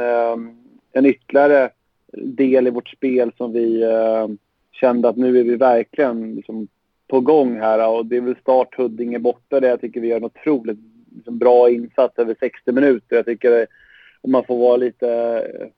en 0.93 1.07
ytterligare 1.07 1.71
del 2.12 2.67
i 2.67 2.71
vårt 2.71 2.88
spel 2.88 3.33
som 3.37 3.53
vi 3.53 3.85
kände 4.73 5.09
att 5.09 5.17
nu 5.17 5.38
är 5.38 5.45
vi 5.45 5.57
verkligen 5.57 6.35
liksom, 6.35 6.69
på 7.09 7.21
gång 7.21 7.57
här. 7.57 7.88
Och 7.88 8.07
det 8.07 8.17
är 8.17 8.21
väl 8.21 8.37
start 8.41 8.75
Huddinge 8.77 9.19
borta 9.19 9.61
där 9.61 9.69
jag 9.69 9.81
tycker 9.81 10.01
vi 10.01 10.09
gör 10.09 10.17
en 10.17 10.25
otroligt 10.25 10.79
liksom, 11.16 11.38
bra 11.38 11.71
insats 11.71 12.18
över 12.18 12.37
60 12.40 12.73
minuter. 12.73 13.16
Jag 13.16 13.27
tycker 13.27 13.66
om 14.21 14.33
man 14.33 14.44
får 14.44 14.59
vara 14.59 14.77
lite 14.77 15.09
eh, 15.11 15.68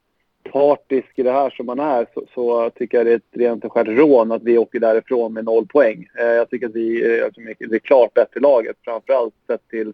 partisk 0.53 1.09
i 1.15 1.23
det 1.23 1.33
här 1.33 1.51
som 1.51 1.67
man 1.67 1.81
är 1.81 2.07
så, 2.15 2.25
så 2.35 2.71
tycker 2.71 2.99
jag 2.99 3.07
det 3.07 3.13
är 3.13 3.17
ett 3.17 3.37
rent 3.37 3.65
och 3.65 3.73
skärt 3.73 3.89
rån 3.89 4.33
att 4.33 4.43
vi 4.43 4.59
åker 4.59 4.81
därifrån 4.81 5.33
med 5.33 5.45
noll 5.45 5.67
poäng. 5.67 6.09
Eh, 6.19 6.27
jag 6.27 6.51
tycker 6.51 6.67
att 6.67 6.75
vi 6.75 7.19
eh, 7.19 7.25
alltså, 7.25 7.41
är, 7.41 7.69
det 7.69 7.75
är 7.75 7.79
klart 7.79 8.15
bättre 8.15 8.41
laget, 8.41 8.77
framförallt 8.85 9.35
sett 9.47 9.69
till 9.69 9.93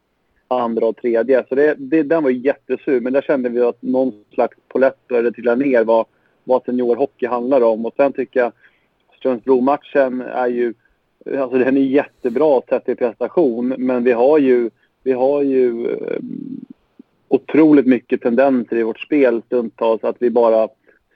andra 0.49 0.87
och 0.87 0.97
tredje. 0.97 1.45
Så 1.49 1.55
det, 1.55 1.75
det, 1.79 2.03
den 2.03 2.23
var 2.23 2.31
jättesur, 2.31 3.01
men 3.01 3.13
där 3.13 3.23
kände 3.23 3.49
vi 3.49 3.61
att 3.61 3.83
någon 3.83 4.25
slags 4.35 4.57
polett 4.69 5.09
började 5.09 5.33
trilla 5.33 5.55
ner 5.55 5.85
vad, 5.85 6.07
vad 6.45 6.65
seniorhockey 6.65 7.27
handlar 7.27 7.61
om. 7.61 7.87
Och 7.87 7.95
sen 7.97 8.13
tycker 8.13 8.41
jag 8.41 8.53
Strömsbro-matchen 9.19 10.21
är 10.21 10.47
ju, 10.47 10.75
alltså 11.39 11.59
den 11.59 11.77
är 11.77 11.81
jättebra 11.81 12.63
sett 12.69 12.85
till 12.85 12.97
prestation, 12.97 13.69
men 13.79 14.05
vi 14.05 14.13
har 14.13 14.39
ju, 14.39 14.71
vi 15.07 15.13
har 15.13 15.43
ju 15.43 15.91
eh, 15.91 16.19
otroligt 17.29 17.87
mycket 17.87 18.23
tendenser 18.23 18.77
i 18.77 18.83
vårt 18.83 19.01
spel 19.01 19.43
stundtals 19.47 20.05
att 20.05 20.17
vi 20.19 20.31
bara 20.31 20.69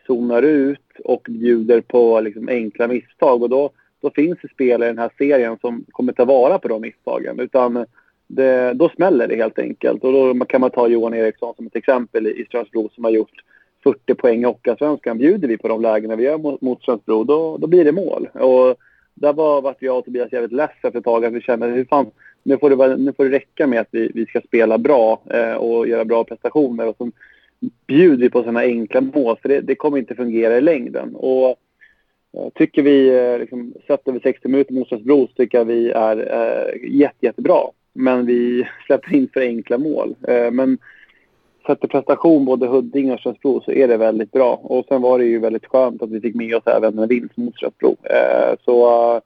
zonar 0.06 0.42
ut 0.42 1.00
och 1.04 1.26
bjuder 1.30 1.80
på 1.80 2.20
liksom 2.20 2.48
enkla 2.48 2.88
misstag. 2.88 3.42
Och 3.42 3.48
då, 3.48 3.70
då 4.00 4.10
finns 4.10 4.38
det 4.42 4.48
spelare 4.48 4.88
i 4.88 4.92
den 4.92 4.98
här 4.98 5.10
serien 5.18 5.58
som 5.60 5.84
kommer 5.90 6.12
ta 6.12 6.24
vara 6.24 6.58
på 6.58 6.68
de 6.68 6.82
misstagen. 6.82 7.40
Utan 7.40 7.86
det, 8.26 8.72
då 8.74 8.88
smäller 8.88 9.28
det 9.28 9.36
helt 9.36 9.58
enkelt. 9.58 10.04
Och 10.04 10.12
då 10.12 10.44
kan 10.44 10.60
man 10.60 10.70
ta 10.70 10.88
Johan 10.88 11.14
Eriksson 11.14 11.54
som 11.56 11.66
ett 11.66 11.76
exempel 11.76 12.26
i 12.26 12.44
Strömsbro 12.48 12.90
som 12.94 13.04
har 13.04 13.10
gjort 13.10 13.44
40 13.84 14.14
poäng 14.14 14.40
i 14.40 14.44
Hockeyallsvenskan. 14.44 15.18
Bjuder 15.18 15.48
vi 15.48 15.58
på 15.58 15.68
de 15.68 15.82
lägena 15.82 16.16
vi 16.16 16.24
gör 16.24 16.38
mot, 16.38 16.60
mot 16.60 16.82
Strömsbro, 16.82 17.24
då, 17.24 17.56
då 17.56 17.66
blir 17.66 17.84
det 17.84 17.92
mål. 17.92 18.28
Och 18.32 18.76
där 19.14 19.32
var 19.32 19.62
vart 19.62 19.82
jag 19.82 19.98
och 19.98 20.04
Tobias 20.04 20.32
jävligt 20.32 20.52
less 20.52 20.70
efter 20.82 20.98
ett 20.98 21.04
tag. 21.04 21.24
Att 21.24 21.32
vi 21.32 21.40
kände 21.40 21.66
hur 21.66 21.84
fan, 21.84 22.10
nu 22.42 22.58
får 22.58 22.70
det, 22.70 22.96
nu 22.96 23.12
får 23.12 23.24
det 23.24 23.36
räcka 23.36 23.66
med 23.66 23.80
att 23.80 23.88
vi, 23.90 24.10
vi 24.14 24.26
ska 24.26 24.40
spela 24.40 24.78
bra 24.78 25.20
eh, 25.30 25.54
och 25.54 25.88
göra 25.88 26.04
bra 26.04 26.24
prestationer. 26.24 26.86
Och 26.86 26.96
så 26.98 27.10
bjuder 27.86 28.16
vi 28.16 28.30
på 28.30 28.38
sådana 28.38 28.60
enkla 28.60 29.00
mål, 29.00 29.36
för 29.42 29.48
det, 29.48 29.60
det, 29.60 29.74
kommer 29.74 29.98
inte 29.98 30.14
fungera 30.14 30.58
i 30.58 30.60
längden. 30.60 31.14
Och 31.14 31.48
eh, 32.36 32.48
tycker 32.54 32.82
vi, 32.82 33.08
eh, 33.08 33.38
liksom, 33.38 33.74
sett 33.86 34.08
över 34.08 34.20
60 34.20 34.48
minuter 34.48 34.74
mot 34.74 34.86
Strasbro, 34.86 35.26
så 35.26 35.32
tycker 35.32 35.58
jag 35.58 35.64
vi 35.64 35.90
är 35.90 36.16
eh, 36.16 36.90
jätte, 36.90 37.26
jättebra. 37.26 37.60
Men 37.92 38.26
vi 38.26 38.68
släpper 38.86 39.14
in 39.14 39.28
för 39.32 39.40
enkla 39.40 39.78
mål. 39.78 40.16
Eh, 40.28 40.50
men 40.50 40.78
sett 41.66 41.80
till 41.80 41.88
prestation, 41.88 42.44
både 42.44 42.66
Huddinge 42.66 43.12
och 43.12 43.20
Strasbro, 43.20 43.60
så 43.60 43.72
är 43.72 43.88
det 43.88 43.96
väldigt 43.96 44.32
bra. 44.32 44.54
Och 44.54 44.86
sen 44.88 45.02
var 45.02 45.18
det 45.18 45.24
ju 45.24 45.38
väldigt 45.38 45.66
skönt 45.66 46.02
att 46.02 46.10
vi 46.10 46.20
fick 46.20 46.34
med 46.34 46.56
oss 46.56 46.66
även 46.66 46.98
en 46.98 47.08
vinst 47.08 47.36
mot 47.36 47.56
Strasbro. 47.56 47.96
Eh, 48.02 48.54
så 48.64 49.14
eh, 49.16 49.22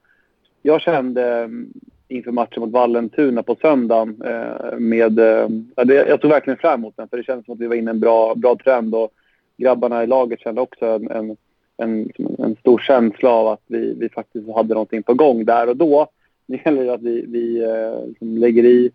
jag 0.62 0.80
kände 0.80 1.38
mm, 1.38 1.72
inför 2.08 2.32
matchen 2.32 2.60
mot 2.60 2.70
Vallentuna 2.70 3.42
på 3.42 3.56
söndagen. 3.60 4.22
Eh, 4.24 4.78
med, 4.78 5.18
eh, 5.18 5.48
jag 5.86 6.20
tog 6.20 6.30
verkligen 6.30 6.58
fram 6.58 6.80
emot 6.80 6.96
den 6.96 7.08
för 7.08 7.16
det 7.16 7.22
kändes 7.22 7.44
som 7.46 7.54
att 7.54 7.60
vi 7.60 7.66
var 7.66 7.74
inne 7.74 7.90
i 7.90 7.94
en 7.94 8.00
bra, 8.00 8.34
bra 8.34 8.56
trend. 8.64 8.94
Och 8.94 9.12
grabbarna 9.56 10.04
i 10.04 10.06
laget 10.06 10.40
kände 10.40 10.60
också 10.60 10.86
en, 10.86 11.10
en, 11.10 11.36
en, 11.76 12.10
en 12.38 12.56
stor 12.60 12.78
känsla 12.78 13.30
av 13.30 13.48
att 13.48 13.62
vi, 13.66 13.94
vi 13.98 14.08
faktiskt 14.08 14.54
hade 14.54 14.74
någonting 14.74 15.02
på 15.02 15.14
gång 15.14 15.44
där 15.44 15.68
och 15.68 15.76
då. 15.76 16.06
Det 16.46 16.60
gäller 16.64 16.94
att 16.94 17.02
vi, 17.02 17.24
vi 17.28 17.64
eh, 17.64 18.06
liksom 18.08 18.38
lägger 18.38 18.64
i, 18.64 18.90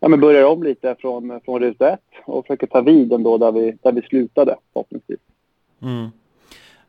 ja, 0.00 0.08
men 0.08 0.20
börjar 0.20 0.44
om 0.44 0.62
lite 0.62 0.96
från, 0.98 1.40
från 1.44 1.60
ruta 1.60 1.90
ett 1.90 2.00
och 2.24 2.46
försöker 2.46 2.66
ta 2.66 2.80
vid 2.80 3.12
ändå 3.12 3.38
där 3.38 3.52
vi, 3.52 3.78
där 3.82 3.92
vi 3.92 4.02
slutade 4.02 4.56
förhoppningsvis. 4.72 5.18
Mm. 5.82 6.04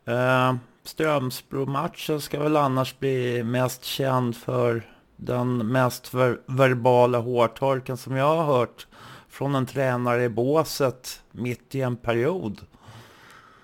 Uh, 0.08 0.56
Strömsbro-matchen 0.84 2.22
ska 2.22 2.40
väl 2.40 2.58
annars 2.58 3.00
bli 3.00 3.44
mest 3.44 3.84
känd 3.84 4.36
för 4.36 4.84
den 5.18 5.72
mest 5.72 6.14
ver 6.14 6.38
verbala 6.46 7.18
hårtorken 7.18 7.98
som 7.98 8.16
jag 8.16 8.36
har 8.36 8.44
hört 8.44 8.88
från 9.30 9.56
en 9.56 9.66
tränare 9.66 10.24
i 10.24 10.30
båset 10.30 11.24
mitt 11.32 11.76
i 11.76 11.82
en 11.82 11.96
period. 11.96 12.58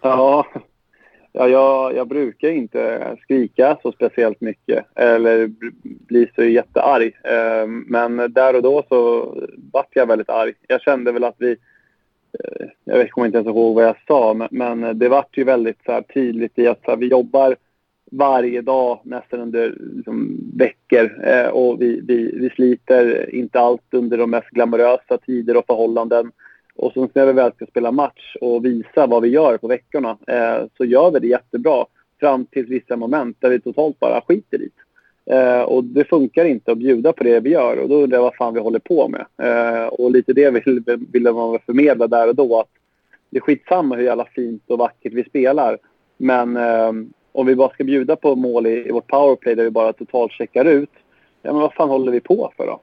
Ja, 0.02 0.46
ja 1.32 1.48
jag, 1.48 1.96
jag 1.96 2.08
brukar 2.08 2.50
inte 2.50 3.16
skrika 3.22 3.78
så 3.82 3.92
speciellt 3.92 4.42
mycket 4.42 4.86
eller 4.96 5.52
bli 5.84 6.32
så 6.36 6.44
jättearg. 6.44 7.18
Eh, 7.24 7.68
men 7.68 8.34
där 8.34 8.56
och 8.56 8.62
då 8.62 8.84
så 8.90 9.34
vart 9.74 9.90
jag 9.96 10.06
väldigt 10.06 10.30
arg. 10.30 10.54
Jag 10.68 10.82
kände 10.82 11.12
väl 11.12 11.24
att 11.24 11.36
vi 11.38 11.52
eh, 12.40 12.68
jag 12.84 13.10
kommer 13.10 13.28
inte 13.28 13.38
ens 13.38 13.48
ihåg 13.48 13.76
vad 13.76 13.86
jag 13.86 13.96
sa, 14.08 14.48
men, 14.52 15.00
det 15.00 15.10
vart 15.10 15.38
ju 15.38 15.44
väldigt 15.44 15.84
så 15.86 16.04
tydligt 16.14 16.60
i 16.60 16.68
att 16.68 16.84
så 16.86 16.92
här, 16.92 16.98
vi 16.98 17.08
jobbar 17.08 17.56
varje 18.18 18.62
dag 18.62 19.00
nästan 19.04 19.40
under 19.40 19.76
liksom, 19.96 20.38
veckor. 20.58 21.28
Eh, 21.28 21.48
och 21.48 21.82
vi, 21.82 22.02
vi, 22.08 22.40
vi 22.40 22.50
sliter 22.50 23.36
inte 23.36 23.60
allt 23.60 23.94
under 23.94 24.18
de 24.18 24.30
mest 24.30 24.50
glamorösa 24.50 25.18
tider 25.18 25.58
och 25.58 25.66
förhållanden. 25.66 26.32
Och 26.76 26.94
sen 26.94 27.10
när 27.14 27.26
vi 27.26 27.34
väl 27.34 27.54
ska 27.54 27.66
spela 27.66 27.92
match 27.92 28.36
och 28.42 28.66
visa 28.66 29.08
vad 29.08 29.22
vi 29.22 29.30
gör 29.30 29.58
på 29.58 29.68
veckorna 29.68 30.18
eh, 30.28 30.66
så 30.78 30.86
gör 30.86 31.12
vi 31.12 31.20
det 31.20 31.28
jättebra 31.28 31.86
fram 32.20 32.46
till 32.46 32.66
vissa 32.66 32.96
moment 32.96 33.38
där 33.40 33.50
vi 33.50 33.60
totalt 33.60 34.00
bara 34.00 34.22
skiter 34.22 34.62
i 34.62 34.70
eh, 35.26 35.62
Och 35.62 35.84
det 35.84 36.06
funkar 36.06 36.46
inte 36.46 36.72
att 36.72 36.78
bjuda 36.78 37.14
på 37.14 37.24
det 37.24 37.40
vi 37.40 37.50
gör 37.50 37.78
och 37.78 37.90
då 37.90 37.96
undrar 37.96 38.18
jag 38.18 38.24
vad 38.24 38.36
fan 38.36 38.54
vi 38.54 38.60
håller 38.60 38.80
på 38.80 39.08
med. 39.08 39.26
Eh, 39.38 39.86
och 39.86 40.12
lite 40.12 40.34
det 40.34 40.50
vill, 40.50 40.84
vill 41.12 41.24
man 41.24 41.60
förmedla 41.66 42.08
där 42.08 42.28
och 42.28 42.36
då 42.36 42.60
att 42.60 42.70
det 43.30 43.38
är 43.38 43.42
skitsamma 43.42 43.96
hur 43.96 44.04
jävla 44.04 44.26
fint 44.26 44.64
och 44.68 44.78
vackert 44.78 45.14
vi 45.14 45.24
spelar. 45.24 45.78
Men 46.18 46.58
eh, 46.58 46.92
om 47.34 47.46
vi 47.46 47.56
bara 47.56 47.70
ska 47.70 47.84
bjuda 47.84 48.16
på 48.16 48.36
mål 48.36 48.68
i, 48.68 48.88
i 48.88 48.92
vårt 48.92 49.08
powerplay 49.08 49.56
där 49.56 49.64
vi 49.64 49.72
bara 49.72 49.94
totalt 49.94 50.32
checkar 50.32 50.66
ut, 50.66 50.90
ja 51.42 51.54
men 51.54 51.62
vad 51.62 51.74
fan 51.74 51.90
håller 51.90 52.12
vi 52.12 52.20
på 52.20 52.54
för 52.58 52.66
då? 52.66 52.80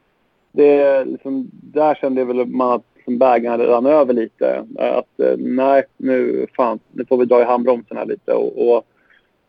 Det, 0.51 1.05
liksom, 1.05 1.49
där 1.51 1.95
kände 1.95 2.21
jag 2.21 2.25
väl 2.25 2.45
man 2.45 2.71
att 2.71 2.83
liksom, 2.95 3.17
bägaren 3.17 3.61
rann 3.61 3.85
över 3.85 4.13
lite. 4.13 4.65
Att 4.77 5.19
eh, 5.19 5.37
nej, 5.37 5.83
nu 5.97 6.47
fan, 6.55 6.79
nu 6.91 7.05
får 7.05 7.17
vi 7.17 7.25
dra 7.25 7.41
i 7.41 7.45
handbromsen 7.45 7.97
här 7.97 8.05
lite. 8.05 8.33
Och, 8.33 8.75
och 8.75 8.85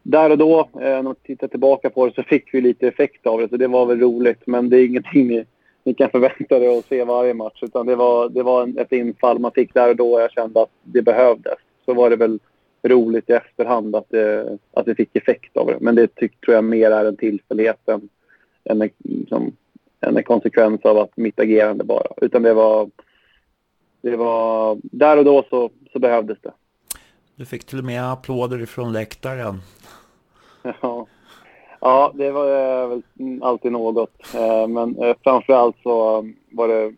där 0.03 0.31
och 0.31 0.39
då, 0.39 0.61
eh, 0.61 0.81
när 0.81 1.03
man 1.03 1.15
tittar 1.15 1.49
tillbaka 1.49 1.91
på 1.91 2.07
det, 2.07 2.15
så 2.15 2.23
fick 2.23 2.55
vi 2.55 2.61
lite 2.61 2.89
effekt 2.89 3.27
av 3.27 3.41
det. 3.41 3.49
Så 3.49 3.57
det 3.57 3.69
var 3.69 3.87
väl 3.87 4.01
roligt. 4.01 4.47
Men 4.47 4.69
det 4.69 4.81
är 4.81 4.87
ingenting 4.87 5.27
ni, 5.27 5.45
ni 5.85 5.95
kan 5.95 6.11
förvänta 6.11 6.59
er 6.59 6.79
att 6.79 6.85
se 6.85 7.05
varje 7.05 7.35
match. 7.35 7.63
Utan 7.63 7.87
det 7.87 7.97
var, 7.97 8.29
det 8.29 8.43
var 8.43 8.63
en, 8.63 8.79
ett 8.79 8.93
infall 8.93 9.39
man 9.39 9.53
fick 9.53 9.75
där 9.75 9.89
och 9.91 9.97
då 9.97 10.13
och 10.13 10.21
jag 10.21 10.33
kände 10.33 10.63
att 10.63 10.71
det 10.83 11.03
behövdes. 11.03 11.59
Så 11.85 11.95
var 11.95 12.11
det 12.11 12.17
väl 12.17 12.39
roligt 12.83 13.31
i 13.31 13.33
efterhand 13.33 13.97
att, 13.97 14.11
det, 14.11 14.59
att 14.73 14.89
vi 14.89 14.95
fick 14.95 15.17
effekt 15.17 15.57
av 15.57 15.67
det. 15.67 15.77
Men 15.81 15.95
det 15.95 16.15
tyck, 16.15 16.41
tror 16.41 16.55
jag 16.55 16.65
mer 16.65 16.91
är 16.91 17.05
en 17.05 17.17
tillfällighet 17.17 17.89
än, 17.89 18.09
än, 18.65 18.91
liksom, 18.99 19.53
än 20.01 20.17
en 20.17 20.25
konsekvens 20.25 20.81
av 20.85 20.99
att 20.99 21.17
mitt 21.17 21.41
agerande 21.41 21.85
bara. 21.85 22.07
Utan 22.17 22.43
det 22.43 22.55
var, 22.55 22.91
det 24.01 24.17
var 24.17 24.79
där 24.83 25.17
och 25.17 25.25
då 25.25 25.45
så, 25.51 25.71
så 25.93 25.99
behövdes 25.99 26.39
det. 26.41 26.53
Du 27.37 27.47
fick 27.47 27.65
till 27.65 27.79
och 27.79 27.85
med 27.85 28.13
applåder 28.13 28.63
ifrån 28.63 28.93
läktaren. 28.93 29.61
Ja, 30.81 31.07
ja 31.81 32.13
det 32.15 32.31
var 32.31 32.83
eh, 32.83 32.89
väl 32.89 33.03
alltid 33.43 33.73
något. 33.73 34.35
Eh, 34.35 34.69
men 34.69 34.99
eh, 34.99 35.17
framförallt 35.23 35.77
så 35.83 36.29
var 36.51 36.69
det, 36.69 36.95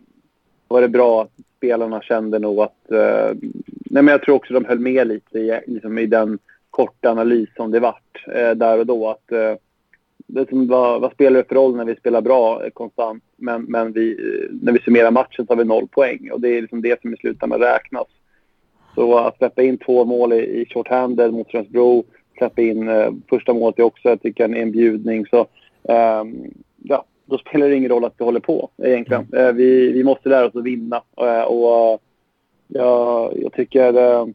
var 0.69 0.81
det 0.81 0.89
bra 0.89 1.23
att 1.23 1.31
spelarna 1.57 2.03
kände 2.03 2.39
nog 2.39 2.61
att 2.61 2.93
nej, 3.95 4.03
men 4.03 4.13
jag 4.13 4.23
tror 4.23 4.35
också 4.35 4.55
de 4.55 4.65
höll 4.65 4.79
med 4.79 5.09
lite 5.09 5.39
i, 5.39 5.61
liksom, 5.67 5.99
i 5.99 6.07
den 6.07 6.39
korta 6.71 7.11
analys 7.11 7.49
som 7.57 7.71
det 7.71 7.81
vart 7.81 8.25
eh, 8.35 8.51
där 8.51 8.79
och 8.79 8.87
då. 8.87 9.09
Att, 9.09 9.33
eh, 9.33 9.55
det 10.27 10.49
som 10.49 10.67
vad, 10.67 11.01
vad 11.01 11.13
spelar 11.13 11.37
det 11.37 11.49
för 11.49 11.55
roll 11.55 11.77
när 11.77 11.85
vi 11.85 11.97
spelar 11.97 12.21
bra 12.21 12.65
eh, 12.65 12.71
konstant 12.71 13.25
men, 13.37 13.63
men 13.63 13.93
vi, 13.93 14.13
eh, 14.13 14.57
när 14.63 14.73
vi 14.73 14.79
summerar 14.79 15.11
matchen 15.11 15.47
så 15.47 15.53
har 15.53 15.57
vi 15.57 15.65
noll 15.65 15.89
poäng 15.89 16.31
och 16.33 16.41
det 16.41 16.49
är 16.49 16.61
liksom 16.61 16.83
det 16.83 17.01
som 17.01 17.15
i 17.15 17.17
slutändan 17.17 17.61
räknas. 17.61 18.07
Så 18.95 19.19
att 19.19 19.39
släppa 19.39 19.63
in 19.63 19.79
två 19.79 20.05
mål 20.05 20.33
i, 20.33 20.37
i 20.37 20.67
shorthanded 20.67 21.33
mot 21.33 21.49
Strömsbro, 21.49 22.05
släppa 22.39 22.63
in 22.63 22.89
eh, 22.89 23.13
första 23.29 23.53
målet 23.53 23.79
är 23.79 23.83
också 23.83 24.09
jag 24.09 24.23
tycker 24.23 24.45
en 24.45 24.57
inbjudning. 24.57 25.27
Så, 25.27 25.41
eh, 25.89 26.25
ja, 26.83 27.05
då 27.27 27.39
spelar 27.39 27.69
det 27.69 27.77
ingen 27.77 27.91
roll 27.91 28.05
att 28.05 28.15
vi 28.19 28.25
håller 28.25 28.41
på 28.41 28.71
egentligen. 28.83 29.27
Mm. 29.33 29.47
Eh, 29.47 29.53
vi, 29.53 29.93
vi 29.93 30.05
måste 30.05 30.29
lära 30.29 30.47
oss 30.47 30.57
att 30.57 30.65
vinna 30.65 31.03
och 31.47 32.01
jag, 32.69 33.33
jag 33.43 33.53
tycker 33.53 33.95
eh, 33.95 34.27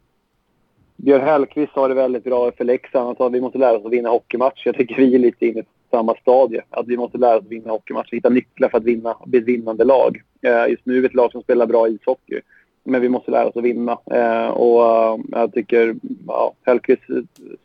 Björn 0.95 1.21
Hellkvist 1.21 1.73
har 1.73 1.89
det 1.89 1.95
väldigt 1.95 2.23
bra 2.23 2.51
för 2.51 2.63
Leksand. 2.63 3.05
Han 3.05 3.15
sa 3.15 3.27
att 3.27 3.33
vi 3.33 3.41
måste 3.41 3.57
lära 3.57 3.77
oss 3.77 3.85
att 3.85 3.91
vinna 3.91 4.09
hockeymatcher. 4.09 4.61
Jag 4.65 4.75
tycker 4.75 4.95
vi 4.95 5.15
är 5.15 5.19
lite 5.19 5.45
inne 5.45 5.63
på 5.63 5.69
samma 5.91 6.15
stadie. 6.15 6.61
Att 6.69 6.87
vi 6.87 6.97
måste 6.97 7.17
lära 7.17 7.37
oss 7.37 7.45
att 7.45 7.51
vinna 7.51 7.71
hockeymatcher. 7.71 8.11
Hitta 8.11 8.29
nycklar 8.29 8.69
för 8.69 8.77
att 8.77 8.83
vinna, 8.83 9.15
bli 9.25 9.39
ett 9.39 9.45
vinnande 9.45 9.83
lag. 9.83 10.21
Eh, 10.41 10.67
just 10.69 10.85
nu 10.85 10.97
är 10.97 11.01
vi 11.01 11.05
ett 11.05 11.13
lag 11.13 11.31
som 11.31 11.41
spelar 11.41 11.65
bra 11.65 11.87
ishockey. 11.87 12.41
men 12.83 13.01
vi 13.01 13.09
måste 13.09 13.31
lära 13.31 13.47
oss 13.47 13.57
att 13.57 13.63
vinna. 13.63 13.97
Eh, 14.11 14.47
och 14.47 14.79
uh, 14.79 15.25
jag 15.31 15.53
tycker 15.53 15.95
ja, 16.27 16.53
Hellkvist 16.65 17.03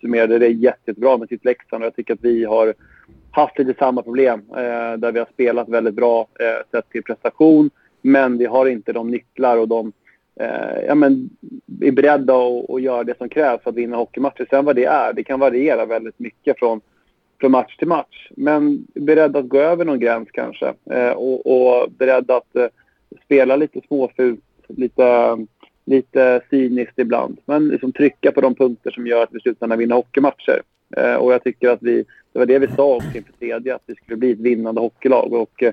summerade 0.00 0.38
det 0.38 0.48
jättebra 0.48 1.16
med 1.16 1.28
sitt 1.28 1.44
Leksand 1.44 1.82
och 1.82 1.86
jag 1.86 1.96
tycker 1.96 2.14
att 2.14 2.24
vi 2.24 2.44
har 2.44 2.74
haft 3.30 3.58
lite 3.58 3.74
samma 3.78 4.02
problem 4.02 4.42
eh, 4.50 4.98
där 4.98 5.12
vi 5.12 5.18
har 5.18 5.28
spelat 5.32 5.68
väldigt 5.68 5.94
bra 5.94 6.26
eh, 6.40 6.66
sett 6.70 6.90
till 6.90 7.02
prestation 7.02 7.70
men 8.02 8.38
vi 8.38 8.46
har 8.46 8.66
inte 8.66 8.92
de 8.92 9.10
nycklar 9.10 9.56
och 9.56 9.68
de 9.68 9.92
eh, 10.40 10.84
ja, 10.86 10.94
men, 10.94 11.30
är 11.80 11.92
beredda 11.92 12.34
att, 12.34 12.64
och 12.68 12.80
göra 12.80 13.04
det 13.04 13.18
som 13.18 13.28
krävs 13.28 13.62
för 13.62 13.70
att 13.70 13.76
vinna 13.76 13.96
hockeymatcher. 13.96 14.46
Sen 14.50 14.64
vad 14.64 14.76
det 14.76 14.84
är, 14.84 15.12
det 15.12 15.24
kan 15.24 15.40
variera 15.40 15.86
väldigt 15.86 16.18
mycket 16.18 16.58
från, 16.58 16.80
från 17.40 17.50
match 17.50 17.76
till 17.76 17.88
match. 17.88 18.30
Men 18.36 18.86
beredda 18.94 19.38
att 19.38 19.48
gå 19.48 19.58
över 19.58 19.84
någon 19.84 20.00
gräns 20.00 20.28
kanske 20.32 20.74
eh, 20.90 21.10
och, 21.10 21.46
och 21.46 21.90
beredda 21.90 22.36
att 22.36 22.56
eh, 22.56 22.66
spela 23.24 23.56
lite 23.56 23.80
småfult, 23.88 24.40
lite, 24.68 25.36
lite 25.84 26.40
cyniskt 26.50 26.98
ibland. 26.98 27.38
Men 27.44 27.68
liksom 27.68 27.92
trycka 27.92 28.32
på 28.32 28.40
de 28.40 28.54
punkter 28.54 28.90
som 28.90 29.06
gör 29.06 29.22
att 29.22 29.32
vi 29.32 29.40
slutändan 29.40 29.78
vinner 29.78 29.94
hockeymatcher. 29.94 30.62
Eh, 30.96 31.14
och 31.14 31.32
jag 31.32 31.44
tycker 31.44 31.68
att 31.68 31.82
vi, 31.82 32.04
det 32.32 32.38
var 32.38 32.46
det 32.46 32.58
vi 32.58 32.68
sa 32.68 32.94
också 32.96 33.16
inför 33.16 33.32
tredje, 33.32 33.74
att 33.74 33.82
vi 33.86 33.94
skulle 33.94 34.16
bli 34.16 34.32
ett 34.32 34.38
vinnande 34.38 34.80
hockeylag. 34.80 35.32
Och, 35.32 35.62
eh, 35.62 35.72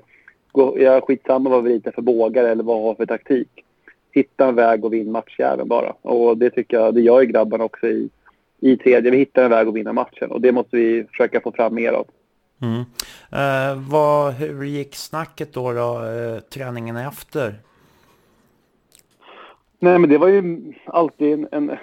jag 0.54 0.96
är 0.96 1.02
skitsamma 1.02 1.50
vad 1.50 1.64
vi 1.64 1.74
ritar 1.74 1.92
för 1.92 2.02
bågar 2.02 2.44
eller 2.44 2.64
vad 2.64 2.78
vi 2.78 2.84
har 2.84 2.96
för 2.96 3.06
taktik. 3.06 3.64
Hitta 4.12 4.48
en 4.48 4.56
väg 4.56 4.86
och 4.86 4.94
vinna 4.94 5.12
matchjäveln 5.12 5.68
bara. 5.68 5.94
Och 6.02 6.38
det 6.38 6.50
tycker 6.50 6.78
jag, 6.78 6.96
det 6.96 7.02
gör 7.02 7.22
ju 7.22 7.28
grabbarna 7.28 7.64
också 7.64 7.88
i, 7.88 8.10
i 8.60 8.78
tredje. 8.78 9.12
Vi 9.12 9.18
hittar 9.18 9.44
en 9.44 9.50
väg 9.50 9.68
att 9.68 9.74
vinna 9.74 9.94
matchen 9.94 10.32
och 10.32 10.42
det 10.42 10.52
måste 10.52 10.78
vi 10.78 11.04
försöka 11.04 11.42
få 11.42 11.52
fram 11.52 11.76
mer 11.76 11.92
av. 11.92 12.08
Mm. 12.62 12.80
Eh, 13.32 13.90
vad, 13.90 14.34
hur 14.34 14.64
gick 14.64 14.96
snacket 14.96 15.54
då, 15.54 15.72
då 15.72 16.06
eh, 16.06 16.40
träningen 16.40 16.98
efter? 16.98 17.56
Nej 19.80 20.00
men 20.00 20.10
det 20.10 20.18
var 20.18 20.28
ju 20.28 20.74
alltid 20.86 21.34
en, 21.34 21.48
en, 21.52 21.78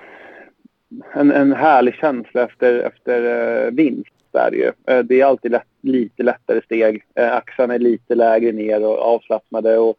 en, 1.14 1.32
en 1.32 1.52
härlig 1.52 1.94
känsla 1.94 2.42
efter, 2.42 2.78
efter 2.78 3.22
uh, 3.22 3.70
vinst. 3.70 4.10
Där 4.30 4.52
ju. 4.52 4.94
Uh, 4.94 5.04
det 5.04 5.20
är 5.20 5.24
alltid 5.24 5.50
lätt, 5.50 5.68
lite 5.80 6.22
lättare 6.22 6.60
steg. 6.64 7.02
Uh, 7.20 7.32
axlarna 7.32 7.74
är 7.74 7.78
lite 7.78 8.14
lägre 8.14 8.52
ner 8.52 8.84
och 8.84 8.98
avslappnade. 8.98 9.78
Och, 9.78 9.96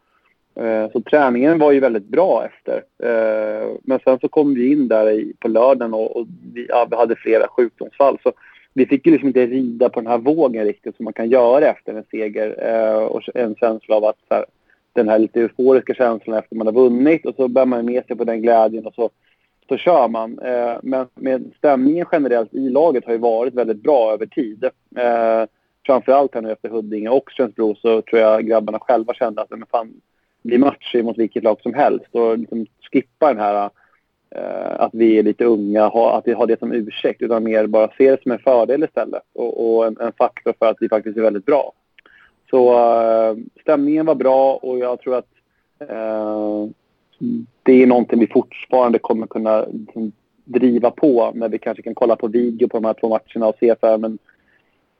Eh, 0.60 0.90
så 0.92 1.00
träningen 1.00 1.58
var 1.58 1.72
ju 1.72 1.80
väldigt 1.80 2.08
bra 2.08 2.44
efter. 2.44 2.82
Eh, 3.02 3.68
men 3.82 3.98
sen 4.04 4.18
så 4.20 4.28
kom 4.28 4.54
vi 4.54 4.72
in 4.72 4.88
där 4.88 5.24
på 5.38 5.48
lördagen 5.48 5.94
och, 5.94 6.26
vi, 6.54 6.68
hade 6.90 7.16
flera 7.16 7.48
sjukdomsfall. 7.48 8.18
Så 8.22 8.32
vi 8.74 8.86
fick 8.86 9.06
ju 9.06 9.12
liksom 9.12 9.28
inte 9.28 9.46
rida 9.46 9.88
på 9.88 10.00
den 10.00 10.10
här 10.10 10.18
vågen 10.18 10.64
riktigt 10.64 10.96
som 10.96 11.04
man 11.04 11.12
kan 11.12 11.30
göra 11.30 11.66
efter 11.66 11.94
en 11.94 12.04
seger. 12.10 12.56
Eh, 12.68 13.02
och 13.02 13.22
en 13.34 13.54
känsla 13.54 13.96
av 13.96 14.04
att 14.04 14.16
här, 14.30 14.44
den 14.92 15.08
här 15.08 15.18
lite 15.18 15.40
euforiska 15.40 15.94
känslan 15.94 16.38
efter 16.38 16.56
man 16.56 16.66
har 16.66 16.74
vunnit 16.74 17.26
och 17.26 17.34
så 17.36 17.48
bär 17.48 17.66
man 17.66 17.84
med 17.84 18.06
sig 18.06 18.16
på 18.16 18.24
den 18.24 18.42
glädjen 18.42 18.86
och 18.86 18.94
så 18.94 19.10
så 19.68 19.76
kör 19.76 20.08
man. 20.08 20.38
Men 20.82 21.06
med 21.14 21.50
stämningen 21.58 22.06
generellt 22.12 22.54
i 22.54 22.68
laget 22.68 23.04
har 23.04 23.12
ju 23.12 23.18
varit 23.18 23.54
väldigt 23.54 23.82
bra 23.82 24.12
över 24.12 24.26
tid. 24.26 24.64
Framförallt 25.86 26.34
här 26.34 26.42
nu 26.42 26.52
efter 26.52 26.68
Huddinge 26.68 27.08
och 27.08 27.30
Strömsbro 27.30 27.74
så 27.74 28.02
tror 28.02 28.20
jag 28.20 28.46
grabbarna 28.46 28.78
själva 28.78 29.14
kände 29.14 29.42
att 29.42 29.50
men 29.50 29.66
fan, 29.70 30.00
bli 30.42 30.58
match 30.58 30.94
mot 30.94 31.18
vilket 31.18 31.42
lag 31.44 31.60
som 31.60 31.74
helst 31.74 32.08
och 32.12 32.38
liksom 32.38 32.66
skippa 32.92 33.28
den 33.28 33.38
här 33.38 33.70
eh, 34.30 34.80
att 34.80 34.90
vi 34.94 35.18
är 35.18 35.22
lite 35.22 35.44
unga, 35.44 35.86
att 35.86 36.26
vi 36.26 36.32
har 36.32 36.46
det 36.46 36.58
som 36.58 36.72
ursäkt 36.72 37.22
utan 37.22 37.44
mer 37.44 37.66
bara 37.66 37.90
se 37.98 38.10
det 38.10 38.22
som 38.22 38.32
en 38.32 38.38
fördel 38.38 38.84
istället 38.84 39.22
och, 39.32 39.76
och 39.76 39.86
en, 39.86 39.96
en, 40.00 40.12
faktor 40.12 40.54
för 40.58 40.66
att 40.66 40.76
vi 40.80 40.88
faktiskt 40.88 41.18
är 41.18 41.22
väldigt 41.22 41.46
bra. 41.46 41.72
Så 42.50 42.72
eh, 42.72 43.36
stämningen 43.60 44.06
var 44.06 44.14
bra 44.14 44.54
och 44.54 44.78
jag 44.78 45.00
tror 45.00 45.16
att 45.16 45.28
eh, 45.78 46.68
det 47.62 47.82
är 47.82 47.86
någonting 47.86 48.20
vi 48.20 48.26
fortfarande 48.26 48.98
kommer 48.98 49.26
kunna 49.26 49.64
liksom, 49.64 50.12
driva 50.44 50.90
på 50.90 51.32
när 51.34 51.48
vi 51.48 51.58
kanske 51.58 51.82
kan 51.82 51.94
kolla 51.94 52.16
på 52.16 52.28
video 52.28 52.68
på 52.68 52.76
de 52.76 52.84
här 52.84 52.94
två 52.94 53.08
matcherna 53.08 53.46
och 53.46 53.56
se 53.60 53.74
för 53.80 53.98
men 53.98 54.18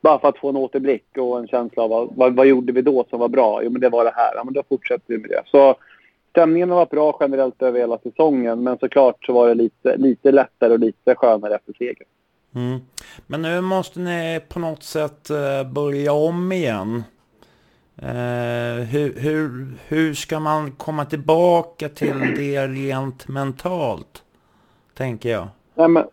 bara 0.01 0.19
för 0.19 0.29
att 0.29 0.39
få 0.39 0.49
en 0.49 0.57
återblick 0.57 1.19
och 1.19 1.39
en 1.39 1.49
känsla 1.49 1.83
av 1.83 1.91
vad, 1.91 2.09
vad, 2.17 2.37
vad 2.37 2.47
gjorde 2.47 2.73
vi 2.73 2.83
då 2.83 3.07
som 3.11 3.19
var 3.19 3.29
bra? 3.29 3.63
Jo, 3.63 3.71
men 3.71 3.81
det 3.81 3.89
var 3.89 4.05
det 4.05 4.13
här. 4.15 4.33
Ja, 4.35 4.45
men 4.45 4.55
då 4.55 4.63
fortsätter 4.69 5.05
vi 5.07 5.19
med 5.19 5.31
det. 5.31 5.43
Så 5.47 5.77
stämningen 6.31 6.69
varit 6.69 6.91
bra 6.91 7.17
generellt 7.21 7.63
över 7.63 7.81
hela 7.81 7.99
säsongen, 7.99 8.63
men 8.63 8.79
såklart 8.79 9.25
så 9.25 9.33
var 9.33 9.49
det 9.49 9.55
lite, 9.55 9.97
lite 9.97 10.33
lättare 10.33 10.73
och 10.73 10.79
lite 10.79 11.15
skönare 11.15 11.55
efter 11.55 11.73
segern. 11.73 12.07
Mm. 12.55 12.81
Men 13.27 13.43
nu 13.43 13.61
måste 13.61 14.01
ni 14.01 14.41
på 14.49 14.59
något 14.59 14.83
sätt 14.83 15.31
eh, 15.31 15.73
börja 15.73 16.13
om 16.13 16.53
igen. 16.53 17.03
Eh, 18.03 18.85
hur, 18.85 19.21
hur, 19.21 19.73
hur 19.89 20.15
ska 20.15 20.41
man 20.41 20.73
komma 20.73 21.05
tillbaka 21.05 21.89
till 21.89 22.21
det 22.37 22.67
rent 22.67 23.29
mentalt? 23.29 24.23
Tänker 24.95 25.29
jag. 25.29 25.49
Nej, 25.75 25.89
men, 25.89 26.05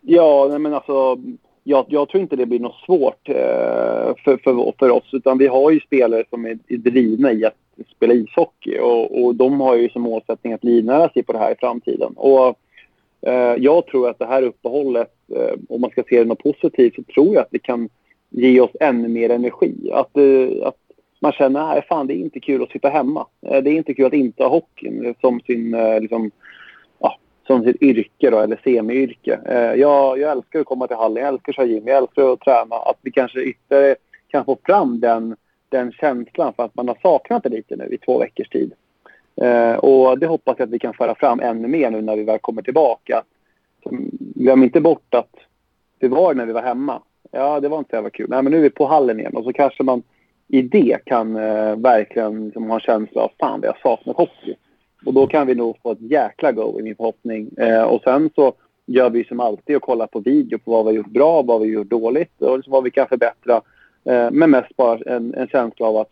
ja, 0.00 0.46
nej, 0.50 0.58
men 0.58 0.74
alltså. 0.74 1.18
Jag, 1.64 1.86
jag 1.88 2.08
tror 2.08 2.22
inte 2.22 2.36
det 2.36 2.46
blir 2.46 2.60
något 2.60 2.80
svårt 2.86 3.28
eh, 3.28 4.14
för, 4.24 4.36
för, 4.44 4.72
för 4.78 4.90
oss. 4.90 5.08
Utan 5.12 5.38
vi 5.38 5.46
har 5.46 5.70
ju 5.70 5.80
spelare 5.80 6.24
som 6.30 6.46
är, 6.46 6.58
är 6.68 6.76
drivna 6.76 7.32
i 7.32 7.44
att 7.44 7.56
spela 7.96 8.14
ishockey. 8.14 8.78
Och, 8.78 9.24
och 9.24 9.34
de 9.34 9.60
har 9.60 9.76
ju 9.76 9.88
som 9.88 10.02
målsättning 10.02 10.52
att 10.52 10.64
livnära 10.64 11.08
sig 11.08 11.22
på 11.22 11.32
det 11.32 11.38
här 11.38 11.52
i 11.52 11.60
framtiden. 11.60 12.12
Och 12.16 12.58
eh, 13.20 13.56
jag 13.58 13.86
tror 13.86 14.08
att 14.08 14.18
det 14.18 14.26
här 14.26 14.42
uppehållet, 14.42 15.14
eh, 15.36 15.54
om 15.68 15.80
man 15.80 15.90
ska 15.90 16.02
se 16.08 16.18
det 16.18 16.24
något 16.24 16.42
positivt, 16.42 16.94
så 16.94 17.02
tror 17.02 17.34
jag 17.34 17.42
att 17.42 17.50
det 17.50 17.58
kan 17.58 17.88
ge 18.30 18.60
oss 18.60 18.76
ännu 18.80 19.08
mer 19.08 19.30
energi. 19.30 19.90
Att, 19.92 20.16
eh, 20.16 20.66
att 20.66 20.76
man 21.20 21.32
känner 21.32 21.78
att 21.78 22.08
det 22.08 22.14
är 22.14 22.18
inte 22.18 22.40
kul 22.40 22.62
att 22.62 22.70
sitta 22.70 22.88
hemma. 22.88 23.26
Eh, 23.46 23.62
det 23.62 23.70
är 23.70 23.74
inte 23.74 23.94
kul 23.94 24.06
att 24.06 24.12
inte 24.12 24.42
ha 24.42 24.50
hockeyn 24.50 25.14
som 25.20 25.40
sin, 25.40 25.74
eh, 25.74 26.00
liksom, 26.00 26.30
som 27.46 27.64
sitt 27.64 27.82
yrke 27.82 28.30
då, 28.30 28.38
eller 28.38 28.60
semiyrke. 28.64 29.40
Eh, 29.46 29.80
jag, 29.80 30.18
jag 30.18 30.32
älskar 30.32 30.60
att 30.60 30.66
komma 30.66 30.86
till 30.86 30.96
hallen, 30.96 31.22
jag 31.22 31.28
älskar 31.28 31.52
att 31.52 31.56
köra 31.56 31.66
gym, 31.66 31.86
jag 31.86 31.96
älskar 31.96 32.32
att 32.32 32.40
träna. 32.40 32.76
Att 32.76 32.98
vi 33.02 33.10
kanske 33.10 33.40
ytterligare 33.40 33.96
kan 34.28 34.44
få 34.44 34.58
fram 34.64 35.00
den, 35.00 35.36
den 35.68 35.92
känslan 35.92 36.52
för 36.52 36.62
att 36.62 36.74
man 36.74 36.88
har 36.88 36.98
saknat 37.02 37.42
det 37.42 37.48
lite 37.48 37.76
nu 37.76 37.88
i 37.90 37.98
två 37.98 38.18
veckors 38.18 38.48
tid. 38.48 38.72
Eh, 39.42 39.74
och 39.74 40.18
det 40.18 40.26
hoppas 40.26 40.54
jag 40.58 40.66
att 40.66 40.72
vi 40.72 40.78
kan 40.78 40.94
föra 40.94 41.14
fram 41.14 41.40
ännu 41.40 41.68
mer 41.68 41.90
nu 41.90 42.02
när 42.02 42.16
vi 42.16 42.24
väl 42.24 42.38
kommer 42.38 42.62
tillbaka. 42.62 43.22
Glöm 44.18 44.62
inte 44.62 44.80
bort 44.80 45.14
att 45.14 45.34
det 45.98 46.08
var 46.08 46.34
när 46.34 46.46
vi 46.46 46.52
var 46.52 46.62
hemma. 46.62 47.02
Ja, 47.30 47.60
det 47.60 47.68
var 47.68 47.78
inte 47.78 47.90
så 47.90 47.96
jävla 47.96 48.10
kul. 48.10 48.26
Nej, 48.30 48.42
men 48.42 48.52
nu 48.52 48.58
är 48.58 48.62
vi 48.62 48.70
på 48.70 48.86
hallen 48.86 49.20
igen 49.20 49.36
och 49.36 49.44
så 49.44 49.52
kanske 49.52 49.82
man 49.82 50.02
i 50.48 50.62
det 50.62 50.98
kan 51.04 51.36
eh, 51.36 51.76
verkligen 51.76 52.44
liksom, 52.44 52.70
ha 52.70 52.74
en 52.74 52.80
känsla 52.80 53.22
av 53.22 53.30
fan 53.40 53.60
vad 53.60 53.68
jag 53.68 53.80
saknar 53.82 54.14
hockey. 54.14 54.54
Och 55.06 55.14
då 55.14 55.26
kan 55.26 55.46
vi 55.46 55.54
nog 55.54 55.76
få 55.82 55.92
ett 55.92 56.00
jäkla 56.00 56.52
go 56.52 56.80
i 56.80 56.82
min 56.82 56.96
förhoppning. 56.96 57.50
Eh, 57.58 57.82
och 57.82 58.02
sen 58.02 58.30
så 58.34 58.52
gör 58.86 59.10
vi 59.10 59.24
som 59.24 59.40
alltid 59.40 59.76
och 59.76 59.82
kollar 59.82 60.06
på 60.06 60.20
video 60.20 60.58
på 60.58 60.70
vad 60.70 60.84
vi 60.84 60.90
har 60.90 60.96
gjort 60.96 61.12
bra, 61.12 61.42
vad 61.42 61.60
vi 61.60 61.66
har 61.66 61.72
gjort 61.72 61.90
dåligt 61.90 62.42
och 62.42 62.56
liksom 62.56 62.72
vad 62.72 62.84
vi 62.84 62.90
kan 62.90 63.08
förbättra. 63.08 63.60
Eh, 64.04 64.30
men 64.30 64.50
mest 64.50 64.76
bara 64.76 64.98
en, 64.98 65.34
en 65.34 65.48
känsla 65.48 65.86
av 65.86 65.96
att 65.96 66.10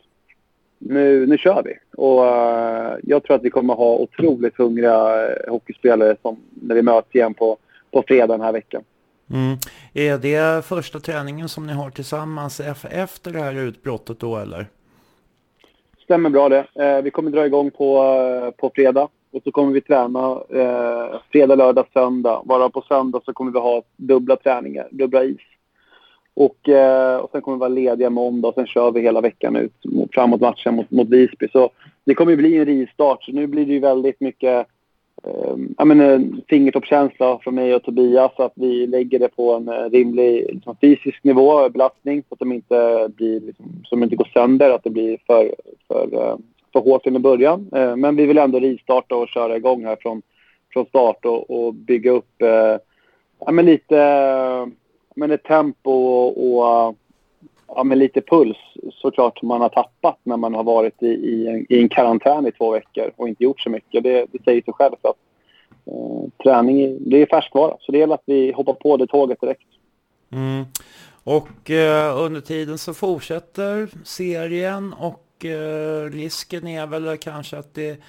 nu, 0.81 1.27
nu 1.27 1.39
kör 1.39 1.63
vi. 1.63 1.75
Och 1.97 2.23
uh, 2.23 2.99
jag 3.03 3.23
tror 3.23 3.37
att 3.37 3.43
vi 3.43 3.51
kommer 3.51 3.75
ha 3.75 3.97
otroligt 3.97 4.57
hungriga 4.57 5.27
eh, 5.29 5.53
hockeyspelare 5.53 6.17
som, 6.23 6.37
när 6.63 6.75
vi 6.75 6.83
möts 6.83 7.15
igen 7.15 7.35
på, 7.35 7.57
på 7.91 8.05
fredag 8.07 8.27
den 8.27 8.41
här 8.41 8.53
veckan. 8.53 8.83
Mm. 9.31 9.57
Är 9.95 10.19
det 10.19 10.65
första 10.65 11.01
träningen 11.01 11.49
som 11.49 11.67
ni 11.67 11.73
har 11.73 11.91
tillsammans 11.91 12.61
e- 12.61 12.75
efter 12.91 13.31
det 13.31 13.41
här 13.41 13.55
utbrottet 13.55 14.21
då 14.21 14.37
eller? 14.37 14.67
Stämmer 16.11 16.31
bra 16.31 16.49
det. 16.49 16.67
Eh, 16.75 17.03
vi 17.03 17.11
kommer 17.11 17.31
dra 17.31 17.47
igång 17.47 17.71
på, 17.71 18.03
eh, 18.03 18.51
på 18.51 18.71
fredag 18.75 19.09
och 19.33 19.43
så 19.45 19.51
kommer 19.51 19.73
vi 19.73 19.81
träna 19.81 20.43
eh, 20.49 21.21
fredag, 21.33 21.55
lördag, 21.55 21.87
söndag. 21.93 22.43
Bara 22.45 22.69
på 22.69 22.83
söndag 22.89 23.21
så 23.25 23.33
kommer 23.33 23.53
vi 23.53 23.59
ha 23.59 23.83
dubbla 23.97 24.37
träningar, 24.37 24.89
dubbla 24.91 25.25
is. 25.25 25.41
Och, 26.35 26.69
eh, 26.69 27.17
och 27.17 27.31
sen 27.31 27.41
kommer 27.41 27.57
vi 27.57 27.61
vara 27.61 27.69
lediga 27.69 28.11
måndag 28.11 28.49
och 28.49 28.55
sen 28.55 28.67
kör 28.67 28.93
vi 28.93 29.01
hela 29.01 29.21
veckan 29.21 29.57
ut 29.57 29.73
framåt 30.15 30.41
matchen 30.41 30.75
mot, 30.75 30.91
mot 30.91 31.09
Visby. 31.09 31.49
Så 31.53 31.71
det 32.05 32.15
kommer 32.15 32.37
bli 32.37 32.57
en 32.57 32.67
rivstart. 32.67 33.25
Så 33.25 33.33
nu 33.33 33.47
blir 33.47 33.67
det 33.67 33.73
ju 33.73 33.81
väldigt 33.81 34.21
mycket 34.21 34.67
Ehm, 35.25 35.75
ja, 35.79 35.85
men, 35.85 36.01
eh, 36.01 36.13
en 36.13 36.43
fingertoppskänsla 36.49 37.39
från 37.39 37.55
mig 37.55 37.75
och 37.75 37.83
Tobias 37.83 38.33
att 38.37 38.53
vi 38.55 38.87
lägger 38.87 39.19
det 39.19 39.29
på 39.29 39.55
en 39.55 39.69
eh, 39.69 39.91
rimlig 39.91 40.47
liksom, 40.53 40.77
fysisk 40.81 41.25
nivå, 41.25 41.69
belastning, 41.69 42.23
så 42.29 42.35
att 42.35 42.39
de 42.39 42.53
inte, 42.53 43.09
blir, 43.17 43.41
liksom, 43.41 43.67
så 43.85 43.97
de 43.97 44.03
inte 44.03 44.17
går 44.17 44.31
sönder, 44.33 44.71
att 44.71 44.85
det 44.85 44.91
blir 44.91 45.19
för, 45.27 45.55
för, 45.89 46.15
eh, 46.15 46.37
för 46.73 46.81
hårt 46.81 47.07
i 47.07 47.11
början. 47.11 47.71
Ehm, 47.73 48.01
men 48.01 48.17
vi 48.17 48.27
vill 48.27 48.39
ändå 48.39 48.59
rivstarta 48.59 49.17
och 49.17 49.29
köra 49.29 49.57
igång 49.57 49.85
här 49.85 49.97
från, 50.01 50.23
från 50.73 50.87
start 50.87 51.25
och, 51.25 51.51
och 51.51 51.75
bygga 51.75 52.11
upp 52.11 52.35
ja, 53.47 53.53
men 53.53 53.67
lite 53.67 53.97
men 55.15 55.31
ett 55.31 55.43
tempo 55.43 55.91
och, 55.91 56.57
och 56.57 56.97
ja, 57.75 57.85
men 57.85 57.99
lite 57.99 58.21
puls 58.21 58.57
såklart 58.93 59.43
man 59.43 59.61
har 59.61 59.69
tappat 59.69 60.19
när 60.23 60.37
man 60.37 60.55
har 60.55 60.65
varit 60.65 61.03
i, 61.03 61.07
i, 61.07 61.47
en, 61.47 61.67
i 61.69 61.81
en 61.83 61.89
karantän 61.89 62.47
i 62.47 62.53
två 62.53 62.71
veckor 62.71 63.11
och 63.17 63.29
inte 63.29 63.45
gjort 63.45 63.61
så 63.61 63.71
mycket. 63.71 64.03
Det, 64.03 64.27
det 64.33 64.45
säger 64.45 64.63
sig 64.63 64.75
självt 64.75 65.05
att 65.05 65.17
eh, 65.87 66.31
träning 66.43 66.99
det 67.11 67.23
är 67.23 67.27
färskvara. 67.27 67.77
Så 67.81 67.93
det 67.93 67.99
gäller 67.99 68.15
att 68.15 68.23
vi 68.27 68.53
hoppar 68.53 68.75
på 68.75 68.97
det 68.97 69.07
tåget 69.07 69.41
direkt. 69.41 69.69
Mm. 70.33 70.65
Och 71.25 71.71
eh, 71.71 72.19
under 72.25 72.41
tiden 72.41 72.79
så 72.79 72.95
fortsätter 72.95 73.89
serien 74.05 74.93
och 74.93 75.45
eh, 75.45 76.11
risken 76.11 76.67
är 76.67 76.87
väl 76.87 77.17
kanske 77.17 77.59
att 77.59 77.75
det 77.75 78.03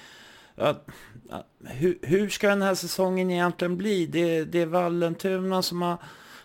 hur, 1.64 1.98
hur 2.02 2.28
ska 2.28 2.48
den 2.48 2.62
här 2.62 2.74
säsongen 2.74 3.30
egentligen 3.30 3.76
bli? 3.76 4.06
Det, 4.06 4.44
det 4.44 4.60
är 4.60 4.66
Vallentuna 4.66 5.62
som 5.62 5.82
har 5.82 5.96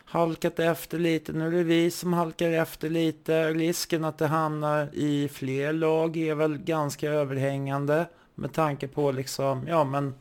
halkat 0.09 0.59
efter 0.59 0.99
lite. 0.99 1.33
Nu 1.33 1.47
är 1.47 1.51
det 1.51 1.63
vi 1.63 1.91
som 1.91 2.13
halkar 2.13 2.51
efter 2.51 2.89
lite. 2.89 3.53
Risken 3.53 4.05
att 4.05 4.17
det 4.17 4.27
hamnar 4.27 4.87
i 4.93 5.29
fler 5.29 5.73
lag 5.73 6.17
är 6.17 6.35
väl 6.35 6.57
ganska 6.57 7.09
överhängande 7.09 8.05
med 8.35 8.53
tanke 8.53 8.87
på 8.87 9.11
liksom, 9.11 9.67
ja 9.67 9.83
men 9.83 10.13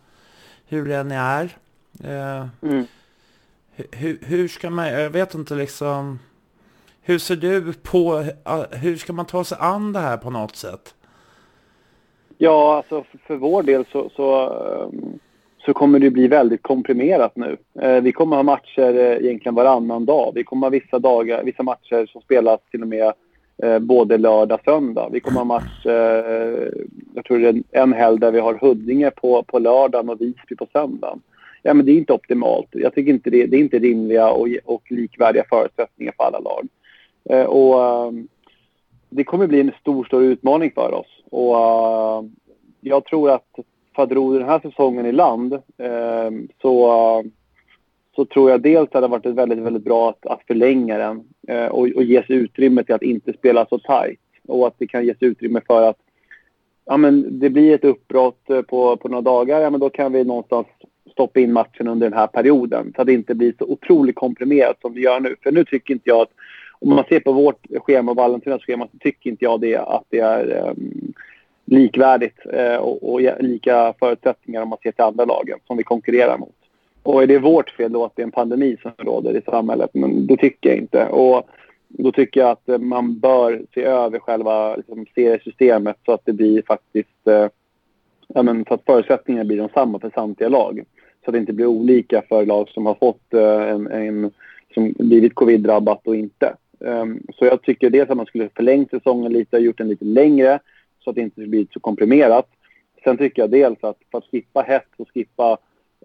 hur 0.66 0.88
den 0.88 1.10
är. 1.10 1.56
Eh, 2.04 2.46
mm. 2.62 2.86
hur, 3.90 4.18
hur 4.22 4.48
ska 4.48 4.70
man, 4.70 4.88
jag 4.88 5.10
vet 5.10 5.34
inte 5.34 5.54
liksom, 5.54 6.18
hur 7.02 7.18
ser 7.18 7.36
du 7.36 7.72
på, 7.72 8.24
hur 8.70 8.96
ska 8.96 9.12
man 9.12 9.26
ta 9.26 9.44
sig 9.44 9.58
an 9.60 9.92
det 9.92 10.00
här 10.00 10.16
på 10.16 10.30
något 10.30 10.56
sätt? 10.56 10.94
Ja, 12.38 12.76
alltså 12.76 13.04
för, 13.26 13.36
vår 13.36 13.62
del 13.62 13.84
så, 13.92 14.10
så, 14.16 14.50
ehm, 14.84 15.18
så, 15.66 15.74
kommer 15.74 15.98
det 15.98 16.10
bli 16.10 16.28
väldigt 16.28 16.62
komprimerat 16.62 17.36
nu. 17.36 17.56
Eh, 17.80 18.00
vi 18.00 18.12
kommer 18.12 18.36
ha 18.36 18.42
matcher 18.42 18.98
eh, 18.98 19.26
egentligen 19.26 19.54
varannan 19.54 20.04
dag. 20.04 20.32
Vi 20.34 20.44
kommer 20.44 20.66
ha 20.66 20.70
vissa, 20.70 20.98
dagar, 20.98 21.44
vissa 21.44 21.62
matcher 21.62 22.06
som 22.06 22.20
spelas 22.20 22.60
till 22.70 22.82
och 22.82 22.88
med 22.88 23.12
eh, 23.62 23.78
både 23.78 24.18
lördag 24.18 24.58
och 24.58 24.64
söndag. 24.64 25.08
Vi 25.12 25.20
kommer 25.20 25.38
ha 25.38 25.44
match, 25.44 25.86
eh, 25.86 26.68
jag 27.14 27.24
tror 27.24 27.38
det 27.38 27.48
är 27.48 27.82
en 27.82 27.92
helg 27.92 28.20
där 28.20 28.30
vi 28.30 28.40
har 28.40 28.54
Huddinge 28.54 29.10
på, 29.10 29.42
på 29.42 29.58
lördagen 29.58 30.08
och 30.08 30.20
Visby 30.20 30.56
på 30.58 30.66
söndagen. 30.72 31.20
Ja, 31.62 31.74
men 31.74 31.86
det 31.86 31.92
är 31.92 31.96
inte 31.96 32.12
optimalt. 32.12 32.68
Jag 32.72 32.94
tycker 32.94 33.12
inte 33.12 33.30
det, 33.30 33.46
det 33.46 33.56
är 33.56 33.60
inte 33.60 33.78
rimliga 33.78 34.30
och, 34.30 34.48
och 34.64 34.82
likvärdiga 34.90 35.44
förutsättningar 35.48 36.14
för 36.16 36.24
alla 36.24 36.38
lag. 36.38 36.68
Eh, 37.30 37.46
och 37.46 37.84
eh, 37.84 38.12
det 39.10 39.24
kommer 39.24 39.46
bli 39.46 39.60
en 39.60 39.72
stor, 39.80 40.04
stor 40.04 40.22
utmaning 40.22 40.70
för 40.74 40.94
oss. 40.94 41.22
Och 41.30 41.56
jag 42.80 43.04
tror 43.04 43.30
att 43.30 43.58
att 44.02 44.12
ro 44.12 44.32
den 44.32 44.48
här 44.48 44.60
säsongen 44.60 45.06
i 45.06 45.12
land 45.12 45.52
eh, 45.52 46.30
så, 46.62 47.24
så 48.16 48.24
tror 48.24 48.50
jag 48.50 48.62
dels 48.62 48.82
att 48.82 48.92
det 48.92 48.96
hade 48.96 49.08
varit 49.08 49.26
väldigt, 49.26 49.58
väldigt 49.58 49.84
bra 49.84 50.10
att, 50.10 50.26
att 50.26 50.42
förlänga 50.46 50.98
den 50.98 51.24
eh, 51.48 51.66
och, 51.66 51.88
och 51.88 52.04
ges 52.04 52.30
utrymme 52.30 52.84
till 52.84 52.94
att 52.94 53.02
inte 53.02 53.32
spela 53.32 53.66
så 53.66 53.78
tajt. 53.78 54.20
Och 54.48 54.66
att 54.66 54.74
det 54.78 54.86
kan 54.86 55.06
ges 55.06 55.16
utrymme 55.20 55.60
för 55.66 55.82
att 55.82 55.98
ja, 56.84 56.96
men 56.96 57.38
det 57.38 57.50
blir 57.50 57.74
ett 57.74 57.84
uppbrott 57.84 58.50
eh, 58.50 58.62
på, 58.62 58.96
på 58.96 59.08
några 59.08 59.22
dagar, 59.22 59.60
ja, 59.60 59.70
men 59.70 59.80
då 59.80 59.90
kan 59.90 60.12
vi 60.12 60.24
någonstans 60.24 60.66
stoppa 61.10 61.40
in 61.40 61.52
matchen 61.52 61.88
under 61.88 62.10
den 62.10 62.18
här 62.18 62.26
perioden 62.26 62.92
så 62.96 63.00
att 63.00 63.06
det 63.06 63.12
inte 63.12 63.34
blir 63.34 63.54
så 63.58 63.64
otroligt 63.64 64.16
komprimerat 64.16 64.80
som 64.80 64.94
det 64.94 65.00
gör 65.00 65.20
nu. 65.20 65.36
För 65.42 65.52
nu 65.52 65.64
tycker 65.64 65.94
inte 65.94 66.10
jag 66.10 66.20
att 66.20 66.32
om 66.78 66.88
man 66.88 67.04
ser 67.08 67.20
på 67.20 67.32
vårt 67.32 67.66
schema 67.80 68.10
och 68.10 68.16
Vallentunas 68.16 68.62
schema 68.62 68.88
så 68.92 68.98
tycker 68.98 69.30
inte 69.30 69.44
jag 69.44 69.60
det, 69.60 69.76
att 69.76 70.04
det 70.08 70.18
är 70.18 70.70
um, 70.70 71.12
likvärdigt 71.66 72.38
eh, 72.52 72.76
och, 72.76 73.12
och, 73.12 73.20
lika 73.40 73.94
förutsättningar 73.98 74.62
om 74.62 74.68
man 74.68 74.78
ser 74.82 74.92
till 74.92 75.04
andra 75.04 75.24
lagen 75.24 75.58
som 75.66 75.76
vi 75.76 75.82
konkurrerar 75.82 76.38
mot. 76.38 76.54
Och 77.02 77.22
är 77.22 77.26
det 77.26 77.38
vårt 77.38 77.70
fel 77.70 77.92
då 77.92 78.04
att 78.04 78.16
det 78.16 78.22
är 78.22 78.26
en 78.26 78.30
pandemi 78.32 78.76
som 78.82 78.92
råder 78.98 79.36
i 79.36 79.42
samhället? 79.42 79.90
Men 79.92 80.26
det 80.26 80.36
tycker 80.36 80.68
jag 80.68 80.78
inte. 80.78 81.06
Och 81.06 81.48
då 81.88 82.12
tycker 82.12 82.40
jag 82.40 82.50
att 82.50 82.82
man 82.82 83.18
bör 83.18 83.62
se 83.74 83.82
över 83.82 84.18
själva 84.18 84.76
liksom, 84.76 85.06
seriesystemet 85.14 85.96
så 86.04 86.12
att 86.12 86.22
det 86.24 86.32
blir 86.32 86.62
faktiskt... 86.62 87.28
Eh, 87.28 87.48
ja, 88.28 88.42
men 88.42 88.64
så 88.68 88.74
att 88.74 88.84
förutsättningarna 88.86 89.44
blir 89.44 89.58
de 89.58 89.68
samma 89.68 89.98
för 89.98 90.10
samtliga 90.10 90.48
lag. 90.48 90.84
Så 91.24 91.30
att 91.30 91.32
det 91.32 91.38
inte 91.38 91.52
blir 91.52 91.66
olika 91.66 92.22
för 92.28 92.46
lag 92.46 92.68
som 92.68 92.86
har 92.86 92.94
fått 92.94 93.34
eh, 93.34 93.70
en, 93.70 93.86
en 93.86 94.30
som 94.74 94.94
blivit 94.98 95.34
covid-drabbat 95.34 96.06
och 96.06 96.16
inte. 96.16 96.54
Um, 96.78 97.22
så 97.38 97.44
jag 97.44 97.62
tycker 97.62 97.90
dels 97.90 98.10
att 98.10 98.16
man 98.16 98.26
skulle 98.26 98.48
förlängt 98.56 98.90
säsongen 98.90 99.32
lite, 99.32 99.56
gjort 99.56 99.78
den 99.78 99.88
lite 99.88 100.04
längre 100.04 100.58
så 101.06 101.10
att 101.10 101.16
det 101.16 101.22
inte 101.22 101.40
blir 101.40 101.66
så 101.72 101.80
komprimerat. 101.80 102.48
Sen 103.04 103.18
tycker 103.18 103.42
jag 103.42 103.50
dels 103.50 103.84
att 103.84 103.98
för 104.10 104.18
att 104.18 104.24
skippa 104.24 104.62
hets 104.62 104.90
och 104.96 105.08
skippa 105.14 105.58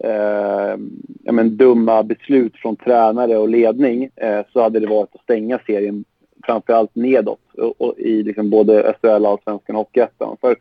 eh, 0.04 0.76
ja, 1.24 1.32
men 1.32 1.56
dumma 1.56 2.02
beslut 2.02 2.56
från 2.56 2.76
tränare 2.76 3.38
och 3.38 3.48
ledning 3.48 4.10
eh, 4.16 4.40
så 4.52 4.62
hade 4.62 4.80
det 4.80 4.86
varit 4.86 5.14
att 5.14 5.22
stänga 5.22 5.58
serien 5.66 6.04
framförallt 6.44 6.94
nedåt 6.94 7.54
och, 7.54 7.80
och 7.80 7.98
i 7.98 8.22
liksom 8.22 8.50
både 8.50 8.94
SHL, 9.00 9.26
Allsvenskan 9.26 9.76
och 9.76 9.80
Hockeyettan. 9.80 10.36
För 10.40 10.56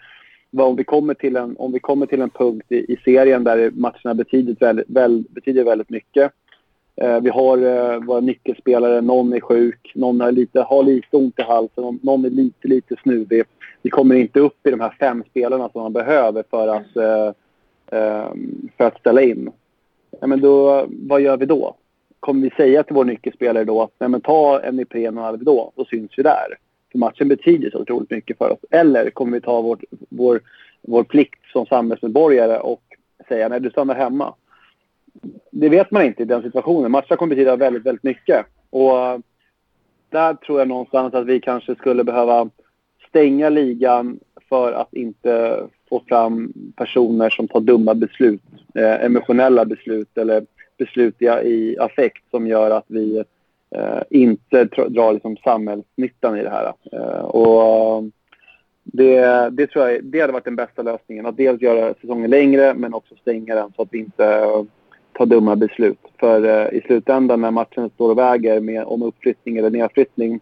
om 0.57 0.75
vi 0.75 0.83
kommer 0.83 1.13
till 1.13 1.35
en, 1.35 1.55
om 1.57 1.71
vi 1.71 1.79
kommer 1.79 2.05
till 2.05 2.21
en 2.21 2.29
punkt 2.29 2.65
i, 2.69 2.93
i 2.93 2.97
serien 3.05 3.43
där 3.43 3.71
matcherna 3.73 4.13
betyder 4.13 4.55
väldigt, 4.59 4.89
väl, 4.89 5.23
betyder 5.29 5.63
väldigt 5.63 5.89
mycket 5.89 6.31
Eh, 6.95 7.21
vi 7.21 7.29
har 7.29 7.57
eh, 7.57 7.99
våra 7.99 8.19
nyckelspelare, 8.19 9.01
någon 9.01 9.33
är 9.33 9.39
sjuk, 9.39 9.91
någon 9.95 10.21
har 10.21 10.31
lite, 10.31 10.61
har 10.61 10.83
lite 10.83 11.17
ont 11.17 11.39
i 11.39 11.41
halsen, 11.41 11.99
någon 12.03 12.25
är 12.25 12.29
lite, 12.29 12.67
lite 12.67 12.95
snuvig. 13.03 13.43
Vi 13.81 13.89
kommer 13.89 14.15
inte 14.15 14.39
upp 14.39 14.67
i 14.67 14.71
de 14.71 14.79
här 14.79 14.95
fem 14.99 15.23
spelarna 15.29 15.69
som 15.69 15.81
man 15.81 15.93
behöver 15.93 16.43
för 16.49 16.67
att, 16.67 16.95
eh, 16.95 17.33
för 18.77 18.83
att 18.83 18.99
ställa 18.99 19.21
in. 19.21 19.51
Ja, 20.19 20.27
men 20.27 20.41
då, 20.41 20.85
vad 20.89 21.21
gör 21.21 21.37
vi 21.37 21.45
då? 21.45 21.75
Kommer 22.19 22.41
vi 22.41 22.49
säga 22.49 22.83
till 22.83 22.95
vår 22.95 23.05
nyckelspelare 23.05 23.63
då 23.63 23.81
att 23.81 23.91
Nej, 23.99 24.09
men 24.09 24.21
ta 24.21 24.61
en 24.61 24.79
Ipren 24.79 25.17
och 25.17 25.25
Alvedon, 25.25 25.71
då 25.75 25.85
syns 25.85 26.11
vi 26.17 26.23
där. 26.23 26.57
För 26.91 26.99
matchen 26.99 27.27
betyder 27.27 27.69
så 27.69 27.79
otroligt 27.79 28.09
mycket 28.09 28.37
för 28.37 28.49
oss. 28.49 28.59
Eller 28.71 29.09
kommer 29.09 29.33
vi 29.33 29.41
ta 29.41 29.61
vårt, 29.61 29.83
vår, 30.09 30.41
vår 30.81 31.03
plikt 31.03 31.45
som 31.51 31.65
samhällsmedborgare 31.65 32.57
och 32.57 32.81
säga 33.27 33.49
nej, 33.49 33.59
du 33.59 33.69
stannar 33.69 33.95
hemma 33.95 34.33
det 35.51 35.69
vet 35.69 35.91
man 35.91 36.05
inte 36.05 36.23
i 36.23 36.25
den 36.25 36.41
situationen. 36.41 36.91
Matcher 36.91 37.15
kommer 37.15 37.35
betyda 37.35 37.55
väldigt, 37.55 37.85
väldigt 37.85 38.03
mycket. 38.03 38.45
Och 38.69 38.99
eh, 38.99 39.19
där 40.09 40.33
tror 40.33 40.59
jag 40.59 40.67
någonstans 40.67 41.13
att 41.13 41.25
vi 41.25 41.39
kanske 41.39 41.75
skulle 41.75 42.03
behöva 42.03 42.49
stänga 43.07 43.49
ligan 43.49 44.19
för 44.49 44.73
att 44.73 44.93
inte 44.93 45.63
få 45.89 46.03
fram 46.07 46.53
personer 46.75 47.29
som 47.29 47.47
tar 47.47 47.59
dumma 47.59 47.93
beslut. 47.93 48.41
Eh, 48.75 49.05
emotionella 49.05 49.65
beslut 49.65 50.17
eller 50.17 50.45
beslut 50.77 51.21
i, 51.21 51.25
i 51.25 51.77
affekt 51.79 52.23
som 52.31 52.47
gör 52.47 52.71
att 52.71 52.85
vi 52.87 53.23
eh, 53.75 54.01
inte 54.09 54.63
drar 54.65 55.13
liksom 55.13 55.37
samhällsnyttan 55.37 56.37
i 56.37 56.43
det 56.43 56.49
här. 56.49 56.73
Eh, 56.91 57.25
och 57.25 58.03
det, 58.83 59.49
det 59.51 59.67
tror 59.67 59.89
jag 59.89 60.03
det 60.03 60.21
hade 60.21 60.33
varit 60.33 60.45
den 60.45 60.55
bästa 60.55 60.81
lösningen. 60.81 61.25
Att 61.25 61.37
dels 61.37 61.61
göra 61.61 61.93
säsongen 62.01 62.29
längre 62.29 62.73
men 62.73 62.93
också 62.93 63.15
stänga 63.15 63.55
den 63.55 63.73
så 63.75 63.81
att 63.81 63.87
vi 63.91 63.99
inte 63.99 64.45
ta 65.13 65.25
dumma 65.25 65.55
beslut. 65.55 65.99
För 66.19 66.43
eh, 66.43 66.77
i 66.77 66.81
slutändan 66.81 67.41
när 67.41 67.51
matchen 67.51 67.89
står 67.89 68.09
och 68.09 68.17
väger 68.17 68.59
med, 68.59 68.83
om 68.83 69.03
uppflyttning 69.03 69.57
eller 69.57 69.69
nedflyttning 69.69 70.39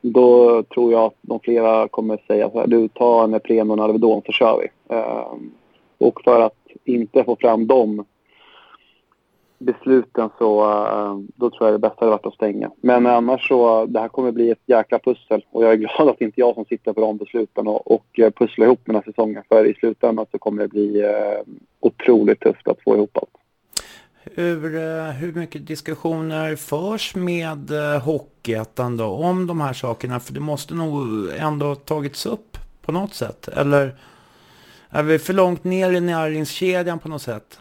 då 0.00 0.62
tror 0.62 0.92
jag 0.92 1.04
att 1.04 1.16
de 1.20 1.40
flera 1.40 1.88
kommer 1.88 2.18
säga 2.26 2.50
så 2.50 2.60
här, 2.60 2.66
du 2.66 2.88
tar 2.88 3.24
en 3.24 3.34
Ipren 3.34 3.70
och 3.70 3.76
en 3.76 3.82
Alvedon 3.82 4.22
så 4.26 4.32
kör 4.32 4.60
vi. 4.60 4.94
Eh, 4.94 5.34
och 5.98 6.20
för 6.24 6.40
att 6.40 6.66
inte 6.84 7.24
få 7.24 7.36
fram 7.36 7.66
de 7.66 8.04
besluten 9.58 10.30
så 10.38 10.60
eh, 10.64 11.18
då 11.34 11.50
tror 11.50 11.66
jag 11.66 11.74
det 11.74 11.88
bästa 11.88 11.96
hade 12.00 12.10
varit 12.10 12.26
att 12.26 12.34
stänga. 12.34 12.70
Men 12.80 13.06
annars 13.06 13.48
så, 13.48 13.86
det 13.86 14.00
här 14.00 14.08
kommer 14.08 14.32
bli 14.32 14.50
ett 14.50 14.62
jäkla 14.66 14.98
pussel 14.98 15.44
och 15.50 15.64
jag 15.64 15.72
är 15.72 15.76
glad 15.76 16.08
att 16.08 16.18
det 16.18 16.24
inte 16.24 16.40
är 16.40 16.42
jag 16.46 16.54
som 16.54 16.64
sitter 16.64 16.92
på 16.92 17.00
de 17.00 17.16
besluten 17.16 17.66
och, 17.66 17.92
och 17.92 18.18
eh, 18.18 18.30
pusslar 18.30 18.66
ihop 18.66 18.80
den 18.84 18.94
här 18.94 19.02
säsongen. 19.02 19.42
För 19.48 19.64
i 19.64 19.74
slutändan 19.74 20.26
så 20.32 20.38
kommer 20.38 20.62
det 20.62 20.68
bli 20.68 21.00
eh, 21.00 21.54
otroligt 21.80 22.40
tufft 22.40 22.68
att 22.68 22.82
få 22.84 22.96
ihop 22.96 23.18
allt 23.18 23.30
hur, 24.34 24.76
eh, 24.76 25.10
hur 25.10 25.32
mycket 25.32 25.66
diskussioner 25.66 26.56
förs 26.56 27.14
med 27.14 27.70
eh, 27.70 28.02
Hockeyettan 28.02 28.96
då 28.96 29.04
om 29.04 29.46
de 29.46 29.60
här 29.60 29.72
sakerna? 29.72 30.20
För 30.20 30.32
det 30.32 30.40
måste 30.40 30.74
nog 30.74 30.98
ändå 31.38 31.74
tagits 31.74 32.26
upp 32.26 32.58
på 32.82 32.92
något 32.92 33.14
sätt. 33.14 33.48
Eller 33.48 33.94
är 34.90 35.02
vi 35.02 35.18
för 35.18 35.32
långt 35.32 35.64
ner 35.64 35.92
i 35.92 36.00
näringskedjan 36.00 36.98
på 36.98 37.08
något 37.08 37.22
sätt? 37.22 37.60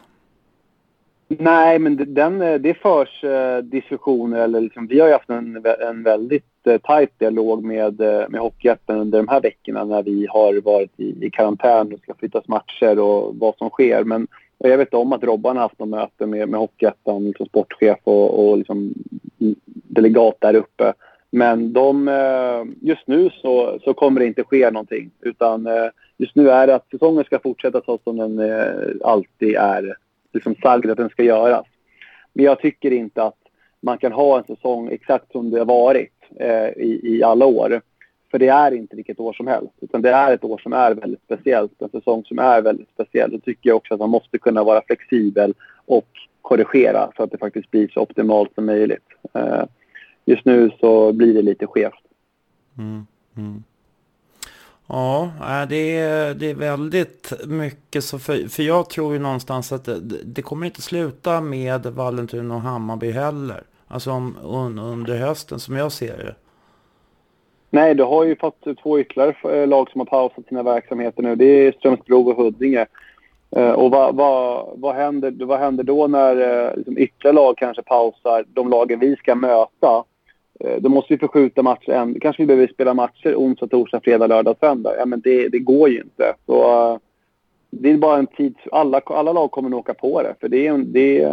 Nej, 1.28 1.80
men 1.80 2.14
den, 2.14 2.42
eh, 2.42 2.56
det 2.56 2.74
förs 2.74 3.24
diskussioner. 3.64 4.40
Eller 4.40 4.62
liksom, 4.62 4.88
vi 4.88 5.00
har 5.00 5.08
ju 5.08 5.14
haft 5.14 5.30
en, 5.30 5.66
en 5.90 6.04
väldigt 6.04 6.46
tajt 6.84 7.20
dialog 7.20 7.64
med, 7.64 8.00
med 8.30 8.42
Hockeyettan 8.42 9.00
under 9.00 9.18
de 9.18 9.28
här 9.28 9.42
veckorna 9.42 9.84
när 9.84 10.04
vi 10.04 10.28
har 10.30 10.62
varit 10.62 11.00
i, 11.00 11.26
i 11.26 11.30
karantän 11.30 11.94
och 11.94 12.00
ska 12.00 12.14
flyttas 12.14 12.48
matcher 12.48 13.00
och 13.00 13.36
vad 13.36 13.58
som 13.58 13.70
sker. 13.70 14.04
Men 14.04 14.28
och 14.66 14.72
jag 14.72 14.78
vet 14.78 14.94
om 14.94 15.14
att 15.14 15.24
Robban 15.24 15.56
har 15.56 15.64
haft 15.64 15.80
något 15.80 15.90
möte 15.90 16.26
med, 16.26 16.50
med 16.50 16.60
Hockeyettan, 16.60 17.26
liksom 17.26 17.46
sportchef 17.46 18.00
och, 18.04 18.50
och 18.50 18.58
liksom 18.58 18.94
delegat 19.74 20.38
där 20.40 20.56
uppe. 20.56 20.94
Men 21.30 21.74
de, 21.74 22.08
eh, 22.08 22.64
just 22.82 23.08
nu 23.08 23.30
så, 23.42 23.80
så 23.84 23.94
kommer 23.94 24.20
det 24.20 24.26
inte 24.26 24.44
ske 24.44 24.72
någonting. 24.72 25.12
Utan 25.22 25.68
eh, 25.68 25.90
just 26.18 26.36
nu 26.36 26.50
är 26.50 26.68
det 26.68 26.76
att 26.76 26.90
säsongen 26.92 27.24
ska 27.24 27.40
fortsätta 27.40 27.82
så 27.82 28.00
som 28.04 28.18
den 28.18 28.40
eh, 28.40 28.90
alltid 29.04 29.56
är 29.56 29.96
liksom 30.34 30.56
sagd 30.62 30.90
att 30.90 30.98
den 30.98 31.10
ska 31.10 31.24
göras. 31.24 31.66
Men 32.34 32.46
jag 32.46 32.60
tycker 32.60 32.92
inte 32.92 33.24
att 33.24 33.40
man 33.82 33.98
kan 33.98 34.12
ha 34.12 34.38
en 34.38 34.56
säsong 34.56 34.90
exakt 34.92 35.32
som 35.32 35.52
det 35.52 35.60
har 35.60 35.66
varit 35.66 36.12
i, 36.76 37.00
i 37.04 37.24
alla 37.24 37.46
år. 37.46 37.82
För 38.36 38.40
det 38.40 38.48
är 38.48 38.72
inte 38.72 38.96
vilket 38.96 39.20
år 39.20 39.34
som 39.34 39.48
helst, 39.48 39.74
utan 39.82 40.02
det 40.02 40.10
är 40.10 40.34
ett 40.34 40.44
år 40.44 40.58
som 40.58 40.74
är 40.74 40.92
väldigt 40.92 41.22
speciellt, 41.26 41.82
en 41.82 41.90
säsong 41.90 42.24
som 42.26 42.40
är 42.40 42.62
väldigt 42.62 42.90
speciell. 42.94 43.32
Då 43.32 43.40
tycker 43.40 43.70
jag 43.70 43.78
också 43.78 43.94
att 43.94 44.00
man 44.00 44.10
måste 44.10 44.38
kunna 44.38 44.64
vara 44.64 44.82
flexibel 44.88 45.54
och 45.86 46.08
korrigera 46.42 47.12
så 47.16 47.24
att 47.24 47.32
det 47.32 47.38
faktiskt 47.38 47.72
blir 47.72 47.88
så 47.88 48.00
optimalt 48.00 48.56
som 48.56 48.66
möjligt. 48.66 49.08
Eh, 49.34 49.64
just 50.26 50.46
nu 50.46 50.72
så 50.80 51.14
blir 51.14 51.34
det 51.34 51.42
lite 51.42 51.68
skevt. 51.68 52.04
Mm, 52.78 53.06
mm. 53.38 53.64
Ja, 54.88 55.24
eh, 55.24 55.70
det 55.70 55.98
är, 55.98 56.34
det 56.34 56.50
är 56.50 56.56
väldigt 56.56 57.34
mycket 57.46 58.04
så 58.04 58.20
för, 58.20 58.50
för 58.50 58.64
jag 58.64 58.90
tror 58.90 59.14
ju 59.14 59.20
någonstans 59.20 59.72
att 59.72 59.86
det, 59.86 60.00
det 60.26 60.42
kommer 60.42 60.66
inte 60.66 60.82
sluta 60.82 61.42
med 61.42 61.86
Vallentuna 61.86 62.56
och 62.56 62.62
Hammarby 62.62 63.12
heller. 63.12 63.64
Alltså 63.88 64.12
om, 64.12 64.38
un, 64.44 64.80
under 64.80 65.18
hösten 65.18 65.60
som 65.60 65.76
jag 65.76 65.92
ser 65.92 66.18
det. 66.18 66.36
Nej, 67.70 67.96
du 67.96 68.04
har 68.04 68.24
ju 68.24 68.36
fått 68.36 68.68
två 68.84 69.00
ytterligare 69.00 69.62
eh, 69.62 69.68
lag 69.68 69.92
som 69.92 70.02
har 70.02 70.06
pausat 70.06 70.48
sina 70.48 70.64
verksamheter 70.64 71.24
nu. 71.24 71.36
Det 71.36 71.46
är 71.46 71.72
Strömsbro 71.72 72.30
och 72.30 72.38
Huddinge. 72.38 72.86
Eh, 73.56 73.72
och 73.72 73.92
vad, 73.92 74.16
vad, 74.16 74.70
vad, 74.76 74.96
händer, 74.96 75.46
vad 75.46 75.60
händer 75.60 75.84
då 75.84 76.08
när 76.08 76.66
eh, 76.68 76.76
liksom 76.76 76.98
ytterligare 76.98 77.36
lag 77.36 77.58
kanske 77.58 77.84
pausar 77.84 78.46
de 78.48 78.70
lagen 78.70 79.00
vi 79.00 79.16
ska 79.16 79.36
möta? 79.36 80.04
Då 80.80 80.90
måste 80.90 81.14
vi 81.14 81.18
förskjuta 81.18 81.64
matcher. 81.64 81.90
Än. 81.90 82.20
Kanske 82.20 82.44
vi 82.44 82.48
behöver 82.48 82.68
spela 82.68 82.94
matcher 82.94 83.36
onsdag, 83.36 83.68
torsdag, 83.68 84.02
fredag, 84.04 84.28
lördag, 84.28 84.56
söndag. 84.60 84.96
Ja, 84.98 85.06
men 85.06 85.22
det, 85.22 85.50
det 85.50 85.60
går 85.60 85.90
ju 85.90 86.02
inte. 86.02 86.34
Så, 86.46 87.00
det 87.70 87.92
är 87.92 87.98
bara 87.98 88.18
en 88.18 88.28
tid... 88.28 88.56
Alla, 88.72 89.02
alla 89.06 89.34
lag 89.34 89.52
kommer 89.52 89.70
nog 89.70 89.80
åka 89.80 89.94
på 89.94 90.22
det. 90.22 90.36
För 90.40 90.50
det, 90.50 90.72
det, 90.72 91.26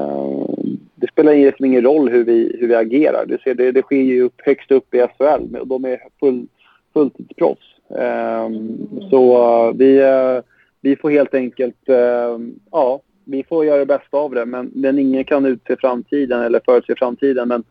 det 1.02 1.08
spelar 1.08 1.32
egentligen 1.32 1.72
ingen 1.72 1.84
roll 1.84 2.08
hur 2.08 2.24
vi, 2.24 2.56
hur 2.60 2.68
vi 2.68 2.74
agerar. 2.74 3.26
Du 3.26 3.38
ser, 3.44 3.54
det, 3.54 3.72
det 3.72 3.82
sker 3.82 3.96
ju 3.96 4.22
upp, 4.22 4.34
högst 4.36 4.70
upp 4.70 4.94
i 4.94 4.98
SHL 4.98 5.56
och 5.56 5.66
de 5.66 5.84
är 5.84 5.98
full, 6.20 6.46
fulltidsproffs. 6.92 7.74
Um, 7.88 8.88
så 9.10 9.38
uh, 9.68 9.76
vi, 9.76 10.02
uh, 10.02 10.42
vi 10.80 10.96
får 10.96 11.10
helt 11.10 11.34
enkelt, 11.34 11.88
uh, 11.88 12.38
ja, 12.70 13.00
vi 13.24 13.44
får 13.44 13.64
göra 13.64 13.78
det 13.78 13.86
bästa 13.86 14.16
av 14.16 14.34
det. 14.34 14.46
Men, 14.46 14.70
men 14.74 14.98
ingen 14.98 15.24
kan 15.24 15.46
utse 15.46 15.76
framtiden 15.76 16.42
eller 16.42 16.60
förutse 16.64 16.94
framtiden. 16.96 17.48
Men, 17.48 17.64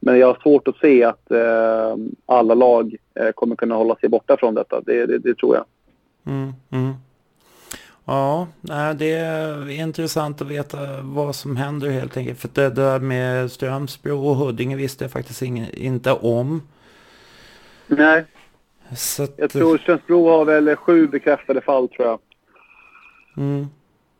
men 0.00 0.18
jag 0.18 0.26
har 0.26 0.38
svårt 0.42 0.68
att 0.68 0.78
se 0.78 1.04
att 1.04 1.26
uh, 1.30 1.96
alla 2.26 2.54
lag 2.54 2.96
uh, 3.20 3.30
kommer 3.30 3.56
kunna 3.56 3.74
hålla 3.74 3.96
sig 3.96 4.08
borta 4.08 4.36
från 4.36 4.54
detta. 4.54 4.80
Det, 4.80 5.06
det, 5.06 5.18
det 5.18 5.34
tror 5.34 5.56
jag. 5.56 5.64
Mm, 6.34 6.52
mm. 6.70 6.94
Ja, 8.06 8.46
det 8.98 9.12
är 9.12 9.70
intressant 9.70 10.40
att 10.40 10.48
veta 10.48 10.78
vad 11.02 11.34
som 11.34 11.56
händer 11.56 11.90
helt 11.90 12.16
enkelt. 12.16 12.38
För 12.38 12.48
det 12.54 12.70
där 12.70 12.98
med 12.98 13.50
Strömsbro 13.50 14.26
och 14.26 14.36
Huddinge 14.36 14.76
visste 14.76 15.04
jag 15.04 15.10
faktiskt 15.10 15.42
inte 15.42 16.12
om. 16.12 16.62
Nej. 17.86 18.24
Att... 19.18 19.34
Jag 19.36 19.50
tror 19.50 19.78
Strömsbro 19.78 20.28
har 20.28 20.44
väl 20.44 20.76
sju 20.76 21.06
bekräftade 21.06 21.60
fall 21.60 21.88
tror 21.88 22.08
jag. 22.08 22.18
Mm. 23.36 23.66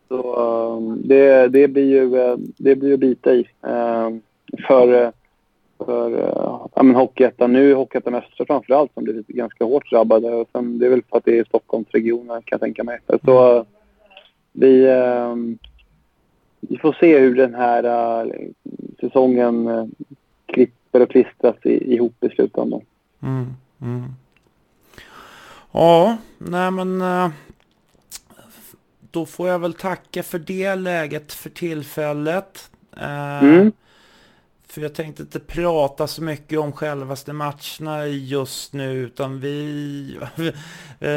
Så 0.09 0.37
um, 0.77 1.01
det, 1.05 1.49
det, 1.49 1.69
blir 1.69 1.85
ju, 1.85 2.21
eh, 2.21 2.37
det 2.39 2.77
blir 2.77 2.89
ju 2.89 2.97
bita 2.97 3.35
i. 3.35 3.49
Um, 3.61 4.23
för 4.67 5.13
för 5.79 6.13
uh, 6.13 6.69
ja, 6.75 6.83
men 6.83 6.95
Hockeyettan. 6.95 7.53
Nu 7.53 7.71
är 7.71 7.75
Hockeyettan 7.75 8.15
Östra 8.15 8.47
framförallt 8.47 8.95
som 8.95 9.05
blivit 9.05 9.27
ganska 9.27 9.65
hårt 9.65 9.91
drabbade. 9.91 10.45
Sen, 10.53 10.79
det 10.79 10.87
är 10.87 10.91
väl 10.91 11.03
för 11.11 11.17
att 11.17 11.25
det 11.25 11.39
är 11.39 11.45
Stockholmsregionen 11.45 12.43
kan 12.43 12.43
jag 12.51 12.61
tänka 12.61 12.85
mig. 12.85 12.99
Så 13.25 13.67
vi, 14.59 14.85
eh, 14.85 15.37
vi 16.61 16.79
får 16.79 16.97
se 17.01 17.19
hur 17.19 17.35
den 17.35 17.55
här 17.55 17.85
uh, 18.25 18.33
säsongen 19.01 19.69
uh, 19.69 19.87
klipper 20.47 21.01
och 21.01 21.11
klistras 21.11 21.57
ihop 21.65 22.25
i 22.25 22.29
slutändan. 22.29 22.81
Mm, 23.23 23.47
mm. 23.81 24.05
Ja, 25.73 26.17
nej 26.39 26.71
men 26.71 27.03
uh, 27.03 27.31
då 29.11 29.27
får 29.27 29.49
jag 29.49 29.59
väl 29.59 29.75
tacka 29.75 30.23
för 30.23 30.39
det 30.39 30.75
läget 30.75 31.33
för 31.33 31.51
tillfället. 31.51 32.71
Mm. 32.97 33.73
För 34.77 34.83
jag 34.83 34.95
tänkte 34.95 35.23
inte 35.23 35.41
prata 35.41 36.07
så 36.07 36.23
mycket 36.23 36.59
om 36.59 36.73
självaste 36.73 37.33
matcherna 37.33 38.07
just 38.07 38.73
nu 38.73 38.93
utan 38.93 39.41
vi... 39.41 40.19
eh, 41.01 41.09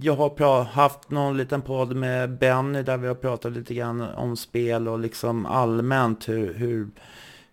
jag 0.00 0.16
har 0.16 0.64
haft 0.64 1.10
någon 1.10 1.36
liten 1.36 1.62
podd 1.62 1.96
med 1.96 2.38
Benny 2.38 2.82
där 2.82 2.96
vi 2.96 3.08
har 3.08 3.14
pratat 3.14 3.52
lite 3.52 3.74
grann 3.74 4.00
om 4.00 4.36
spel 4.36 4.88
och 4.88 4.98
liksom 4.98 5.46
allmänt 5.46 6.28
hur, 6.28 6.54
hur, 6.54 6.88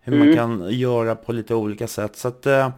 hur 0.00 0.14
mm. 0.14 0.26
man 0.26 0.36
kan 0.36 0.70
göra 0.70 1.14
på 1.14 1.32
lite 1.32 1.54
olika 1.54 1.86
sätt. 1.88 2.16
Så 2.16 2.28
att 2.28 2.46
eh, 2.46 2.70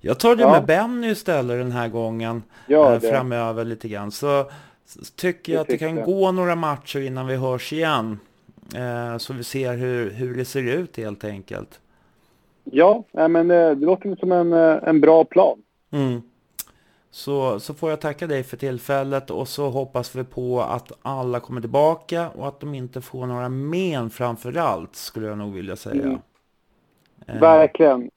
jag 0.00 0.18
tar 0.18 0.36
det 0.36 0.42
ja. 0.42 0.50
med 0.50 0.64
Benny 0.64 1.10
istället 1.10 1.58
den 1.58 1.72
här 1.72 1.88
gången 1.88 2.42
ja, 2.66 2.94
eh, 2.94 3.00
framöver 3.00 3.64
lite 3.64 3.88
grann. 3.88 4.10
Så, 4.10 4.50
så 4.86 5.00
tycker 5.16 5.52
jag 5.52 5.60
att 5.60 5.68
det 5.68 5.78
kan 5.78 6.02
gå 6.02 6.32
några 6.32 6.54
matcher 6.54 7.00
innan 7.00 7.26
vi 7.26 7.36
hörs 7.36 7.72
igen. 7.72 8.18
Eh, 8.76 9.16
så 9.18 9.32
vi 9.32 9.44
ser 9.44 9.76
hur, 9.76 10.10
hur 10.10 10.36
det 10.36 10.44
ser 10.44 10.62
ut 10.62 10.96
helt 10.96 11.24
enkelt. 11.24 11.80
Ja, 12.64 13.04
men 13.12 13.50
eh, 13.50 13.70
det 13.70 13.86
låter 13.86 14.16
som 14.16 14.32
en, 14.32 14.52
eh, 14.52 14.88
en 14.88 15.00
bra 15.00 15.24
plan. 15.24 15.62
Mm. 15.90 16.22
Så, 17.10 17.60
så 17.60 17.74
får 17.74 17.90
jag 17.90 18.00
tacka 18.00 18.26
dig 18.26 18.42
för 18.42 18.56
tillfället 18.56 19.30
och 19.30 19.48
så 19.48 19.68
hoppas 19.68 20.16
vi 20.16 20.24
på 20.24 20.60
att 20.60 20.92
alla 21.02 21.40
kommer 21.40 21.60
tillbaka 21.60 22.30
och 22.30 22.48
att 22.48 22.60
de 22.60 22.74
inte 22.74 23.00
får 23.00 23.26
några 23.26 23.48
men 23.48 24.10
framför 24.10 24.58
allt 24.58 24.96
skulle 24.96 25.26
jag 25.26 25.38
nog 25.38 25.54
vilja 25.54 25.76
säga. 25.76 26.02
Mm. 26.02 26.20
Verkligen. 27.40 28.10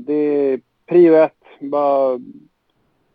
Det 0.00 0.14
är 0.14 0.60
prio 0.86 1.14
ett. 1.14 1.32
Bara 1.60 2.20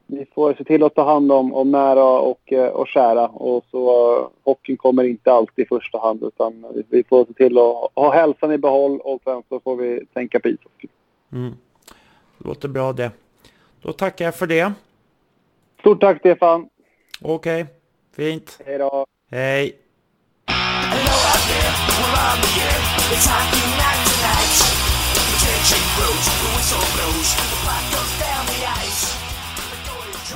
vi 0.07 0.25
får 0.35 0.53
se 0.53 0.63
till 0.63 0.83
att 0.83 0.95
ta 0.95 1.05
hand 1.05 1.31
om, 1.31 1.53
om 1.53 1.71
nära 1.71 2.05
och, 2.05 2.53
eh, 2.53 2.67
och 2.67 2.87
kära. 2.87 3.27
Och 3.27 3.65
så 3.71 4.15
uh, 4.19 4.27
hockeyn 4.43 4.77
kommer 4.77 5.03
inte 5.03 5.31
alltid 5.31 5.65
i 5.65 5.67
första 5.67 5.99
hand 5.99 6.23
utan 6.23 6.65
vi 6.89 7.03
får 7.03 7.25
se 7.25 7.33
till 7.33 7.57
att 7.57 7.91
ha 7.95 8.13
hälsan 8.13 8.51
i 8.51 8.57
behåll 8.57 8.99
och 8.99 9.21
sen 9.23 9.43
så 9.49 9.59
får 9.59 9.75
vi 9.75 10.05
tänka 10.13 10.39
på 10.39 10.47
ishockey. 10.47 10.87
Mm. 11.31 11.53
Låter 12.37 12.67
bra 12.67 12.93
det. 12.93 13.11
Då 13.81 13.91
tackar 13.91 14.25
jag 14.25 14.35
för 14.35 14.47
det. 14.47 14.73
Stort 15.79 16.01
tack 16.01 16.19
Stefan. 16.19 16.69
Okej, 17.21 17.61
okay. 17.61 17.73
fint. 18.15 18.59
Hej 18.65 18.77
då. 18.77 19.05
Hej. 19.31 19.77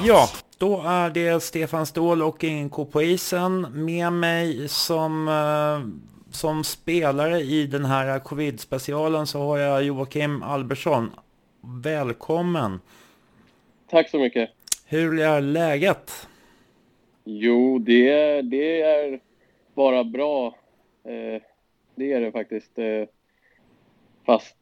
Ja, 0.04 0.28
då 0.58 0.82
är 0.86 1.10
det 1.10 1.44
Stefan 1.44 1.86
Ståhl 1.86 2.22
och 2.22 2.44
NK 2.44 2.92
på 2.92 3.02
isen 3.02 3.86
med 3.86 4.14
mig 4.14 4.70
som, 4.70 5.28
eh, 5.28 5.90
som 6.32 6.64
spelare 6.64 7.40
i 7.40 7.68
den 7.68 7.86
här 7.86 8.20
covid-specialen 8.20 9.28
så 9.28 9.40
har 9.40 9.58
jag 9.58 9.84
Joakim 9.84 10.44
Albersson. 10.44 11.12
Välkommen! 11.84 12.80
Tack 13.90 14.10
så 14.10 14.20
mycket! 14.20 14.50
Hur 14.86 15.20
är 15.20 15.42
läget? 15.42 16.28
Jo, 17.24 17.80
det, 17.80 18.42
det 18.42 18.82
är 18.82 19.20
bara 19.74 20.04
bra. 20.04 20.48
Eh, 21.04 21.42
det 21.96 22.14
är 22.14 22.22
det 22.22 22.32
faktiskt. 22.32 22.80
Eh, 22.80 23.04
fast 24.26 24.58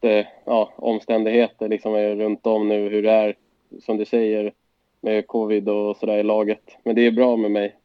ja, 0.46 0.74
omständigheter 0.76 1.68
liksom 1.68 1.96
är 1.96 2.16
runt 2.16 2.46
om 2.46 2.68
nu 2.68 2.90
hur 2.90 3.04
det 3.04 3.12
är, 3.12 3.36
som 3.82 3.98
du 3.98 4.06
säger, 4.06 4.54
med 5.02 5.28
covid 5.28 5.70
och 5.70 5.98
sådär 5.98 6.18
i 6.18 6.24
laget. 6.24 6.78
Men 6.84 6.96
det 6.96 7.06
är 7.06 7.12
bra 7.12 7.38
med 7.38 7.52
mig. 7.52 7.76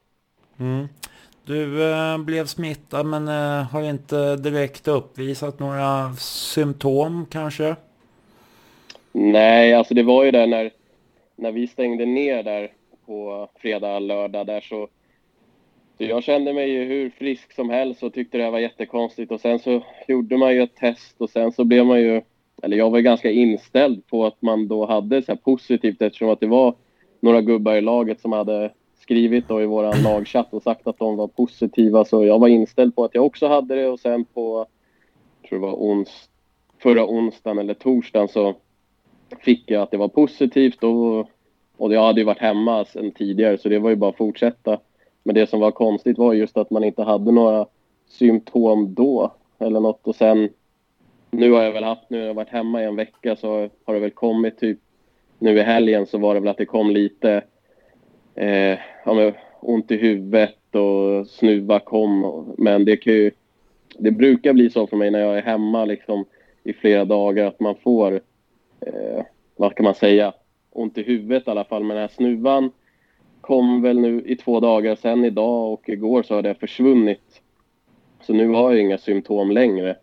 Mm. 0.61 0.89
Du 1.47 1.93
eh, 1.93 2.19
blev 2.19 2.47
smittad 2.47 3.07
men 3.07 3.29
eh, 3.29 3.63
har 3.63 3.83
inte 3.83 4.37
direkt 4.37 4.89
uppvisat 4.89 5.59
några 5.59 6.13
symptom 6.19 7.27
kanske? 7.31 7.77
Nej, 9.13 9.75
alltså 9.75 9.95
det 9.95 10.03
var 10.03 10.25
ju 10.25 10.31
där 10.31 10.47
när, 10.47 10.71
när 11.37 11.53
vi 11.53 11.67
stängde 11.67 12.07
ner 12.07 12.43
där 12.43 12.71
på 13.07 13.49
fredag, 13.59 13.99
lördag 13.99 14.47
där 14.47 14.61
så, 14.61 14.89
så 15.99 16.05
jag 16.05 16.23
kände 16.23 16.53
mig 16.53 16.71
ju 16.71 16.85
hur 16.85 17.11
frisk 17.11 17.53
som 17.53 17.71
helst 17.71 18.03
och 18.03 18.15
tyckte 18.15 18.39
det 18.39 18.51
var 18.51 18.59
jättekonstigt 18.59 19.33
och 19.33 19.41
sen 19.41 19.59
så 19.59 19.83
gjorde 20.09 20.37
man 20.37 20.55
ju 20.55 20.63
ett 20.63 20.77
test 20.77 21.15
och 21.19 21.31
sen 21.31 21.53
så 21.53 21.65
blev 21.65 21.87
man 21.87 22.01
ju, 22.01 22.23
eller 22.63 22.77
jag 22.77 22.91
var 22.91 23.01
ganska 23.01 23.31
inställd 23.31 24.07
på 24.07 24.27
att 24.27 24.43
man 24.43 24.69
då 24.69 24.87
hade 24.87 25.23
så 25.23 25.33
här 25.33 25.37
positivt 25.37 26.03
eftersom 26.03 26.29
att 26.29 26.41
det 26.41 26.47
var 26.47 26.75
några 27.25 27.41
gubbar 27.41 27.75
i 27.75 27.81
laget 27.81 28.21
som 28.21 28.33
hade 28.33 28.71
skrivit 29.01 29.49
då 29.49 29.63
i 29.63 29.67
vår 29.67 30.03
lagchatt 30.05 30.53
och 30.55 30.63
sagt 30.63 30.87
att 30.87 30.99
de 30.99 31.17
var 31.17 31.27
positiva. 31.27 32.05
Så 32.05 32.25
jag 32.25 32.39
var 32.39 32.49
inställd 32.49 32.97
på 32.97 33.05
att 33.05 33.15
jag 33.15 33.27
också 33.27 33.47
hade 33.47 33.75
det 33.75 33.89
och 33.89 34.01
sen 34.01 34.25
på, 34.25 34.67
jag 35.41 35.49
tror 35.49 35.59
det 35.59 35.67
var 35.67 35.83
ons, 35.83 36.29
förra 36.79 37.07
onsdagen 37.07 37.59
eller 37.59 37.75
torsdagen 37.75 38.29
så 38.29 38.55
fick 39.39 39.71
jag 39.71 39.83
att 39.83 39.91
det 39.91 39.97
var 39.97 40.09
positivt 40.09 40.85
och, 40.85 41.19
och 41.77 41.95
jag 41.95 42.07
hade 42.07 42.21
ju 42.21 42.25
varit 42.25 42.39
hemma 42.39 42.85
sedan 42.85 43.11
tidigare 43.11 43.59
så 43.59 43.69
det 43.69 43.79
var 43.79 43.91
ju 43.91 43.97
bara 43.97 44.11
att 44.11 44.17
fortsätta. 44.17 44.79
Men 45.23 45.35
det 45.35 45.47
som 45.47 45.61
var 45.61 45.71
konstigt 45.71 46.19
var 46.19 46.33
just 46.33 46.57
att 46.57 46.71
man 46.71 46.85
inte 46.85 47.03
hade 47.03 47.33
några 47.33 47.67
symptom 48.07 48.95
då 48.95 49.33
eller 49.59 49.81
något 49.81 50.07
och 50.07 50.17
sen 50.17 50.49
nu 51.31 51.53
har 51.53 51.63
jag 51.63 51.73
väl 51.73 51.85
haft, 51.85 52.11
nu 52.11 52.21
har 52.21 52.27
jag 52.27 52.35
varit 52.35 52.49
hemma 52.49 52.83
i 52.83 52.85
en 52.85 52.97
vecka 52.97 53.37
så 53.37 53.69
har 53.85 53.95
det 53.95 54.01
väl 54.01 54.11
kommit 54.11 54.59
typ 54.59 54.79
nu 55.45 55.59
i 55.59 55.63
helgen 55.63 56.07
så 56.07 56.19
var 56.19 56.35
det 56.35 56.41
väl 56.41 56.49
att 56.49 56.57
det 56.57 56.67
kom 56.67 56.91
lite 56.91 57.43
eh, 58.35 58.79
ja, 59.05 59.33
ont 59.61 59.91
i 59.91 59.97
huvudet 59.97 60.75
och 60.75 61.27
snuva 61.27 61.81
kom. 61.81 62.45
Men 62.59 62.85
det, 62.85 62.97
kan 62.97 63.13
ju, 63.13 63.31
det 63.99 64.11
brukar 64.11 64.53
bli 64.53 64.71
så 64.71 64.87
för 64.87 64.97
mig 64.97 65.11
när 65.11 65.19
jag 65.19 65.39
är 65.39 65.43
hemma 65.43 65.85
liksom, 65.85 66.25
i 66.63 66.73
flera 66.73 67.05
dagar 67.05 67.47
att 67.47 67.61
man 67.61 67.75
får, 67.75 68.21
eh, 68.81 69.25
vad 69.57 69.75
kan 69.75 69.85
man 69.85 69.95
säga, 69.95 70.33
ont 70.73 70.99
i 70.99 71.03
huvudet 71.03 71.47
i 71.47 71.51
alla 71.51 71.65
fall. 71.65 71.85
Men 71.85 71.97
den 71.97 72.03
här 72.03 72.15
snuvan 72.15 72.71
kom 73.41 73.83
väl 73.83 74.01
nu 74.01 74.23
i 74.27 74.37
två 74.37 74.61
dagar 74.61 74.95
sen 74.95 75.25
idag 75.25 75.73
och 75.73 75.89
igår 75.89 76.23
så 76.23 76.35
har 76.35 76.43
det 76.43 76.55
försvunnit. 76.55 77.43
Så 78.21 78.33
nu 78.33 78.49
har 78.49 78.73
jag 78.73 78.81
inga 78.81 78.99
symptom 78.99 79.51
längre. 79.51 79.97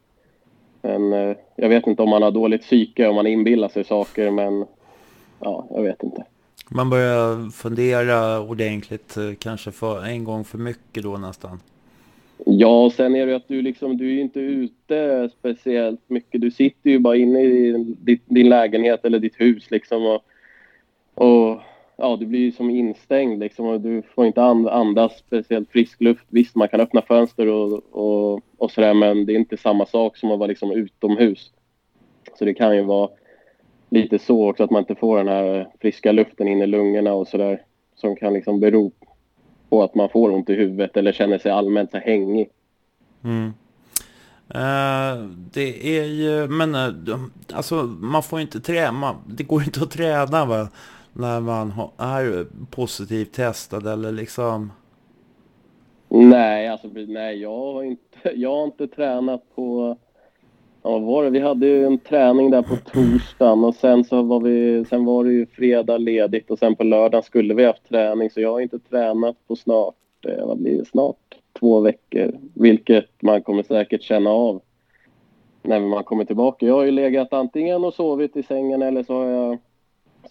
Men 0.81 1.13
eh, 1.13 1.35
jag 1.55 1.69
vet 1.69 1.87
inte 1.87 2.03
om 2.03 2.09
man 2.09 2.21
har 2.21 2.31
dåligt 2.31 2.61
psyke, 2.61 3.07
om 3.07 3.15
man 3.15 3.27
inbillar 3.27 3.67
sig 3.67 3.83
saker, 3.83 4.31
men 4.31 4.65
ja, 5.41 5.67
jag 5.69 5.83
vet 5.83 6.03
inte. 6.03 6.23
Man 6.69 6.89
börjar 6.89 7.49
fundera 7.49 8.39
ordentligt, 8.39 9.17
eh, 9.17 9.33
kanske 9.39 9.71
för 9.71 10.05
en 10.05 10.23
gång 10.23 10.43
för 10.43 10.57
mycket 10.57 11.03
då 11.03 11.17
nästan. 11.17 11.59
Ja, 12.45 12.85
och 12.85 12.91
sen 12.91 13.15
är 13.15 13.27
det 13.27 13.35
att 13.35 13.47
du 13.47 13.61
liksom, 13.61 13.97
du 13.97 14.17
är 14.17 14.21
inte 14.21 14.39
ute 14.39 15.29
speciellt 15.39 16.01
mycket. 16.07 16.41
Du 16.41 16.51
sitter 16.51 16.89
ju 16.89 16.99
bara 16.99 17.15
inne 17.15 17.41
i 17.41 17.71
din, 17.71 18.19
din 18.25 18.49
lägenhet 18.49 19.05
eller 19.05 19.19
ditt 19.19 19.39
hus 19.39 19.71
liksom 19.71 20.05
och, 20.05 20.23
och 21.25 21.61
ja, 21.97 22.17
du 22.19 22.25
blir 22.25 22.39
ju 22.39 22.51
som 22.51 22.69
instängd 22.69 23.39
liksom 23.39 23.65
och 23.65 23.81
du 23.81 24.01
får 24.01 24.25
inte 24.25 24.41
andas 24.43 25.17
speciellt 25.17 25.71
frisk 25.71 26.01
luft. 26.01 26.25
Visst, 26.29 26.55
man 26.55 26.67
kan 26.67 26.81
öppna 26.81 27.01
fönster 27.01 27.47
och, 27.47 27.83
och, 27.91 28.41
och 28.57 28.71
sådär, 28.71 28.93
men 28.93 29.25
det 29.25 29.33
är 29.33 29.37
inte 29.37 29.57
samma 29.57 29.85
sak 29.85 30.17
som 30.17 30.31
att 30.31 30.39
vara 30.39 30.47
liksom 30.47 30.71
utomhus. 30.71 31.51
Så 32.39 32.45
det 32.45 32.53
kan 32.53 32.75
ju 32.75 32.81
vara 32.81 33.09
lite 33.91 34.19
så 34.19 34.49
också 34.49 34.63
att 34.63 34.71
man 34.71 34.79
inte 34.79 34.95
får 34.95 35.17
den 35.17 35.27
här 35.27 35.69
friska 35.81 36.11
luften 36.11 36.47
in 36.47 36.61
i 36.61 36.67
lungorna 36.67 37.13
och 37.13 37.27
sådär 37.27 37.61
som 37.95 38.15
kan 38.15 38.33
liksom 38.33 38.59
bero 38.59 38.91
på 39.69 39.83
att 39.83 39.95
man 39.95 40.09
får 40.09 40.31
ont 40.31 40.49
i 40.49 40.53
huvudet 40.53 40.97
eller 40.97 41.11
känner 41.11 41.37
sig 41.37 41.51
allmänt 41.51 41.93
hängig. 41.93 42.49
Mm. 43.23 43.53
Uh, 44.55 45.29
det 45.53 45.97
är 45.97 46.03
ju, 46.03 46.47
men 46.47 46.75
uh, 46.75 47.19
alltså 47.53 47.75
man 47.83 48.23
får 48.23 48.41
inte 48.41 48.59
träna, 48.59 49.15
det 49.27 49.43
går 49.43 49.63
inte 49.63 49.83
att 49.83 49.91
träna 49.91 50.45
va? 50.45 50.69
När 51.13 51.39
man 51.39 51.73
är 51.97 52.45
positivt 52.69 53.33
testad 53.33 53.87
eller 53.87 54.11
liksom? 54.11 54.71
Nej, 56.09 56.67
alltså 56.67 56.87
nej, 56.93 57.41
jag 57.41 57.57
har 57.57 57.83
inte, 57.83 58.31
jag 58.35 58.55
har 58.55 58.63
inte 58.63 58.87
tränat 58.87 59.55
på 59.55 59.97
Ja, 60.83 60.99
var 60.99 61.23
det? 61.23 61.29
Vi 61.29 61.39
hade 61.39 61.67
ju 61.67 61.85
en 61.85 61.97
träning 61.97 62.51
där 62.51 62.61
på 62.61 62.75
torsdagen 62.75 63.63
och 63.63 63.75
sen 63.75 64.03
så 64.03 64.21
var 64.21 64.39
vi, 64.39 64.85
sen 64.89 65.05
var 65.05 65.23
det 65.23 65.31
ju 65.31 65.45
fredag 65.45 65.97
ledigt 65.97 66.51
och 66.51 66.59
sen 66.59 66.75
på 66.75 66.83
lördagen 66.83 67.23
skulle 67.23 67.53
vi 67.53 67.65
haft 67.65 67.89
träning 67.89 68.29
så 68.29 68.41
jag 68.41 68.51
har 68.51 68.59
inte 68.59 68.79
tränat 68.79 69.35
på 69.47 69.55
snart, 69.55 69.95
eh, 70.27 70.47
vad 70.47 70.57
blir 70.57 70.77
det, 70.77 70.85
snart 70.85 71.15
två 71.59 71.79
veckor. 71.79 72.31
Vilket 72.53 73.21
man 73.21 73.41
kommer 73.41 73.63
säkert 73.63 74.01
känna 74.01 74.29
av 74.29 74.61
när 75.61 75.79
man 75.79 76.03
kommer 76.03 76.25
tillbaka. 76.25 76.65
Jag 76.65 76.73
har 76.73 76.83
ju 76.83 76.91
legat 76.91 77.33
antingen 77.33 77.83
och 77.83 77.93
sovit 77.93 78.37
i 78.37 78.43
sängen 78.43 78.81
eller 78.81 79.03
så 79.03 79.13
har 79.13 79.25
jag 79.25 79.57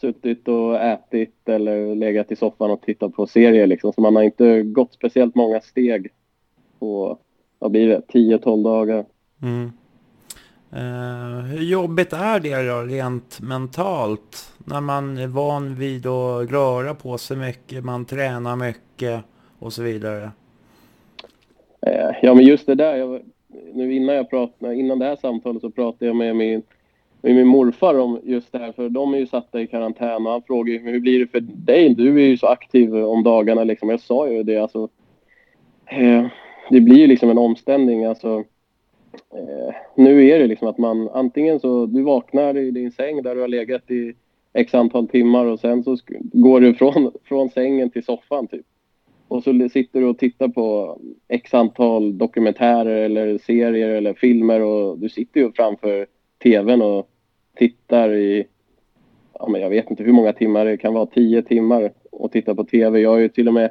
suttit 0.00 0.48
och 0.48 0.80
ätit 0.80 1.48
eller 1.48 1.94
legat 1.94 2.32
i 2.32 2.36
soffan 2.36 2.70
och 2.70 2.80
tittat 2.80 3.14
på 3.14 3.26
serier 3.26 3.66
liksom. 3.66 3.92
Så 3.92 4.00
man 4.00 4.16
har 4.16 4.22
inte 4.22 4.62
gått 4.62 4.92
speciellt 4.92 5.34
många 5.34 5.60
steg 5.60 6.08
på, 6.78 7.18
vad 7.58 7.70
blir 7.70 7.88
det, 7.88 8.02
10-12 8.08 8.64
dagar. 8.64 9.04
Mm. 9.42 9.72
Eh, 10.72 11.44
hur 11.44 11.62
jobbigt 11.62 12.12
är 12.12 12.40
det 12.40 12.68
då 12.68 12.80
rent 12.80 13.40
mentalt? 13.40 14.54
När 14.64 14.80
man 14.80 15.18
är 15.18 15.26
van 15.26 15.74
vid 15.74 16.06
att 16.06 16.50
röra 16.50 16.94
på 16.94 17.18
sig 17.18 17.36
mycket, 17.36 17.84
man 17.84 18.04
tränar 18.04 18.56
mycket 18.56 19.24
och 19.58 19.72
så 19.72 19.82
vidare. 19.82 20.30
Eh, 21.86 22.10
ja 22.22 22.34
men 22.34 22.44
just 22.44 22.66
det 22.66 22.74
där, 22.74 22.96
jag, 22.96 23.20
nu 23.72 23.94
innan 23.94 24.14
jag 24.14 24.30
pratade, 24.30 24.74
innan 24.74 24.98
det 24.98 25.04
här 25.04 25.16
samtalet 25.16 25.60
så 25.60 25.70
pratade 25.70 26.06
jag 26.06 26.16
med 26.16 26.36
min, 26.36 26.62
med 27.20 27.34
min 27.34 27.46
morfar 27.46 27.98
om 27.98 28.20
just 28.24 28.52
det 28.52 28.58
här 28.58 28.72
för 28.72 28.88
de 28.88 29.14
är 29.14 29.18
ju 29.18 29.26
satta 29.26 29.60
i 29.60 29.66
karantän 29.66 30.26
och 30.26 30.32
han 30.32 30.42
frågade 30.42 30.78
hur 30.78 31.00
blir 31.00 31.18
det 31.18 31.26
för 31.26 31.40
dig? 31.40 31.94
Du 31.94 32.22
är 32.22 32.26
ju 32.26 32.36
så 32.36 32.46
aktiv 32.46 32.96
om 32.96 33.22
dagarna 33.22 33.64
liksom. 33.64 33.88
Jag 33.88 34.00
sa 34.00 34.28
ju 34.28 34.42
det 34.42 34.56
alltså. 34.56 34.88
Eh, 35.86 36.26
det 36.70 36.80
blir 36.80 36.98
ju 36.98 37.06
liksom 37.06 37.30
en 37.30 37.38
omställning 37.38 38.04
alltså 38.04 38.44
eh, 39.34 39.74
nu 39.94 40.28
är 40.28 40.38
det 40.38 40.46
liksom 40.46 40.68
att 40.68 40.78
man 40.78 41.08
antingen 41.08 41.60
så 41.60 41.86
du 41.86 42.02
vaknar 42.02 42.56
i 42.56 42.70
din 42.70 42.92
säng 42.92 43.22
där 43.22 43.34
du 43.34 43.40
har 43.40 43.48
legat 43.48 43.90
i 43.90 44.14
x 44.52 44.74
antal 44.74 45.08
timmar 45.08 45.44
och 45.44 45.60
sen 45.60 45.84
så 45.84 45.96
går 46.32 46.60
du 46.60 46.74
från, 46.74 47.12
från 47.24 47.50
sängen 47.50 47.90
till 47.90 48.04
soffan 48.04 48.46
typ. 48.46 48.66
Och 49.28 49.42
så 49.42 49.68
sitter 49.72 50.00
du 50.00 50.06
och 50.06 50.18
tittar 50.18 50.48
på 50.48 50.98
x 51.28 51.54
antal 51.54 52.18
dokumentärer 52.18 52.96
eller 53.04 53.38
serier 53.38 53.88
eller 53.88 54.14
filmer 54.14 54.60
och 54.60 54.98
du 54.98 55.08
sitter 55.08 55.40
ju 55.40 55.52
framför 55.52 56.06
tvn 56.42 56.82
och 56.82 57.08
tittar 57.56 58.12
i, 58.12 58.44
ja 59.38 59.48
men 59.48 59.60
jag 59.60 59.70
vet 59.70 59.90
inte 59.90 60.02
hur 60.02 60.12
många 60.12 60.32
timmar 60.32 60.64
det 60.64 60.76
kan 60.76 60.94
vara, 60.94 61.06
tio 61.06 61.42
timmar 61.42 61.92
och 62.12 62.32
tittar 62.32 62.54
på 62.54 62.64
tv. 62.64 63.00
Jag 63.00 63.10
har 63.10 63.18
ju 63.18 63.28
till 63.28 63.48
och 63.48 63.54
med 63.54 63.70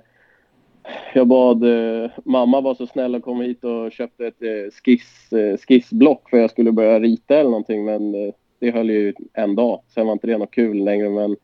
jag 1.14 1.28
bad 1.28 1.64
eh, 1.64 2.12
mamma 2.26 2.62
var 2.62 2.76
så 2.76 2.88
snäll 2.88 3.16
och 3.16 3.24
kom 3.24 3.42
hit 3.42 3.64
och 3.64 3.92
köpte 3.92 4.28
ett 4.28 4.42
eh, 4.42 4.72
skiss, 4.84 5.34
eh, 5.34 5.58
skissblock 5.58 6.30
för 6.30 6.38
jag 6.38 6.52
skulle 6.52 6.72
börja 6.72 7.00
rita 7.00 7.36
eller 7.36 7.50
någonting 7.50 7.86
men 7.86 8.16
eh, 8.16 8.34
det 8.60 8.72
höll 8.72 8.90
ju 8.90 9.14
en 9.34 9.56
dag. 9.56 9.82
Sen 9.88 10.06
var 10.06 10.14
inte 10.14 10.28
det 10.28 10.38
något 10.38 10.52
kul 10.52 10.84
längre 10.84 11.10
men 11.10 11.36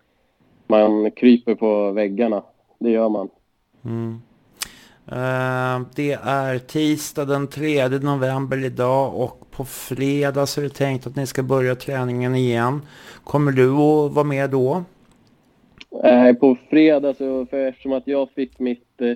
man 0.68 1.12
kryper 1.12 1.56
på 1.56 1.92
väggarna. 1.92 2.44
Det 2.80 2.90
gör 2.90 3.10
man. 3.10 3.30
Mm. 3.86 4.22
Uh, 5.12 5.88
det 5.96 6.12
är 6.24 6.58
tisdag 6.60 7.26
den 7.26 7.48
3 7.48 7.88
november 7.88 8.66
idag 8.66 9.16
och 9.16 9.52
på 9.52 9.66
fredag 9.66 10.46
så 10.46 10.62
är 10.62 10.64
det 10.64 10.70
tänkt 10.70 11.08
att 11.08 11.16
ni 11.16 11.28
ska 11.28 11.44
börja 11.44 11.76
träningen 11.76 12.36
igen. 12.36 12.82
Kommer 13.24 13.52
du 13.52 13.70
att 13.70 14.12
vara 14.14 14.24
med 14.24 14.50
då? 14.50 14.84
Nej, 16.04 16.36
på 16.36 16.58
fredag 16.70 17.14
så, 17.14 17.46
för 17.46 17.68
eftersom 17.68 17.94
att 17.94 18.08
jag 18.08 18.30
fick 18.30 18.60
mitt 18.60 19.02
eh, 19.02 19.14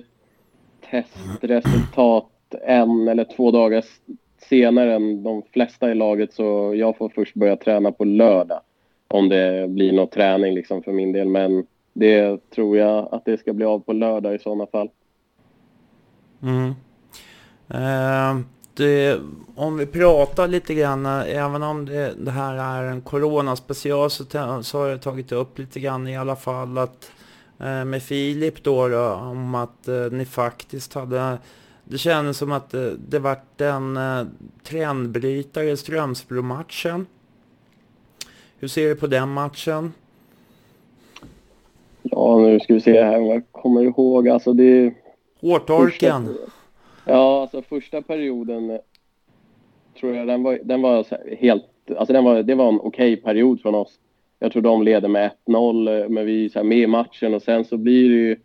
testresultat 0.90 2.26
en 2.62 3.08
eller 3.08 3.24
två 3.24 3.50
dagar 3.50 3.84
senare 4.48 4.94
än 4.94 5.22
de 5.22 5.42
flesta 5.52 5.90
i 5.90 5.94
laget 5.94 6.32
så 6.32 6.74
jag 6.76 6.96
får 6.96 7.08
först 7.08 7.34
börja 7.34 7.56
träna 7.56 7.92
på 7.92 8.04
lördag. 8.04 8.60
Om 9.08 9.28
det 9.28 9.68
blir 9.68 9.92
någon 9.92 10.08
träning 10.08 10.54
liksom 10.54 10.82
för 10.82 10.92
min 10.92 11.12
del. 11.12 11.28
Men 11.28 11.66
det 11.92 12.50
tror 12.50 12.78
jag 12.78 13.08
att 13.12 13.24
det 13.24 13.38
ska 13.38 13.52
bli 13.52 13.64
av 13.64 13.78
på 13.78 13.92
lördag 13.92 14.34
i 14.34 14.38
sådana 14.38 14.66
fall. 14.66 14.90
Mm. 16.42 16.74
Eh, 17.68 18.44
det, 18.74 19.18
om 19.54 19.76
vi 19.76 19.86
pratar 19.86 20.48
lite 20.48 20.74
grann, 20.74 21.06
även 21.06 21.62
om 21.62 21.86
det, 21.86 22.14
det 22.18 22.30
här 22.30 22.54
är 22.54 22.84
en 22.84 23.00
coronaspecial 23.00 24.10
så, 24.10 24.24
så 24.62 24.78
har 24.78 24.88
jag 24.88 25.02
tagit 25.02 25.32
upp 25.32 25.58
lite 25.58 25.80
grann 25.80 26.08
i 26.08 26.16
alla 26.16 26.36
fall 26.36 26.78
att 26.78 27.10
med 27.60 28.02
Filip 28.02 28.62
då, 28.62 28.88
då 28.88 29.12
om 29.12 29.54
att 29.54 29.88
eh, 29.88 30.10
ni 30.10 30.24
faktiskt 30.24 30.94
hade 30.94 31.38
det 31.84 31.98
kändes 31.98 32.38
som 32.38 32.52
att 32.52 32.70
det, 32.70 32.96
det 33.08 33.18
vart 33.18 33.60
en 33.60 33.96
eh, 33.96 34.26
trendbrytare 34.62 35.70
i 35.70 35.76
Strömsbro-matchen. 35.76 37.06
Hur 38.58 38.68
ser 38.68 38.88
du 38.88 38.96
på 38.96 39.06
den 39.06 39.28
matchen? 39.28 39.92
Ja, 42.02 42.38
nu 42.38 42.60
ska 42.60 42.74
vi 42.74 42.80
se 42.80 43.02
här 43.02 43.20
jag 43.20 43.42
kommer 43.52 43.82
ihåg. 43.82 44.28
Alltså 44.28 44.52
det... 44.52 44.94
Hårtorken. 45.40 46.26
Första, 46.26 46.42
ja, 47.04 47.42
alltså 47.42 47.62
första 47.62 48.02
perioden 48.02 48.78
tror 50.00 50.14
jag 50.14 50.26
den 50.26 50.42
var, 50.42 50.58
den 50.64 50.82
var 50.82 51.06
helt... 51.36 51.64
Alltså 51.98 52.12
den 52.12 52.24
var, 52.24 52.42
det 52.42 52.54
var 52.54 52.68
en 52.68 52.80
okej 52.80 53.12
okay 53.12 53.16
period 53.16 53.60
från 53.60 53.74
oss. 53.74 53.98
Jag 54.42 54.52
tror 54.52 54.62
de 54.62 54.82
leder 54.82 55.08
med 55.08 55.30
1-0, 55.46 56.02
eh, 56.02 56.08
men 56.08 56.26
vi 56.26 56.44
är 56.44 56.48
så 56.48 56.64
med 56.64 56.78
i 56.78 56.86
matchen 56.86 57.34
och 57.34 57.42
sen 57.42 57.64
så 57.64 57.76
blir 57.76 58.08
det 58.08 58.14
ju 58.14 58.36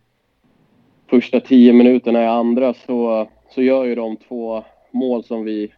första 1.08 1.39
tio 1.39 1.74
minuterna 1.74 2.24
i 2.24 2.28
andra 2.28 2.74
så, 2.74 3.28
så 3.50 3.62
gör 3.62 3.84
ju 3.86 3.96
de 3.96 4.18
två 4.18 4.64
mål 4.91 5.24
som 5.24 5.43
vi 5.43 5.72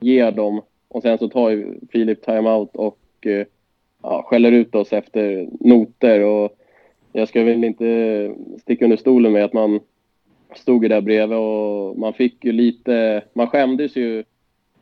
ger 0.00 0.30
dem. 0.32 0.62
Och 0.88 1.02
sen 1.02 1.18
så 1.18 1.28
tar 1.28 1.50
ju 1.50 1.74
Filip 1.92 2.22
timeout 2.22 2.76
och 2.76 2.98
eh, 3.20 3.46
ja, 4.02 4.22
skäller 4.22 4.52
ut 4.52 4.74
oss 4.74 4.92
efter 4.92 5.48
noter. 5.60 6.24
Och 6.24 6.50
jag 7.12 7.28
ska 7.28 7.44
väl 7.44 7.64
inte 7.64 8.34
sticka 8.60 8.84
under 8.84 8.96
stolen 8.96 9.32
med 9.32 9.44
att 9.44 9.52
man 9.52 9.80
stod 10.54 10.82
ju 10.82 10.88
där 10.88 11.00
bredvid 11.00 11.38
och 11.38 11.98
man 11.98 12.12
fick 12.12 12.44
ju 12.44 12.52
lite, 12.52 13.22
man 13.32 13.46
skämdes 13.46 13.96
ju 13.96 14.24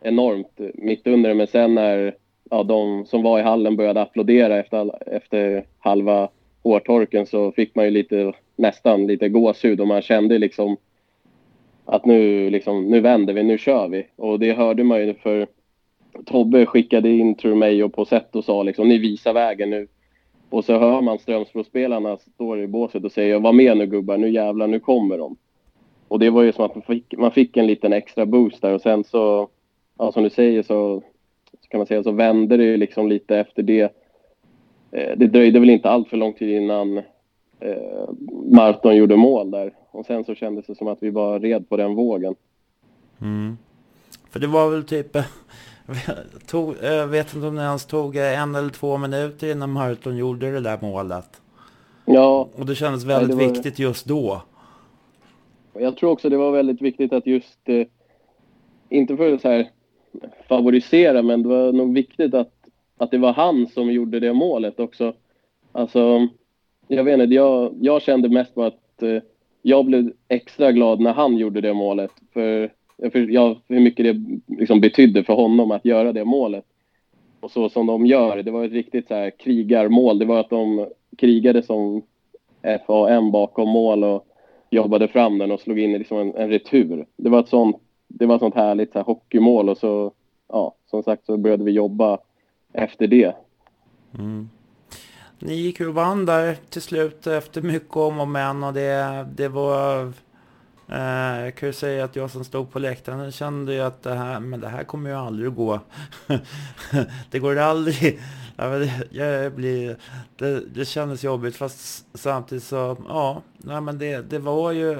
enormt 0.00 0.60
mitt 0.74 1.06
under 1.06 1.34
men 1.34 1.46
sen 1.46 1.74
när 1.74 2.14
ja, 2.50 2.62
de 2.62 3.06
som 3.06 3.22
var 3.22 3.38
i 3.38 3.42
hallen 3.42 3.76
började 3.76 4.02
applådera 4.02 4.58
efter, 4.58 5.08
efter 5.14 5.64
halva 5.78 6.28
hårtorken 6.62 7.26
så 7.26 7.52
fick 7.52 7.74
man 7.74 7.84
ju 7.84 7.90
lite, 7.90 8.32
nästan 8.56 9.06
lite 9.06 9.28
gåshud 9.28 9.80
och 9.80 9.88
man 9.88 10.02
kände 10.02 10.38
liksom 10.38 10.76
att 11.84 12.04
nu, 12.04 12.50
liksom, 12.50 12.84
nu 12.84 13.00
vänder 13.00 13.34
vi, 13.34 13.42
nu 13.42 13.58
kör 13.58 13.88
vi. 13.88 14.06
Och 14.16 14.38
det 14.38 14.52
hörde 14.52 14.84
man 14.84 15.06
ju 15.06 15.14
för 15.14 15.46
Tobbe 16.24 16.66
skickade 16.66 17.10
in 17.10 17.34
tror 17.34 17.54
mig 17.54 17.84
och 17.84 17.94
på 17.94 18.04
sätt 18.04 18.36
och 18.36 18.44
sa 18.44 18.62
liksom 18.62 18.88
ni 18.88 18.98
visar 18.98 19.32
vägen 19.32 19.70
nu. 19.70 19.88
Och 20.50 20.64
så 20.64 20.78
hör 20.78 21.00
man 21.00 21.18
Strömsbrospelarna 21.18 22.16
står 22.16 22.60
i 22.60 22.66
båset 22.66 23.04
och 23.04 23.12
säger 23.12 23.38
var 23.38 23.52
med 23.52 23.76
nu 23.76 23.86
gubbar, 23.86 24.18
nu 24.18 24.30
jävlar, 24.30 24.66
nu 24.66 24.80
kommer 24.80 25.18
de. 25.18 25.36
Och 26.08 26.18
det 26.18 26.30
var 26.30 26.42
ju 26.42 26.52
som 26.52 26.64
att 26.64 26.74
man 26.74 26.82
fick, 26.82 27.14
man 27.18 27.32
fick 27.32 27.56
en 27.56 27.66
liten 27.66 27.92
extra 27.92 28.26
boost 28.26 28.62
där 28.62 28.74
och 28.74 28.80
sen 28.80 29.04
så, 29.04 29.48
ja 29.98 30.12
som 30.12 30.22
du 30.22 30.30
säger 30.30 30.62
så 30.62 31.02
så 31.66 31.70
kan 31.70 31.78
man 31.78 31.86
säga 31.86 32.02
så 32.02 32.10
vände 32.10 32.56
det 32.56 32.76
liksom 32.76 33.08
lite 33.08 33.36
efter 33.36 33.62
det. 33.62 33.92
Eh, 34.90 35.16
det 35.16 35.26
dröjde 35.26 35.60
väl 35.60 35.70
inte 35.70 35.90
allt 35.90 36.08
för 36.08 36.16
lång 36.16 36.32
tid 36.32 36.50
innan 36.50 36.98
eh, 37.60 38.08
Marton 38.50 38.96
gjorde 38.96 39.16
mål 39.16 39.50
där. 39.50 39.72
Och 39.90 40.06
sen 40.06 40.24
så 40.24 40.34
kändes 40.34 40.66
det 40.66 40.74
som 40.74 40.88
att 40.88 41.02
vi 41.02 41.10
var 41.10 41.40
red 41.40 41.68
på 41.68 41.76
den 41.76 41.94
vågen. 41.94 42.34
Mm. 43.20 43.58
För 44.30 44.40
det 44.40 44.46
var 44.46 44.70
väl 44.70 44.84
typ, 44.84 45.16
tog, 46.46 46.74
jag 46.82 47.06
vet 47.06 47.34
inte 47.34 47.46
om 47.46 47.56
det 47.56 47.62
ens 47.62 47.86
tog 47.86 48.16
en 48.16 48.54
eller 48.54 48.70
två 48.70 48.96
minuter 48.98 49.52
innan 49.52 49.72
Marton 49.72 50.16
gjorde 50.16 50.52
det 50.52 50.60
där 50.60 50.78
målet. 50.82 51.40
Ja. 52.04 52.48
Och 52.56 52.66
det 52.66 52.74
kändes 52.74 53.04
väldigt 53.04 53.38
det 53.38 53.44
var... 53.44 53.52
viktigt 53.52 53.78
just 53.78 54.06
då. 54.06 54.42
Jag 55.72 55.96
tror 55.96 56.10
också 56.10 56.28
det 56.28 56.36
var 56.36 56.52
väldigt 56.52 56.82
viktigt 56.82 57.12
att 57.12 57.26
just, 57.26 57.58
eh, 57.64 57.86
inte 58.88 59.16
för 59.16 59.38
så 59.38 59.48
här 59.48 59.70
favorisera, 60.48 61.22
men 61.22 61.42
det 61.42 61.48
var 61.48 61.72
nog 61.72 61.94
viktigt 61.94 62.34
att, 62.34 62.52
att 62.96 63.10
det 63.10 63.18
var 63.18 63.32
han 63.32 63.66
som 63.66 63.92
gjorde 63.92 64.20
det 64.20 64.32
målet 64.32 64.80
också. 64.80 65.14
Alltså, 65.72 66.28
jag 66.88 67.04
vet 67.04 67.20
inte, 67.20 67.34
jag, 67.34 67.74
jag 67.80 68.02
kände 68.02 68.28
mest 68.28 68.54
på 68.54 68.62
att 68.62 69.02
eh, 69.02 69.22
jag 69.62 69.84
blev 69.84 70.12
extra 70.28 70.72
glad 70.72 71.00
när 71.00 71.12
han 71.12 71.36
gjorde 71.36 71.60
det 71.60 71.74
målet. 71.74 72.10
För, 72.32 72.70
för 73.12 73.18
ja, 73.18 73.56
hur 73.68 73.80
mycket 73.80 74.04
det 74.04 74.40
liksom 74.58 74.80
betydde 74.80 75.24
för 75.24 75.34
honom 75.34 75.70
att 75.70 75.84
göra 75.84 76.12
det 76.12 76.24
målet. 76.24 76.64
Och 77.40 77.50
så 77.50 77.68
som 77.68 77.86
de 77.86 78.06
gör, 78.06 78.42
det 78.42 78.50
var 78.50 78.64
ett 78.64 78.72
riktigt 78.72 79.08
så 79.08 79.14
här 79.14 79.30
krigarmål. 79.30 80.18
Det 80.18 80.24
var 80.24 80.40
att 80.40 80.50
de 80.50 80.86
krigade 81.18 81.62
som 81.62 82.02
FAM 82.86 83.30
bakom 83.30 83.68
mål 83.68 84.04
och 84.04 84.26
jobbade 84.70 85.08
fram 85.08 85.38
den 85.38 85.52
och 85.52 85.60
slog 85.60 85.78
in 85.78 85.92
liksom 85.92 86.18
en, 86.18 86.34
en 86.34 86.50
retur. 86.50 87.06
Det 87.16 87.30
var 87.30 87.40
ett 87.40 87.48
sånt, 87.48 87.76
det 88.08 88.26
var 88.26 88.34
ett 88.34 88.40
sånt 88.40 88.54
härligt 88.54 88.92
så 88.92 88.98
här, 88.98 89.04
hockeymål 89.04 89.68
och 89.68 89.78
så, 89.78 90.12
ja, 90.48 90.74
som 90.90 91.02
sagt 91.02 91.26
så 91.26 91.36
började 91.36 91.64
vi 91.64 91.70
jobba 91.70 92.18
efter 92.72 93.06
det. 93.06 93.36
Mm. 94.18 94.48
Ni 95.38 95.54
gick 95.54 95.80
ju 95.80 95.88
och 95.88 95.94
vann 95.94 96.26
där 96.26 96.56
till 96.70 96.82
slut 96.82 97.26
efter 97.26 97.62
mycket 97.62 97.96
om 97.96 98.20
och 98.20 98.28
men 98.28 98.64
och 98.64 98.72
det, 98.72 99.26
det 99.36 99.48
var... 99.48 100.12
Eh, 100.88 101.44
jag 101.44 101.54
kan 101.54 101.68
ju 101.68 101.72
säga 101.72 102.04
att 102.04 102.16
jag 102.16 102.30
som 102.30 102.44
stod 102.44 102.72
på 102.72 102.78
läktaren 102.78 103.32
kände 103.32 103.74
ju 103.74 103.80
att 103.80 104.02
det 104.02 104.14
här, 104.14 104.40
men 104.40 104.60
det 104.60 104.68
här 104.68 104.84
kommer 104.84 105.10
ju 105.10 105.16
aldrig 105.16 105.48
att 105.48 105.56
gå. 105.56 105.80
det 107.30 107.38
går 107.38 107.56
aldrig. 107.56 108.20
jag 109.10 109.52
blir, 109.52 109.96
det, 110.36 110.60
det 110.74 110.84
kändes 110.84 111.24
jobbigt 111.24 111.56
fast 111.56 112.06
samtidigt 112.14 112.64
så, 112.64 112.96
ja, 113.08 113.42
nej, 113.56 113.80
men 113.80 113.98
det, 113.98 114.30
det 114.30 114.38
var 114.38 114.72
ju, 114.72 114.98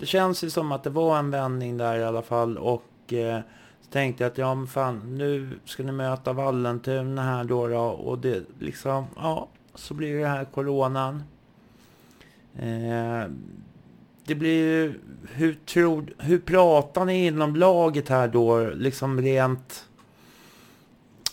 det 0.00 0.06
känns 0.06 0.44
ju 0.44 0.50
som 0.50 0.72
att 0.72 0.82
det 0.82 0.90
var 0.90 1.18
en 1.18 1.30
vändning 1.30 1.76
där 1.76 1.98
i 1.98 2.04
alla 2.04 2.22
fall 2.22 2.58
och 2.58 3.12
eh, 3.12 3.40
så 3.80 3.90
tänkte 3.90 4.24
jag 4.24 4.30
att 4.30 4.38
ja 4.38 4.54
men 4.54 4.66
fan 4.66 5.18
nu 5.18 5.58
ska 5.64 5.82
ni 5.82 5.92
möta 5.92 6.32
Vallentuna 6.32 7.22
här 7.22 7.44
då, 7.44 7.68
då 7.68 7.80
och 7.80 8.18
det 8.18 8.42
liksom, 8.58 9.04
ja, 9.16 9.48
så 9.74 9.94
blir 9.94 10.20
det 10.20 10.26
här 10.26 10.44
coronan. 10.44 11.22
Eh, 12.58 13.30
det 14.24 14.34
blir 14.34 14.64
ju, 14.64 15.00
hur 15.32 15.54
tror, 15.54 16.14
hur 16.18 16.38
pratar 16.38 17.04
ni 17.04 17.26
inom 17.26 17.56
laget 17.56 18.08
här 18.08 18.28
då, 18.28 18.70
liksom 18.74 19.20
rent 19.20 19.86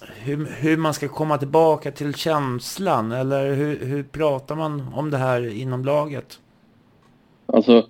hur, 0.01 0.45
hur 0.45 0.77
man 0.77 0.93
ska 0.93 1.07
komma 1.07 1.37
tillbaka 1.37 1.91
till 1.91 2.15
känslan 2.15 3.11
eller 3.11 3.53
hur, 3.53 3.85
hur 3.85 4.03
pratar 4.03 4.55
man 4.55 4.93
om 4.93 5.09
det 5.09 5.17
här 5.17 5.47
inom 5.47 5.85
laget? 5.85 6.39
Alltså, 7.45 7.87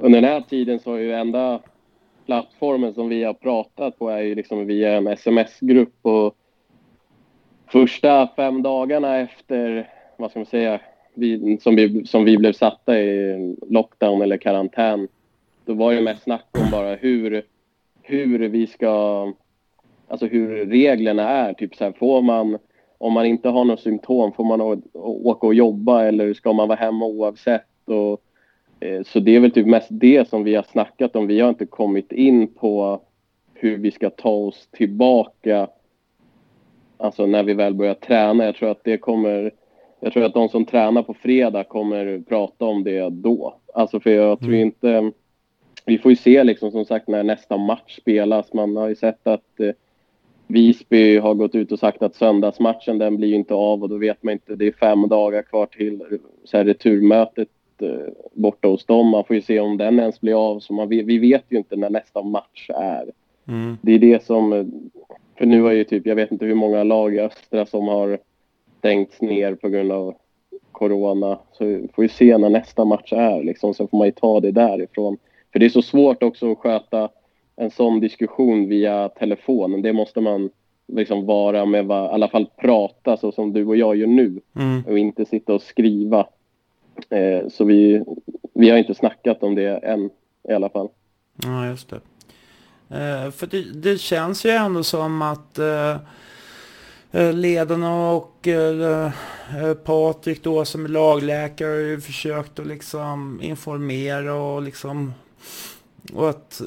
under 0.00 0.20
den 0.20 0.30
här 0.30 0.40
tiden 0.40 0.78
så 0.80 0.94
är 0.94 0.98
ju 0.98 1.12
enda 1.12 1.60
plattformen 2.26 2.94
som 2.94 3.08
vi 3.08 3.24
har 3.24 3.34
pratat 3.34 3.98
på 3.98 4.08
är 4.08 4.20
ju 4.20 4.34
liksom 4.34 4.66
via 4.66 4.92
en 4.92 5.06
sms-grupp 5.06 5.98
och 6.02 6.36
första 7.66 8.28
fem 8.36 8.62
dagarna 8.62 9.18
efter, 9.18 9.88
vad 10.16 10.30
ska 10.30 10.38
man 10.38 10.46
säga, 10.46 10.80
vi, 11.14 11.58
som, 11.60 11.76
vi, 11.76 12.06
som 12.06 12.24
vi 12.24 12.38
blev 12.38 12.52
satta 12.52 13.00
i 13.00 13.56
lockdown 13.68 14.22
eller 14.22 14.36
karantän, 14.36 15.08
då 15.64 15.74
var 15.74 15.94
det 15.94 16.00
mest 16.00 16.22
snack 16.22 16.46
om 16.52 16.70
bara 16.70 16.94
hur, 16.94 17.42
hur 18.02 18.48
vi 18.48 18.66
ska 18.66 19.26
alltså 20.08 20.26
hur 20.26 20.66
reglerna 20.66 21.28
är. 21.28 21.52
Typ 21.52 21.74
så 21.74 21.84
här, 21.84 21.92
får 21.92 22.22
man, 22.22 22.58
om 22.98 23.12
man 23.12 23.26
inte 23.26 23.48
har 23.48 23.64
några 23.64 23.80
symptom, 23.80 24.32
får 24.32 24.44
man 24.44 24.82
åka 24.94 25.46
och 25.46 25.54
jobba 25.54 26.04
eller 26.04 26.34
ska 26.34 26.52
man 26.52 26.68
vara 26.68 26.78
hemma 26.78 27.06
oavsett? 27.06 27.88
Och, 27.88 28.22
så 29.06 29.20
det 29.20 29.36
är 29.36 29.40
väl 29.40 29.50
typ 29.50 29.66
mest 29.66 29.88
det 29.90 30.28
som 30.28 30.44
vi 30.44 30.54
har 30.54 30.62
snackat 30.62 31.16
om. 31.16 31.26
Vi 31.26 31.40
har 31.40 31.48
inte 31.48 31.66
kommit 31.66 32.12
in 32.12 32.46
på 32.54 33.00
hur 33.54 33.76
vi 33.76 33.90
ska 33.90 34.10
ta 34.10 34.30
oss 34.30 34.68
tillbaka 34.70 35.68
alltså 36.96 37.26
när 37.26 37.42
vi 37.42 37.54
väl 37.54 37.74
börjar 37.74 37.94
träna. 37.94 38.44
Jag 38.44 38.54
tror 38.54 38.70
att 38.70 38.84
det 38.84 38.98
kommer 38.98 39.52
jag 40.00 40.12
tror 40.12 40.24
att 40.24 40.34
de 40.34 40.48
som 40.48 40.64
tränar 40.64 41.02
på 41.02 41.14
fredag 41.14 41.64
kommer 41.64 42.22
prata 42.28 42.64
om 42.64 42.84
det 42.84 43.08
då. 43.08 43.56
Alltså 43.74 44.00
för 44.00 44.10
jag 44.10 44.38
tror 44.38 44.48
mm. 44.48 44.66
inte... 44.66 45.12
Vi 45.86 45.98
får 45.98 46.10
ju 46.10 46.16
se 46.16 46.44
liksom 46.44 46.70
som 46.70 46.84
sagt 46.84 47.08
när 47.08 47.22
nästa 47.22 47.56
match 47.56 47.96
spelas. 47.96 48.52
Man 48.52 48.76
har 48.76 48.88
ju 48.88 48.94
sett 48.94 49.26
att 49.26 49.60
eh, 49.60 49.70
Visby 50.46 51.18
har 51.18 51.34
gått 51.34 51.54
ut 51.54 51.72
och 51.72 51.78
sagt 51.78 52.02
att 52.02 52.14
söndagsmatchen 52.14 52.98
den 52.98 53.16
blir 53.16 53.34
inte 53.34 53.54
av 53.54 53.82
och 53.82 53.88
då 53.88 53.96
vet 53.96 54.22
man 54.22 54.32
inte. 54.32 54.54
Det 54.54 54.66
är 54.66 54.72
fem 54.72 55.08
dagar 55.08 55.42
kvar 55.42 55.66
till 55.66 56.18
så 56.44 56.56
här, 56.56 56.64
returmötet 56.64 57.48
eh, 57.48 57.59
borta 58.32 58.68
hos 58.68 58.84
dem. 58.84 59.08
Man 59.08 59.24
får 59.24 59.36
ju 59.36 59.42
se 59.42 59.60
om 59.60 59.76
den 59.76 59.98
ens 59.98 60.20
blir 60.20 60.50
av. 60.50 60.60
Så 60.60 60.72
man, 60.72 60.88
vi 60.88 61.18
vet 61.18 61.44
ju 61.48 61.58
inte 61.58 61.76
när 61.76 61.90
nästa 61.90 62.22
match 62.22 62.70
är. 62.74 63.10
Mm. 63.48 63.76
Det 63.82 63.92
är 63.92 63.98
det 63.98 64.24
som... 64.24 64.70
För 65.38 65.46
nu 65.46 65.66
är 65.66 65.72
ju 65.72 65.84
typ, 65.84 66.06
jag 66.06 66.16
vet 66.16 66.32
inte 66.32 66.46
hur 66.46 66.54
många 66.54 66.82
lag 66.82 67.14
i 67.14 67.20
östra 67.20 67.66
som 67.66 67.88
har 67.88 68.18
stängts 68.78 69.20
ner 69.20 69.54
på 69.54 69.68
grund 69.68 69.92
av 69.92 70.14
corona. 70.72 71.38
Så 71.52 71.64
vi 71.64 71.88
får 71.94 72.04
ju 72.04 72.08
se 72.08 72.38
när 72.38 72.50
nästa 72.50 72.84
match 72.84 73.12
är 73.12 73.42
liksom. 73.42 73.74
Så 73.74 73.86
får 73.86 73.98
man 73.98 74.06
ju 74.06 74.12
ta 74.12 74.40
det 74.40 74.50
därifrån. 74.50 75.16
För 75.52 75.58
det 75.58 75.66
är 75.66 75.70
så 75.70 75.82
svårt 75.82 76.22
också 76.22 76.52
att 76.52 76.58
sköta 76.58 77.08
en 77.56 77.70
sån 77.70 78.00
diskussion 78.00 78.68
via 78.68 79.08
telefon. 79.08 79.82
Det 79.82 79.92
måste 79.92 80.20
man 80.20 80.50
liksom 80.92 81.26
vara 81.26 81.66
med, 81.66 81.86
i 81.86 81.92
alla 81.92 82.28
fall 82.28 82.46
prata 82.56 83.16
så 83.16 83.32
som 83.32 83.52
du 83.52 83.66
och 83.66 83.76
jag 83.76 83.96
gör 83.96 84.06
nu 84.06 84.40
mm. 84.56 84.84
och 84.88 84.98
inte 84.98 85.24
sitta 85.24 85.54
och 85.54 85.62
skriva. 85.62 86.26
Eh, 87.10 87.48
så 87.48 87.64
vi, 87.64 88.04
vi 88.54 88.70
har 88.70 88.78
inte 88.78 88.94
snackat 88.94 89.42
om 89.42 89.54
det 89.54 89.76
än 89.76 90.10
i 90.48 90.52
alla 90.52 90.68
fall. 90.68 90.88
Ja, 91.42 91.66
just 91.66 91.90
det. 91.90 92.00
Eh, 92.90 93.30
för 93.30 93.46
det, 93.46 93.62
det, 93.62 93.98
känns 93.98 94.44
ju 94.44 94.50
ändå 94.50 94.82
som 94.82 95.22
att 95.22 95.58
eh, 95.58 95.96
eh 97.12 97.32
ledarna 97.32 98.10
och 98.10 98.48
eh, 98.48 99.12
eh, 99.62 99.74
Patrik 99.84 100.44
då 100.44 100.64
som 100.64 100.84
är 100.84 100.88
lagläkare 100.88 101.68
har 101.68 101.76
ju 101.76 102.00
försökt 102.00 102.58
att 102.58 102.66
liksom 102.66 103.40
informera 103.42 104.34
och 104.34 104.62
liksom 104.62 105.12
och 106.14 106.30
att 106.30 106.60
eh, 106.60 106.66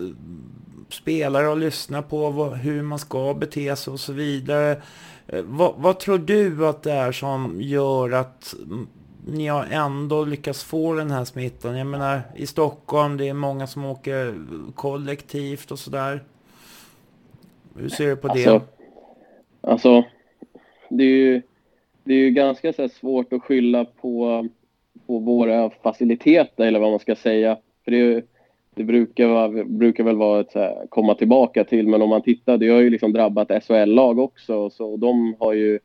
spelare 0.90 1.48
och 1.48 1.58
lyssna 1.58 2.02
på 2.02 2.30
vad, 2.30 2.54
hur 2.54 2.82
man 2.82 3.00
ska 3.00 3.34
bete 3.34 3.76
sig 3.76 3.92
och 3.92 4.00
så 4.00 4.14
vidare. 4.14 4.82
Eh, 5.28 5.44
vad, 5.44 5.74
vad, 5.78 6.00
tror 6.00 6.18
du 6.18 6.68
att 6.68 6.84
det 6.84 6.92
är 6.92 7.12
som 7.12 7.62
gör 7.62 8.12
att 8.12 8.56
ni 9.28 9.48
har 9.48 9.66
ändå 9.72 10.26
lyckats 10.26 10.64
få 10.64 10.94
den 10.94 11.12
här 11.12 11.26
smittan? 11.26 11.78
Jag 11.78 11.88
menar 11.88 12.22
i 12.36 12.48
Stockholm, 12.48 13.18
det 13.18 13.30
är 13.30 13.34
många 13.34 13.68
som 13.68 13.86
åker 13.86 14.36
kollektivt 14.76 15.72
och 15.72 15.80
sådär. 15.80 16.24
Hur 17.78 17.90
ser 17.90 18.08
du 18.08 18.16
på 18.16 18.28
det? 18.28 18.48
Alltså, 18.48 18.62
alltså 19.62 20.04
det 20.90 21.04
är 21.04 21.08
ju, 21.08 21.42
det 22.04 22.14
är 22.14 22.18
ju 22.18 22.30
ganska 22.30 22.74
så 22.74 22.90
svårt 22.90 23.34
att 23.34 23.42
skylla 23.42 23.86
på, 23.86 24.48
på 25.08 25.20
våra 25.20 25.70
faciliteter 25.70 26.66
eller 26.66 26.80
vad 26.80 26.92
man 26.92 27.00
ska 27.00 27.16
säga. 27.16 27.58
För 27.84 27.92
det 27.92 27.98
är 27.98 28.06
ju, 28.06 28.22
det 28.76 28.84
brukar, 28.84 29.28
vara, 29.28 29.64
brukar 29.64 30.04
väl 30.04 30.16
vara 30.16 30.42
ett 30.42 30.54
här, 30.54 30.88
komma 30.90 31.16
tillbaka 31.16 31.64
till, 31.64 31.88
men 31.88 32.02
om 32.02 32.10
man 32.10 32.22
tittar, 32.22 32.58
det 32.58 32.70
har 32.70 32.80
ju 32.80 32.90
liksom 32.90 33.14
drabbat 33.14 33.64
SHL-lag 33.64 34.20
också. 34.20 34.70
Så 34.70 34.98
de 34.98 35.36
har 35.40 35.54
ju, 35.54 35.80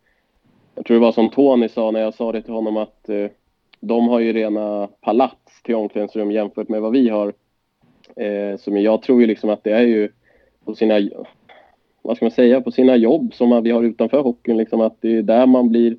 jag 0.78 0.86
tror 0.86 0.94
det 0.94 1.00
var 1.00 1.12
som 1.12 1.30
Tony 1.30 1.68
sa 1.68 1.90
när 1.90 2.00
jag 2.00 2.14
sa 2.14 2.32
det 2.32 2.42
till 2.42 2.52
honom 2.52 2.76
att 2.76 3.08
eh, 3.08 3.26
de 3.80 4.08
har 4.08 4.20
ju 4.20 4.32
rena 4.32 4.88
palats 5.00 5.62
till 5.62 5.74
omklädningsrum 5.74 6.32
jämfört 6.32 6.68
med 6.68 6.80
vad 6.80 6.92
vi 6.92 7.08
har. 7.08 7.32
Eh, 8.16 8.56
så 8.58 8.70
men 8.70 8.82
jag 8.82 9.02
tror 9.02 9.20
ju 9.20 9.26
liksom 9.26 9.50
att 9.50 9.64
det 9.64 9.72
är 9.72 9.82
ju 9.82 10.08
på 10.64 10.74
sina, 10.74 10.94
vad 12.02 12.16
ska 12.16 12.24
man 12.24 12.30
säga, 12.30 12.60
på 12.60 12.70
sina 12.70 12.96
jobb 12.96 13.34
som 13.34 13.62
vi 13.62 13.70
har 13.70 13.82
utanför 13.82 14.22
hockeyn, 14.22 14.56
liksom 14.56 14.80
att 14.80 14.96
det 15.00 15.16
är 15.16 15.22
där 15.22 15.46
man 15.46 15.68
blir 15.68 15.96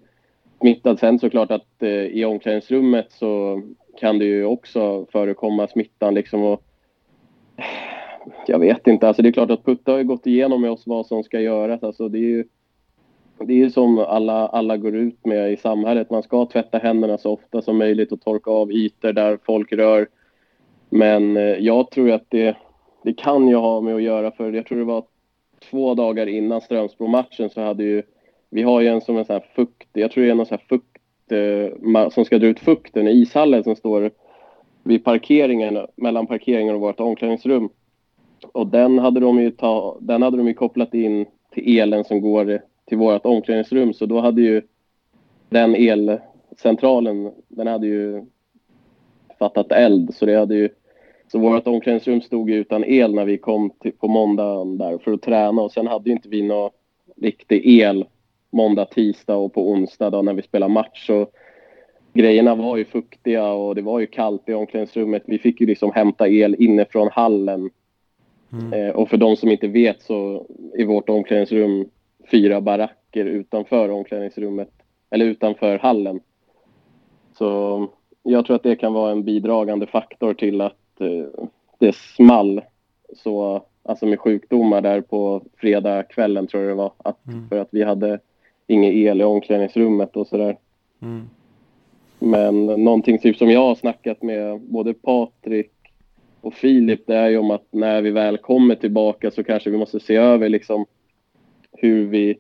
smittad. 0.60 1.00
Sen 1.00 1.20
såklart 1.20 1.52
att 1.52 1.84
eh, 1.84 1.90
i 1.90 2.26
omklädningsrummet 2.26 3.12
så 3.12 3.62
kan 4.00 4.20
det 4.20 4.26
ju 4.26 4.46
också 4.46 5.06
förekomma 5.12 5.68
smittan 5.68 6.14
liksom 6.14 6.44
och 6.44 6.64
jag 8.48 8.60
vet 8.60 8.88
inte. 8.88 9.08
Alltså 9.08 9.22
det 9.22 9.30
är 9.30 9.34
klart 9.34 9.52
att 9.52 9.66
Putta 9.66 9.92
har 9.92 9.98
ju 9.98 10.04
gått 10.04 10.28
igenom 10.28 10.62
med 10.62 10.72
oss 10.72 10.88
vad 10.88 11.06
som 11.06 11.24
ska 11.24 11.40
göras. 11.40 11.84
Alltså 11.84 12.10
det 12.10 12.18
är 12.18 12.30
ju 12.30 12.46
det 13.46 13.54
är 13.54 13.58
ju 13.58 13.70
som 13.70 14.00
alla, 14.00 14.48
alla 14.48 14.78
går 14.78 14.96
ut 14.96 15.26
med 15.26 15.54
i 15.54 15.58
samhället. 15.58 16.10
Man 16.10 16.24
ska 16.24 16.46
tvätta 16.46 16.78
händerna 16.78 17.18
så 17.18 17.32
ofta 17.32 17.62
som 17.62 17.78
möjligt 17.78 18.12
och 18.12 18.22
torka 18.22 18.52
av 18.52 18.72
ytor 18.72 19.14
där 19.14 19.40
folk 19.46 19.74
rör. 19.74 20.08
Men 20.90 21.38
eh, 21.38 21.44
jag 21.44 21.92
tror 21.92 22.12
att 22.12 22.26
det, 22.30 22.58
det 23.04 23.14
kan 23.14 23.48
ju 23.48 23.56
ha 23.56 23.82
med 23.82 23.96
att 23.96 24.02
göra 24.02 24.32
för 24.32 24.54
jag 24.54 24.66
tror 24.66 24.78
det 24.78 24.84
var 24.84 25.04
två 25.70 25.94
dagar 25.94 26.28
innan 26.28 26.62
Strömsbro-matchen 26.62 27.50
så 27.50 27.62
hade 27.62 27.84
ju 27.84 28.04
vi 28.50 28.62
har 28.62 28.82
ju 28.82 28.88
en 28.88 29.02
som 29.02 29.18
en 29.18 29.26
sån 29.26 29.34
här 29.34 29.46
fukt, 29.56 29.90
jag 29.94 30.12
tror 30.12 30.24
det 30.24 30.30
är 30.30 30.36
någon 30.36 30.46
sån 30.46 30.58
här 30.58 30.78
fukt 30.78 31.32
eh, 31.32 32.10
som 32.10 32.26
ska 32.26 32.40
dra 32.40 32.48
ut 32.48 32.60
fukten 32.60 33.08
i 33.08 33.12
ishallen 33.12 33.64
som 33.64 33.76
står 33.76 34.12
vid 34.84 35.04
parkeringen, 35.04 35.88
mellan 35.96 36.28
parkeringen 36.28 36.76
och 36.76 36.82
vårt 36.82 37.00
omklädningsrum. 37.00 37.70
Och 38.52 38.68
den 38.68 39.00
hade 39.00 39.20
de 39.20 39.40
ju, 39.40 39.52
ta, 39.52 39.98
den 40.02 40.22
hade 40.22 40.38
de 40.38 40.48
ju 40.48 40.54
kopplat 40.54 40.94
in 40.94 41.26
till 41.54 41.80
elen 41.80 42.04
som 42.04 42.22
går 42.22 42.62
till 42.90 42.98
vårt 42.98 43.26
omklädningsrum. 43.26 43.94
Så 43.94 44.06
då 44.06 44.20
hade 44.20 44.42
ju 44.42 44.62
den 45.50 45.76
elcentralen, 45.76 47.32
den 47.48 47.68
hade 47.68 47.88
ju 47.88 48.26
fattat 49.40 49.72
eld. 49.72 50.16
Så 50.16 50.26
det 50.26 50.36
hade 50.36 50.56
ju 50.56 50.70
så 51.32 51.40
vårt 51.40 51.68
omklädningsrum 51.68 52.22
stod 52.22 52.50
utan 52.50 52.84
el 52.84 53.14
när 53.14 53.26
vi 53.26 53.38
kom 53.38 53.70
till, 53.70 53.92
på 53.92 54.08
måndagen 54.08 54.78
där 54.78 54.98
för 54.98 55.14
att 55.14 55.22
träna 55.22 55.62
och 55.62 55.72
sen 55.72 55.88
hade 55.88 56.10
inte 56.10 56.30
vi 56.30 56.42
någon 56.42 56.72
riktig 57.22 57.62
el 57.82 58.06
måndag, 58.52 58.86
tisdag 58.86 59.36
och 59.36 59.54
på 59.54 59.72
onsdag 59.72 60.10
då 60.10 60.22
när 60.22 60.34
vi 60.34 60.42
spelade 60.42 60.74
match. 60.74 61.08
Så 61.08 61.28
grejerna 62.14 62.56
var 62.56 62.78
ju 62.78 62.86
fuktiga 62.86 63.52
och 63.52 63.76
det 63.76 63.82
var 63.82 64.00
ju 64.00 64.08
kallt 64.08 64.50
i 64.50 64.54
omklädningsrummet. 64.54 65.24
Vi 65.26 65.40
fick 65.40 65.62
ju 65.62 65.68
liksom 65.68 65.92
hämta 65.92 66.28
el 66.28 66.56
inifrån 66.60 67.10
hallen. 67.12 67.70
Mm. 68.54 68.74
Eh, 68.74 68.96
och 68.96 69.10
för 69.10 69.18
de 69.18 69.36
som 69.36 69.52
inte 69.52 69.68
vet 69.68 70.02
så 70.02 70.46
är 70.78 70.86
vårt 70.86 71.10
omklädningsrum 71.10 71.90
fyra 72.32 72.62
baracker 72.62 73.26
utanför 73.26 73.90
omklädningsrummet, 73.90 74.72
eller 75.10 75.26
utanför 75.26 75.78
hallen. 75.78 76.20
Så 77.38 77.88
jag 78.24 78.46
tror 78.46 78.56
att 78.56 78.64
det 78.64 78.76
kan 78.76 78.94
vara 78.94 79.12
en 79.12 79.24
bidragande 79.24 79.88
faktor 79.88 80.34
till 80.34 80.62
att 80.62 81.02
eh, 81.02 81.46
det 81.78 81.96
small 81.96 82.62
så, 83.16 83.64
alltså 83.84 84.06
med 84.06 84.20
sjukdomar 84.20 84.82
där 84.82 85.02
på 85.02 85.42
fredagskvällen 85.58 86.48
tror 86.48 86.64
jag 86.64 86.72
det 86.72 86.76
var. 86.76 86.92
Att, 86.98 87.28
mm. 87.28 87.50
För 87.50 87.58
att 87.58 87.70
vi 87.72 87.84
hade 87.84 88.20
ingen 88.68 88.94
el 88.94 89.22
i 89.22 89.24
omklädningsrummet 89.24 90.16
och 90.16 90.28
sådär. 90.28 90.58
Mm. 91.02 91.30
Men 92.20 92.66
någonting 92.66 93.20
typ 93.20 93.38
som 93.38 93.50
jag 93.50 93.60
har 93.60 93.76
snackat 93.76 94.22
med 94.22 94.62
både 94.62 94.94
Patrik 94.94 95.72
och 96.42 96.54
Filip 96.54 97.08
det 97.08 97.16
är 97.16 97.30
ju 97.30 97.38
om 97.38 97.52
att 97.52 97.68
när 97.72 98.02
vi 98.02 98.12
väl 98.12 98.38
kommer 98.38 98.76
tillbaka 98.76 99.32
så 99.32 99.44
kanske 99.44 99.70
vi 99.70 99.78
måste 99.78 100.00
se 100.00 100.16
över 100.16 100.50
liksom 100.50 100.86
hur 101.82 102.06
vi 102.06 102.38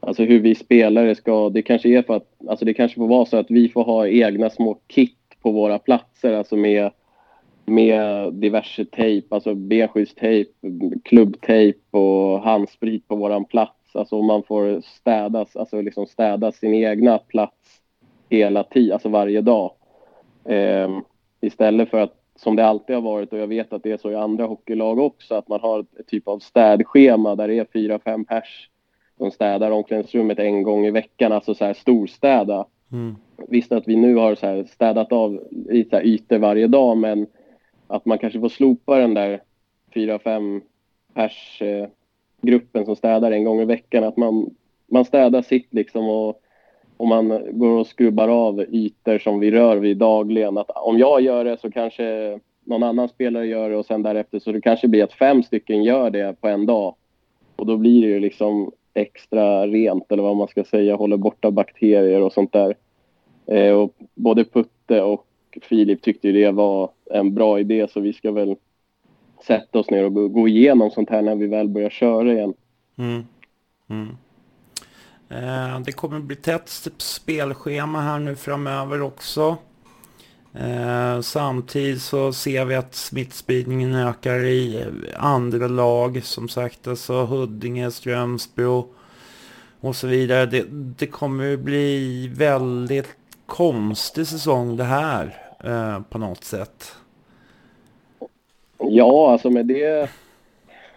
Alltså 0.00 0.22
hur 0.22 0.40
vi 0.40 0.54
spelare 0.54 1.14
ska, 1.14 1.48
det 1.48 1.62
kanske 1.62 1.88
är 1.88 2.02
för 2.02 2.16
att, 2.16 2.28
alltså 2.48 2.64
det 2.64 2.74
kanske 2.74 2.96
får 2.96 3.08
vara 3.08 3.26
så 3.26 3.36
att 3.36 3.50
vi 3.50 3.68
får 3.68 3.84
ha 3.84 4.08
egna 4.08 4.50
små 4.50 4.78
kit 4.86 5.18
på 5.42 5.50
våra 5.50 5.78
platser, 5.78 6.32
alltså 6.32 6.56
med, 6.56 6.90
med 7.64 8.32
diverse 8.32 8.84
tejp, 8.84 9.34
alltså 9.34 9.54
benskyddstejp, 9.54 10.50
klubbtejp 11.04 11.78
och 11.90 12.40
handsprit 12.40 13.08
på 13.08 13.16
våran 13.16 13.44
plats. 13.44 13.96
Alltså 13.96 14.22
man 14.22 14.42
får 14.42 14.80
städas, 14.80 15.56
alltså 15.56 15.80
liksom 15.80 16.06
städa 16.06 16.52
sin 16.52 16.74
egna 16.74 17.18
plats 17.18 17.80
hela 18.28 18.64
tiden, 18.64 18.92
alltså 18.92 19.08
varje 19.08 19.40
dag. 19.40 19.72
Eh, 20.44 20.98
istället 21.40 21.90
för 21.90 21.98
att, 21.98 22.14
som 22.36 22.56
det 22.56 22.66
alltid 22.66 22.96
har 22.96 23.02
varit, 23.02 23.32
och 23.32 23.38
jag 23.38 23.46
vet 23.46 23.72
att 23.72 23.82
det 23.82 23.92
är 23.92 23.96
så 23.96 24.10
i 24.10 24.14
andra 24.14 24.46
hockeylag 24.46 24.98
också, 24.98 25.34
att 25.34 25.48
man 25.48 25.60
har 25.60 25.80
ett 25.80 26.06
typ 26.06 26.28
av 26.28 26.38
städschema 26.38 27.34
där 27.34 27.48
det 27.48 27.58
är 27.58 27.66
fyra, 27.72 27.98
fem 27.98 28.24
pers 28.24 28.70
de 29.18 29.30
städar 29.30 29.70
omklädningsrummet 29.70 30.38
en 30.38 30.62
gång 30.62 30.86
i 30.86 30.90
veckan, 30.90 31.32
alltså 31.32 31.54
så 31.54 31.64
här 31.64 31.74
storstäda. 31.74 32.66
Mm. 32.92 33.16
Visst 33.48 33.72
att 33.72 33.88
vi 33.88 33.96
nu 33.96 34.14
har 34.14 34.34
så 34.34 34.46
här 34.46 34.64
städat 34.64 35.12
av 35.12 35.40
så 35.90 36.00
ytor 36.00 36.38
varje 36.38 36.66
dag, 36.66 36.96
men 36.96 37.26
att 37.86 38.06
man 38.06 38.18
kanske 38.18 38.40
får 38.40 38.48
slopa 38.48 38.98
den 38.98 39.14
där 39.14 39.42
fyra, 39.94 40.18
fem 40.18 40.62
pers 41.14 41.62
eh, 41.62 41.88
gruppen 42.42 42.84
som 42.84 42.96
städar 42.96 43.32
en 43.32 43.44
gång 43.44 43.60
i 43.60 43.64
veckan. 43.64 44.04
Att 44.04 44.16
man, 44.16 44.50
man 44.86 45.04
städar 45.04 45.42
sitt 45.42 45.74
liksom 45.74 46.08
och, 46.08 46.42
om 46.96 47.08
man 47.08 47.42
går 47.50 47.68
och 47.68 47.86
skrubbar 47.86 48.28
av 48.28 48.60
ytor 48.60 49.18
som 49.18 49.40
vi 49.40 49.50
rör 49.50 49.76
vid 49.76 49.96
dagligen. 49.96 50.58
Att 50.58 50.70
om 50.70 50.98
jag 50.98 51.20
gör 51.20 51.44
det 51.44 51.60
så 51.60 51.70
kanske 51.70 52.38
någon 52.64 52.82
annan 52.82 53.08
spelare 53.08 53.46
gör 53.46 53.70
det 53.70 53.76
och 53.76 53.86
sen 53.86 54.02
därefter 54.02 54.38
så 54.38 54.52
det 54.52 54.60
kanske 54.60 54.88
blir 54.88 55.04
att 55.04 55.12
fem 55.12 55.42
stycken 55.42 55.84
gör 55.84 56.10
det 56.10 56.40
på 56.40 56.48
en 56.48 56.66
dag. 56.66 56.94
Och 57.56 57.66
då 57.66 57.76
blir 57.76 58.02
det 58.02 58.08
ju 58.08 58.20
liksom 58.20 58.72
extra 58.94 59.66
rent 59.66 60.12
eller 60.12 60.22
vad 60.22 60.36
man 60.36 60.48
ska 60.48 60.64
säga, 60.64 60.96
håller 60.96 61.16
borta 61.16 61.50
bakterier 61.50 62.20
och 62.20 62.32
sånt 62.32 62.52
där. 62.52 62.74
Eh, 63.46 63.72
och 63.72 63.94
både 64.14 64.44
Putte 64.44 65.02
och 65.02 65.26
Filip 65.62 66.02
tyckte 66.02 66.32
det 66.32 66.50
var 66.50 66.90
en 67.10 67.34
bra 67.34 67.60
idé 67.60 67.86
så 67.90 68.00
vi 68.00 68.12
ska 68.12 68.32
väl 68.32 68.56
sätta 69.46 69.78
oss 69.78 69.90
ner 69.90 70.04
och 70.04 70.32
gå 70.32 70.48
igenom 70.48 70.90
sånt 70.90 71.10
här 71.10 71.22
när 71.22 71.34
vi 71.34 71.46
väl 71.46 71.68
börjar 71.68 71.90
köra 71.90 72.32
igen. 72.32 72.54
Mm. 72.98 73.22
Mm. 73.88 74.16
Eh, 75.28 75.80
det 75.80 75.92
kommer 75.92 76.20
bli 76.20 76.36
tätt 76.36 76.68
spelschema 76.98 78.00
här 78.00 78.18
nu 78.18 78.36
framöver 78.36 79.02
också. 79.02 79.56
Eh, 80.54 81.20
samtidigt 81.20 82.02
så 82.02 82.32
ser 82.32 82.64
vi 82.64 82.74
att 82.74 82.94
smittspridningen 82.94 83.94
ökar 83.94 84.44
i 84.44 84.80
eh, 84.80 85.24
andra 85.24 85.66
lag. 85.68 86.24
Som 86.24 86.48
sagt, 86.48 86.86
alltså 86.86 87.24
Huddinge, 87.24 87.90
Strömsbro 87.90 88.88
och 89.80 89.96
så 89.96 90.06
vidare. 90.06 90.46
Det, 90.46 90.64
det 90.70 91.06
kommer 91.06 91.56
bli 91.56 92.28
väldigt 92.36 93.16
konstig 93.46 94.26
säsong 94.26 94.76
det 94.76 94.84
här 94.84 95.42
på 96.08 96.18
något 96.18 96.44
sätt. 96.44 96.94
Ja, 98.78 99.32
alltså 99.32 99.50
med 99.50 99.66
det, 99.66 100.10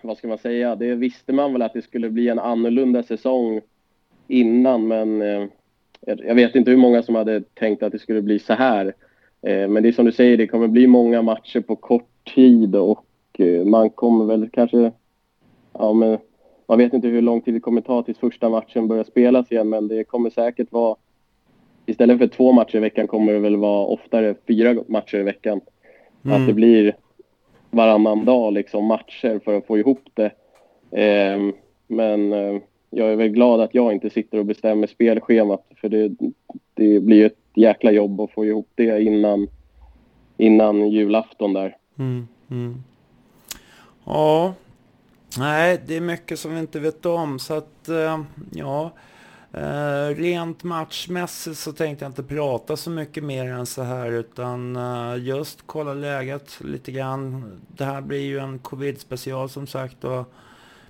vad 0.02 0.18
ska 0.18 0.28
man 0.28 0.38
säga, 0.38 0.76
det 0.76 0.96
visste 0.96 1.34
man 1.34 1.54
väl 1.54 1.62
att 1.62 1.74
det 1.74 1.82
skulle 1.82 2.10
bli 2.10 2.30
en 2.30 2.40
annorlunda 2.40 3.04
säsong 3.04 3.62
innan, 4.30 4.88
men 4.88 5.22
eh, 5.22 5.46
jag 6.02 6.36
vet 6.36 6.56
inte 6.56 6.72
hur 6.72 6.78
många 6.78 7.04
som 7.04 7.16
hade 7.16 7.42
tänkt 7.42 7.84
att 7.84 7.92
det 7.92 8.00
skulle 8.00 8.22
bli 8.22 8.40
så 8.40 8.54
här. 8.54 8.86
Eh, 9.42 9.68
men 9.68 9.84
det 9.84 9.90
är 9.90 9.94
som 9.94 10.06
du 10.06 10.12
säger, 10.12 10.38
det 10.38 10.48
kommer 10.48 10.68
bli 10.68 10.88
många 10.88 11.22
matcher 11.22 11.60
på 11.60 11.76
kort 11.76 12.34
tid 12.36 12.76
och 12.76 13.06
eh, 13.38 13.66
man 13.66 13.90
kommer 13.90 14.26
väl 14.26 14.50
kanske... 14.50 14.92
Ja, 15.74 15.94
men 15.94 16.18
man 16.68 16.78
vet 16.78 16.94
inte 16.94 17.08
hur 17.08 17.22
lång 17.22 17.42
tid 17.42 17.54
det 17.54 17.60
kommer 17.60 17.82
ta 17.82 18.04
tills 18.04 18.18
första 18.18 18.50
matchen 18.50 18.88
börjar 18.88 19.04
spelas 19.04 19.52
igen, 19.52 19.70
men 19.70 19.88
det 19.88 20.04
kommer 20.04 20.30
säkert 20.30 20.72
vara... 20.72 20.96
Istället 21.86 22.18
för 22.18 22.28
två 22.28 22.52
matcher 22.52 22.76
i 22.76 22.80
veckan 22.80 23.08
kommer 23.08 23.34
det 23.34 23.40
väl 23.40 23.58
vara 23.58 23.86
oftare 23.86 24.36
fyra 24.48 24.84
matcher 24.88 25.18
i 25.18 25.24
veckan. 25.24 25.62
Mm. 26.26 26.42
Att 26.42 26.48
det 26.48 26.54
blir 26.54 26.96
varannan 27.72 28.26
dag 28.26 28.54
liksom 28.54 28.86
matcher 28.86 29.40
för 29.46 29.54
att 29.54 29.66
få 29.66 29.78
ihop 29.78 30.10
det. 30.14 30.32
Men 31.88 32.34
jag 32.90 33.12
är 33.12 33.16
väl 33.16 33.28
glad 33.28 33.62
att 33.62 33.76
jag 33.76 33.94
inte 33.94 34.10
sitter 34.10 34.38
och 34.38 34.46
bestämmer 34.46 34.88
spelschemat 34.88 35.66
för 35.82 35.90
det, 35.90 36.12
det 36.74 37.00
blir 37.00 37.26
ett 37.26 37.40
jäkla 37.54 37.92
jobb 37.92 38.22
att 38.22 38.32
få 38.32 38.46
ihop 38.46 38.70
det 38.76 39.02
innan, 39.02 39.48
innan 40.38 40.90
julafton 40.90 41.54
där. 41.54 41.78
Mm, 41.98 42.28
mm. 42.52 42.84
Ja, 44.06 44.54
nej 45.38 45.82
det 45.88 45.96
är 45.96 46.02
mycket 46.02 46.40
som 46.40 46.54
vi 46.54 46.60
inte 46.60 46.80
vet 46.80 47.06
om 47.06 47.40
så 47.40 47.54
att 47.54 47.90
eh, 47.90 48.20
ja. 48.52 48.92
Eh, 49.54 50.16
rent 50.16 50.64
matchmässigt 50.64 51.58
så 51.58 51.72
tänkte 51.72 52.06
jag 52.06 52.10
inte 52.10 52.24
prata 52.24 52.78
så 52.78 52.90
mycket 52.90 53.24
mer 53.24 53.46
än 53.46 53.66
så 53.66 53.82
här 53.82 54.12
utan 54.12 54.76
eh, 54.76 55.24
just 55.24 55.60
kolla 55.66 55.94
läget 55.94 56.62
lite 56.62 56.92
grann. 56.92 57.52
Det 57.68 57.86
här 57.86 58.02
blir 58.02 58.22
ju 58.22 58.40
en 58.40 58.60
covid-special 58.60 59.50
som 59.50 59.68
sagt 59.68 60.04
och 60.04 60.34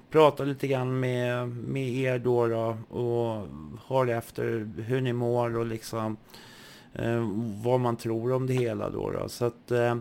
prata 0.09 0.43
lite 0.43 0.67
grann 0.67 0.99
med, 0.99 1.47
med 1.47 1.89
er 1.89 2.19
då, 2.19 2.47
då 2.47 2.77
och 2.99 3.47
höra 3.87 4.17
efter 4.17 4.69
hur 4.81 5.01
ni 5.01 5.13
mår 5.13 5.57
och 5.57 5.65
liksom 5.65 6.17
eh, 6.93 7.27
vad 7.63 7.79
man 7.79 7.95
tror 7.95 8.33
om 8.33 8.47
det 8.47 8.53
hela 8.53 8.89
då. 8.89 9.11
då. 9.11 9.29
Så 9.29 9.45
att, 9.45 9.71
eh, 9.71 9.95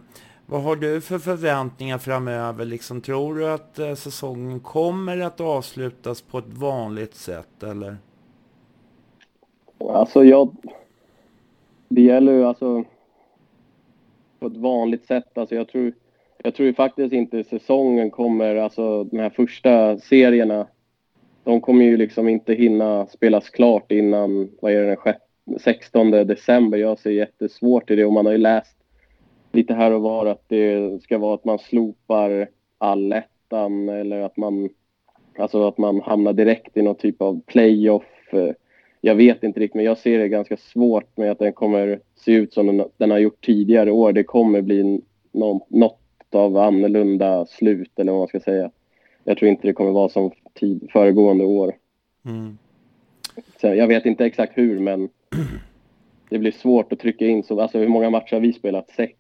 vad 0.46 0.62
har 0.62 0.76
du 0.76 1.00
för 1.00 1.18
förväntningar 1.18 1.98
framöver? 1.98 2.64
Liksom, 2.64 3.00
tror 3.00 3.34
du 3.34 3.48
att 3.48 3.78
eh, 3.78 3.94
säsongen 3.94 4.60
kommer 4.60 5.20
att 5.20 5.40
avslutas 5.40 6.22
på 6.22 6.38
ett 6.38 6.48
vanligt 6.48 7.14
sätt 7.14 7.62
eller? 7.62 7.96
Alltså 9.78 10.24
jag... 10.24 10.56
Det 11.88 12.02
gäller 12.02 12.32
ju 12.32 12.44
alltså 12.44 12.84
på 14.38 14.46
ett 14.46 14.56
vanligt 14.56 15.06
sätt. 15.06 15.38
Alltså 15.38 15.54
jag 15.54 15.68
tror, 15.68 15.92
jag 16.48 16.54
tror 16.54 16.66
ju 16.66 16.74
faktiskt 16.74 17.12
inte 17.12 17.44
säsongen 17.44 18.10
kommer, 18.10 18.56
alltså 18.56 19.04
de 19.04 19.18
här 19.18 19.30
första 19.30 19.98
serierna, 19.98 20.66
de 21.44 21.60
kommer 21.60 21.84
ju 21.84 21.96
liksom 21.96 22.28
inte 22.28 22.54
hinna 22.54 23.06
spelas 23.06 23.50
klart 23.50 23.92
innan, 23.92 24.50
vad 24.60 24.72
är 24.72 24.82
det, 24.82 25.14
den 25.44 25.58
16 25.58 26.10
december. 26.10 26.78
Jag 26.78 26.98
ser 26.98 27.10
jättesvårt 27.10 27.90
i 27.90 27.96
det 27.96 28.04
och 28.04 28.12
man 28.12 28.26
har 28.26 28.32
ju 28.32 28.38
läst 28.38 28.76
lite 29.52 29.74
här 29.74 29.90
och 29.90 30.02
var 30.02 30.26
att 30.26 30.44
det 30.48 31.02
ska 31.02 31.18
vara 31.18 31.34
att 31.34 31.44
man 31.44 31.58
slopar 31.58 32.48
allettan 32.78 33.88
eller 33.88 34.20
att 34.20 34.36
man, 34.36 34.68
alltså 35.38 35.68
att 35.68 35.78
man 35.78 36.00
hamnar 36.00 36.32
direkt 36.32 36.76
i 36.76 36.82
någon 36.82 36.96
typ 36.96 37.22
av 37.22 37.40
playoff. 37.46 38.34
Jag 39.00 39.14
vet 39.14 39.42
inte 39.42 39.60
riktigt, 39.60 39.74
men 39.74 39.84
jag 39.84 39.98
ser 39.98 40.18
det 40.18 40.28
ganska 40.28 40.56
svårt 40.56 41.16
med 41.16 41.30
att 41.30 41.38
den 41.38 41.52
kommer 41.52 42.00
se 42.16 42.32
ut 42.32 42.52
som 42.52 42.66
den, 42.66 42.88
den 42.96 43.10
har 43.10 43.18
gjort 43.18 43.44
tidigare 43.44 43.90
år. 43.90 44.12
Det 44.12 44.24
kommer 44.24 44.62
bli 44.62 45.00
någon, 45.32 45.60
något 45.68 46.00
av 46.34 46.56
annorlunda 46.56 47.46
slut 47.46 47.98
eller 47.98 48.12
vad 48.12 48.20
man 48.20 48.28
ska 48.28 48.40
säga. 48.40 48.70
Jag 49.24 49.38
tror 49.38 49.50
inte 49.50 49.68
det 49.68 49.72
kommer 49.72 49.90
vara 49.90 50.08
som 50.08 50.30
tid, 50.54 50.88
föregående 50.92 51.44
år. 51.44 51.74
Mm. 52.24 52.58
Så 53.60 53.66
jag 53.66 53.86
vet 53.86 54.06
inte 54.06 54.24
exakt 54.24 54.58
hur, 54.58 54.80
men 54.80 55.08
det 56.28 56.38
blir 56.38 56.52
svårt 56.52 56.92
att 56.92 56.98
trycka 56.98 57.26
in 57.26 57.42
så, 57.42 57.60
alltså 57.60 57.78
hur 57.78 57.88
många 57.88 58.10
matcher 58.10 58.32
har 58.32 58.40
vi 58.40 58.52
spelat? 58.52 58.90
Sex. 58.90 59.14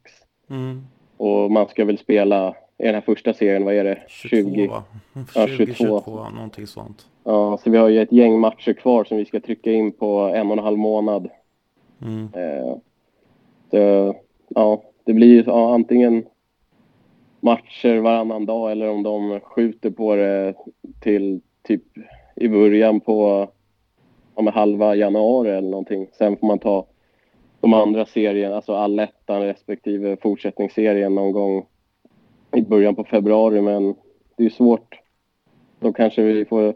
Mm. 0.50 0.86
Och 1.16 1.50
man 1.50 1.68
ska 1.68 1.84
väl 1.84 1.98
spela 1.98 2.54
i 2.78 2.84
den 2.84 2.94
här 2.94 3.00
första 3.00 3.34
serien, 3.34 3.64
vad 3.64 3.74
är 3.74 3.84
det? 3.84 4.02
22 4.08 4.50
20? 4.50 4.66
va? 4.66 4.84
Ja, 5.34 5.46
20, 5.46 5.74
22. 5.74 5.74
22, 5.74 6.30
någonting 6.30 6.66
sånt. 6.66 7.06
Ja, 7.24 7.58
så 7.64 7.70
vi 7.70 7.78
har 7.78 7.88
ju 7.88 8.02
ett 8.02 8.12
gäng 8.12 8.40
matcher 8.40 8.72
kvar 8.72 9.04
som 9.04 9.16
vi 9.16 9.24
ska 9.24 9.40
trycka 9.40 9.72
in 9.72 9.92
på 9.92 10.18
en 10.34 10.46
och 10.46 10.52
en 10.52 10.64
halv 10.64 10.78
månad. 10.78 11.28
Mm. 12.02 12.28
Eh, 12.32 12.76
så, 13.70 14.14
ja, 14.48 14.82
det 15.04 15.12
blir 15.12 15.28
ju 15.28 15.42
ja, 15.46 15.74
antingen 15.74 16.24
matcher 17.40 17.98
varannan 18.00 18.46
dag 18.46 18.72
eller 18.72 18.88
om 18.88 19.02
de 19.02 19.40
skjuter 19.40 19.90
på 19.90 20.16
det 20.16 20.54
till 21.00 21.40
typ 21.62 21.82
i 22.36 22.48
början 22.48 23.00
på 23.00 23.48
ja, 24.36 24.50
halva 24.50 24.94
januari 24.94 25.50
eller 25.50 25.70
någonting. 25.70 26.06
Sen 26.18 26.36
får 26.36 26.46
man 26.46 26.58
ta 26.58 26.86
de 27.60 27.74
andra 27.74 28.06
serierna, 28.06 28.56
alltså 28.56 28.74
allettan 28.74 29.42
respektive 29.42 30.16
fortsättningsserien 30.16 31.14
någon 31.14 31.32
gång 31.32 31.66
i 32.54 32.62
början 32.62 32.94
på 32.94 33.04
februari. 33.04 33.60
Men 33.60 33.94
det 34.36 34.44
är 34.44 34.50
svårt. 34.50 35.00
Då 35.80 35.92
kanske 35.92 36.22
vi 36.22 36.44
får 36.44 36.74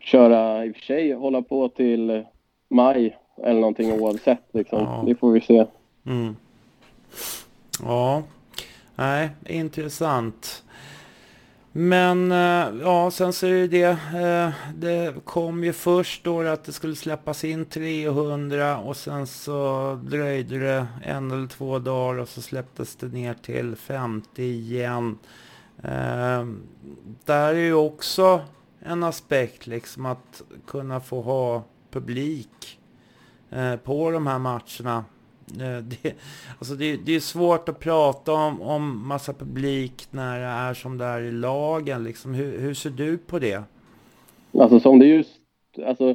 köra, 0.00 0.64
i 0.66 0.70
och 0.70 0.76
för 0.76 0.82
sig 0.82 1.12
hålla 1.12 1.42
på 1.42 1.68
till 1.68 2.24
maj 2.68 3.16
eller 3.42 3.60
någonting 3.60 4.00
oavsett. 4.00 4.44
Liksom. 4.52 4.78
Ja. 4.78 5.04
Det 5.06 5.14
får 5.14 5.32
vi 5.32 5.40
se. 5.40 5.66
Mm. 6.06 6.36
Ja, 7.82 8.22
nej, 8.96 9.30
intressant. 9.46 10.64
Men 11.74 12.32
eh, 12.32 12.80
ja, 12.82 13.10
sen 13.10 13.32
så 13.32 13.46
är 13.46 13.68
det 13.68 13.68
det. 13.68 14.52
Det 14.74 15.14
kom 15.24 15.64
ju 15.64 15.72
först 15.72 16.24
då 16.24 16.40
att 16.40 16.64
det 16.64 16.72
skulle 16.72 16.96
släppas 16.96 17.44
in 17.44 17.64
300 17.64 18.78
och 18.78 18.96
sen 18.96 19.26
så 19.26 19.94
dröjde 20.04 20.58
det 20.58 20.86
en 21.02 21.30
eller 21.30 21.46
två 21.46 21.78
dagar 21.78 22.20
och 22.20 22.28
så 22.28 22.42
släpptes 22.42 22.96
det 22.96 23.06
ner 23.06 23.34
till 23.34 23.76
50 23.76 24.42
igen. 24.42 25.18
Eh, 25.82 26.46
där 27.24 27.54
är 27.54 27.64
ju 27.64 27.74
också 27.74 28.40
en 28.80 29.02
aspekt 29.02 29.66
liksom 29.66 30.06
att 30.06 30.42
kunna 30.66 31.00
få 31.00 31.22
ha 31.22 31.62
publik 31.90 32.78
på 33.84 34.10
de 34.10 34.26
här 34.26 34.38
matcherna. 34.38 35.04
Eh, 35.60 35.84
det, 36.02 36.14
alltså 36.58 36.74
det, 36.74 36.96
det 36.96 37.14
är 37.14 37.20
svårt 37.20 37.68
att 37.68 37.80
prata 37.80 38.32
om, 38.32 38.62
om 38.62 39.08
massa 39.08 39.32
publik 39.32 40.06
när 40.10 40.38
det 40.38 40.46
är 40.46 40.74
som 40.74 40.98
det 40.98 41.04
är 41.04 41.20
i 41.20 41.32
lagen. 41.32 42.04
Liksom. 42.04 42.34
Hur, 42.34 42.58
hur 42.58 42.74
ser 42.74 42.90
du 42.90 43.18
på 43.18 43.38
det? 43.38 43.62
Alltså 44.58 44.80
som 44.80 44.98
det 44.98 45.06
just, 45.06 45.40
alltså 45.86 46.14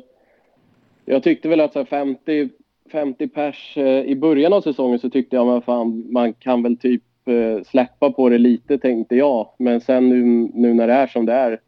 jag 1.05 1.23
tyckte 1.23 1.49
väl 1.49 1.61
att 1.61 1.73
så 1.73 1.79
här 1.79 1.85
50, 1.85 2.49
50 2.91 3.27
pers 3.27 3.77
eh, 3.77 4.01
i 4.01 4.15
början 4.15 4.53
av 4.53 4.61
säsongen 4.61 4.99
så 4.99 5.09
tyckte 5.09 5.35
jag 5.35 5.47
men 5.47 5.61
fan 5.61 6.13
man 6.13 6.33
kan 6.33 6.63
väl 6.63 6.77
typ 6.77 7.03
eh, 7.25 7.63
släppa 7.63 8.11
på 8.11 8.29
det 8.29 8.37
lite 8.37 8.77
tänkte 8.77 9.15
jag. 9.15 9.49
Men 9.57 9.81
sen 9.81 10.09
nu, 10.09 10.49
nu 10.53 10.73
när 10.73 10.87
det 10.87 10.93
är 10.93 11.07
som 11.07 11.25
det 11.25 11.33
är 11.33 11.59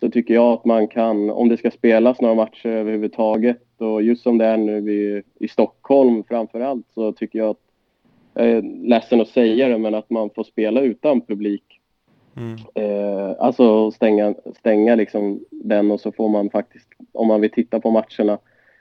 så 0.00 0.10
tycker 0.10 0.34
jag 0.34 0.52
att 0.52 0.64
man 0.64 0.88
kan, 0.88 1.30
om 1.30 1.48
det 1.48 1.56
ska 1.56 1.70
spelas 1.70 2.20
några 2.20 2.34
matcher 2.34 2.68
överhuvudtaget 2.68 3.65
och 3.80 4.02
just 4.02 4.22
som 4.22 4.38
det 4.38 4.44
är 4.44 4.56
nu 4.56 4.92
i, 4.92 5.22
i 5.38 5.48
Stockholm 5.48 6.24
framför 6.28 6.60
allt 6.60 6.86
så 6.94 7.12
tycker 7.12 7.38
jag 7.38 7.50
att, 7.50 7.60
jag 8.34 8.46
är 8.46 8.62
ledsen 8.62 9.20
att 9.20 9.28
säga 9.28 9.68
det, 9.68 9.78
men 9.78 9.94
att 9.94 10.10
man 10.10 10.30
får 10.30 10.44
spela 10.44 10.80
utan 10.80 11.20
publik. 11.20 11.80
Mm. 12.36 12.56
Eh, 12.74 13.34
alltså 13.38 13.90
stänga, 13.90 14.34
stänga 14.58 14.94
liksom 14.94 15.44
den 15.50 15.90
och 15.90 16.00
så 16.00 16.12
får 16.12 16.28
man 16.28 16.50
faktiskt, 16.50 16.88
om 17.12 17.28
man 17.28 17.40
vill 17.40 17.50
titta 17.50 17.80
på 17.80 17.90
matcherna. 17.90 18.38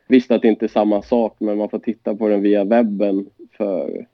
Visst 0.08 0.32
att 0.32 0.41
det 0.41 0.48
inte 0.48 0.66
är 0.66 0.70
samma 0.70 1.02
sak, 1.02 1.36
men 1.39 1.58
man 1.58 1.70
får 1.70 1.80
titta 1.80 2.16
på 2.16 2.28
den 2.28 2.41
via 2.41 2.64
webben 2.64 3.30
för 3.58 4.06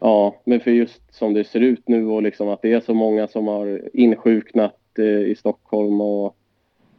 Ja, 0.00 0.34
men 0.44 0.60
för 0.60 0.70
just 0.70 1.14
som 1.14 1.34
det 1.34 1.44
ser 1.44 1.60
ut 1.60 1.88
nu 1.88 2.06
och 2.06 2.22
liksom 2.22 2.48
att 2.48 2.62
det 2.62 2.72
är 2.72 2.80
så 2.80 2.94
många 2.94 3.28
som 3.28 3.46
har 3.46 3.88
insjuknat 3.92 4.98
eh, 4.98 5.04
i 5.04 5.34
Stockholm 5.38 6.00
och, 6.00 6.36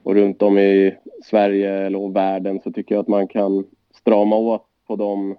och 0.05 0.15
runt 0.15 0.41
om 0.41 0.57
i 0.57 0.95
Sverige 1.23 1.73
eller 1.73 1.99
och 1.99 2.15
världen 2.15 2.59
så 2.63 2.71
tycker 2.71 2.95
jag 2.95 3.01
att 3.01 3.07
man 3.07 3.27
kan 3.27 3.65
strama 3.93 4.35
åt 4.35 4.65
på 4.87 4.95
de 4.95 5.37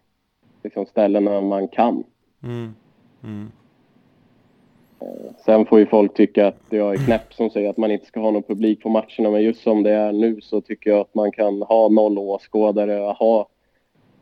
liksom, 0.62 0.86
ställena 0.86 1.40
man 1.40 1.68
kan. 1.68 2.04
Mm. 2.42 2.74
Mm. 3.24 3.50
Sen 5.44 5.66
får 5.66 5.78
ju 5.78 5.86
folk 5.86 6.14
tycka 6.14 6.46
att 6.46 6.62
jag 6.70 6.94
är 6.94 7.06
knäpp 7.06 7.34
som 7.34 7.50
säger 7.50 7.70
att 7.70 7.76
man 7.76 7.90
inte 7.90 8.06
ska 8.06 8.20
ha 8.20 8.30
någon 8.30 8.42
publik 8.42 8.82
på 8.82 8.88
matcherna. 8.88 9.30
Men 9.30 9.42
just 9.42 9.62
som 9.62 9.82
det 9.82 9.90
är 9.90 10.12
nu 10.12 10.40
så 10.40 10.60
tycker 10.60 10.90
jag 10.90 11.00
att 11.00 11.14
man 11.14 11.32
kan 11.32 11.62
ha 11.62 11.88
noll 11.88 12.18
åskådare. 12.18 13.14
Ha, 13.18 13.48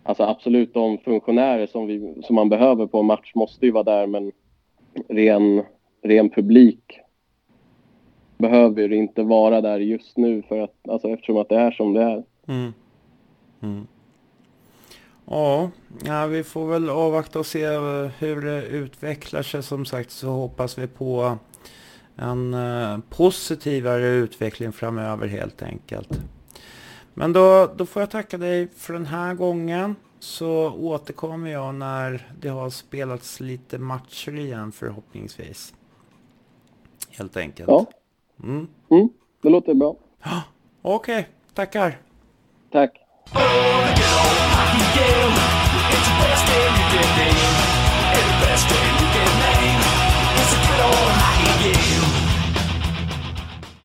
alltså 0.03 0.23
absolut 0.23 0.75
de 0.75 0.99
funktionärer 0.99 1.67
som, 1.67 1.87
vi, 1.87 2.15
som 2.23 2.35
man 2.35 2.49
behöver 2.49 2.87
på 2.87 2.99
en 2.99 3.07
match 3.07 3.33
måste 3.35 3.67
ju 3.67 3.73
vara 3.73 3.85
där. 3.85 4.07
Men 4.07 4.33
ren, 5.09 5.63
ren 6.03 6.31
publik 6.31 7.01
behöver 8.49 8.93
inte 8.93 9.23
vara 9.23 9.61
där 9.61 9.79
just 9.79 10.17
nu 10.17 10.43
för 10.43 10.61
att, 10.61 10.89
alltså 10.89 11.09
eftersom 11.09 11.37
att 11.37 11.49
det 11.49 11.57
är 11.57 11.71
som 11.71 11.95
det 11.95 12.03
är. 12.03 12.25
Mm. 12.47 12.73
Mm. 13.61 13.87
Ja, 15.27 15.71
ja, 16.05 16.27
vi 16.27 16.45
får 16.45 16.67
väl 16.67 16.91
avvakta 16.91 17.39
och 17.39 17.47
se 17.47 17.65
eh, 17.65 18.07
hur 18.19 18.43
det 18.43 18.67
utvecklar 18.67 19.43
sig. 19.43 19.63
Som 19.63 19.85
sagt 19.85 20.11
så 20.11 20.29
hoppas 20.29 20.79
vi 20.79 20.87
på 20.87 21.39
en 22.17 22.55
eh, 22.55 22.99
positivare 23.11 24.07
utveckling 24.07 24.73
framöver 24.73 25.27
helt 25.27 25.63
enkelt. 25.63 26.21
Men 27.15 27.33
då, 27.33 27.71
då 27.77 27.87
får 27.87 28.03
jag 28.03 28.11
tacka 28.11 28.39
dig 28.39 28.69
för 28.77 28.93
den 28.93 29.07
här 29.07 29.35
gången. 29.35 29.97
Så 30.19 30.73
återkommer 30.73 31.51
jag 31.51 31.75
när 31.75 32.29
det 32.41 32.49
har 32.49 32.71
spelats 32.71 33.41
lite 33.41 33.79
matcher 33.79 34.39
igen 34.39 34.73
förhoppningsvis. 34.73 35.75
Helt 37.11 37.37
enkelt. 37.37 37.69
Ja, 37.69 37.87
Mm. 38.43 38.68
Mm, 38.91 39.09
det 39.43 39.49
låter 39.51 39.74
bra. 39.74 39.97
Okej, 40.82 41.18
okay, 41.20 41.24
tackar. 41.55 41.99
Tack. 42.70 43.01
Oh, 43.35 43.95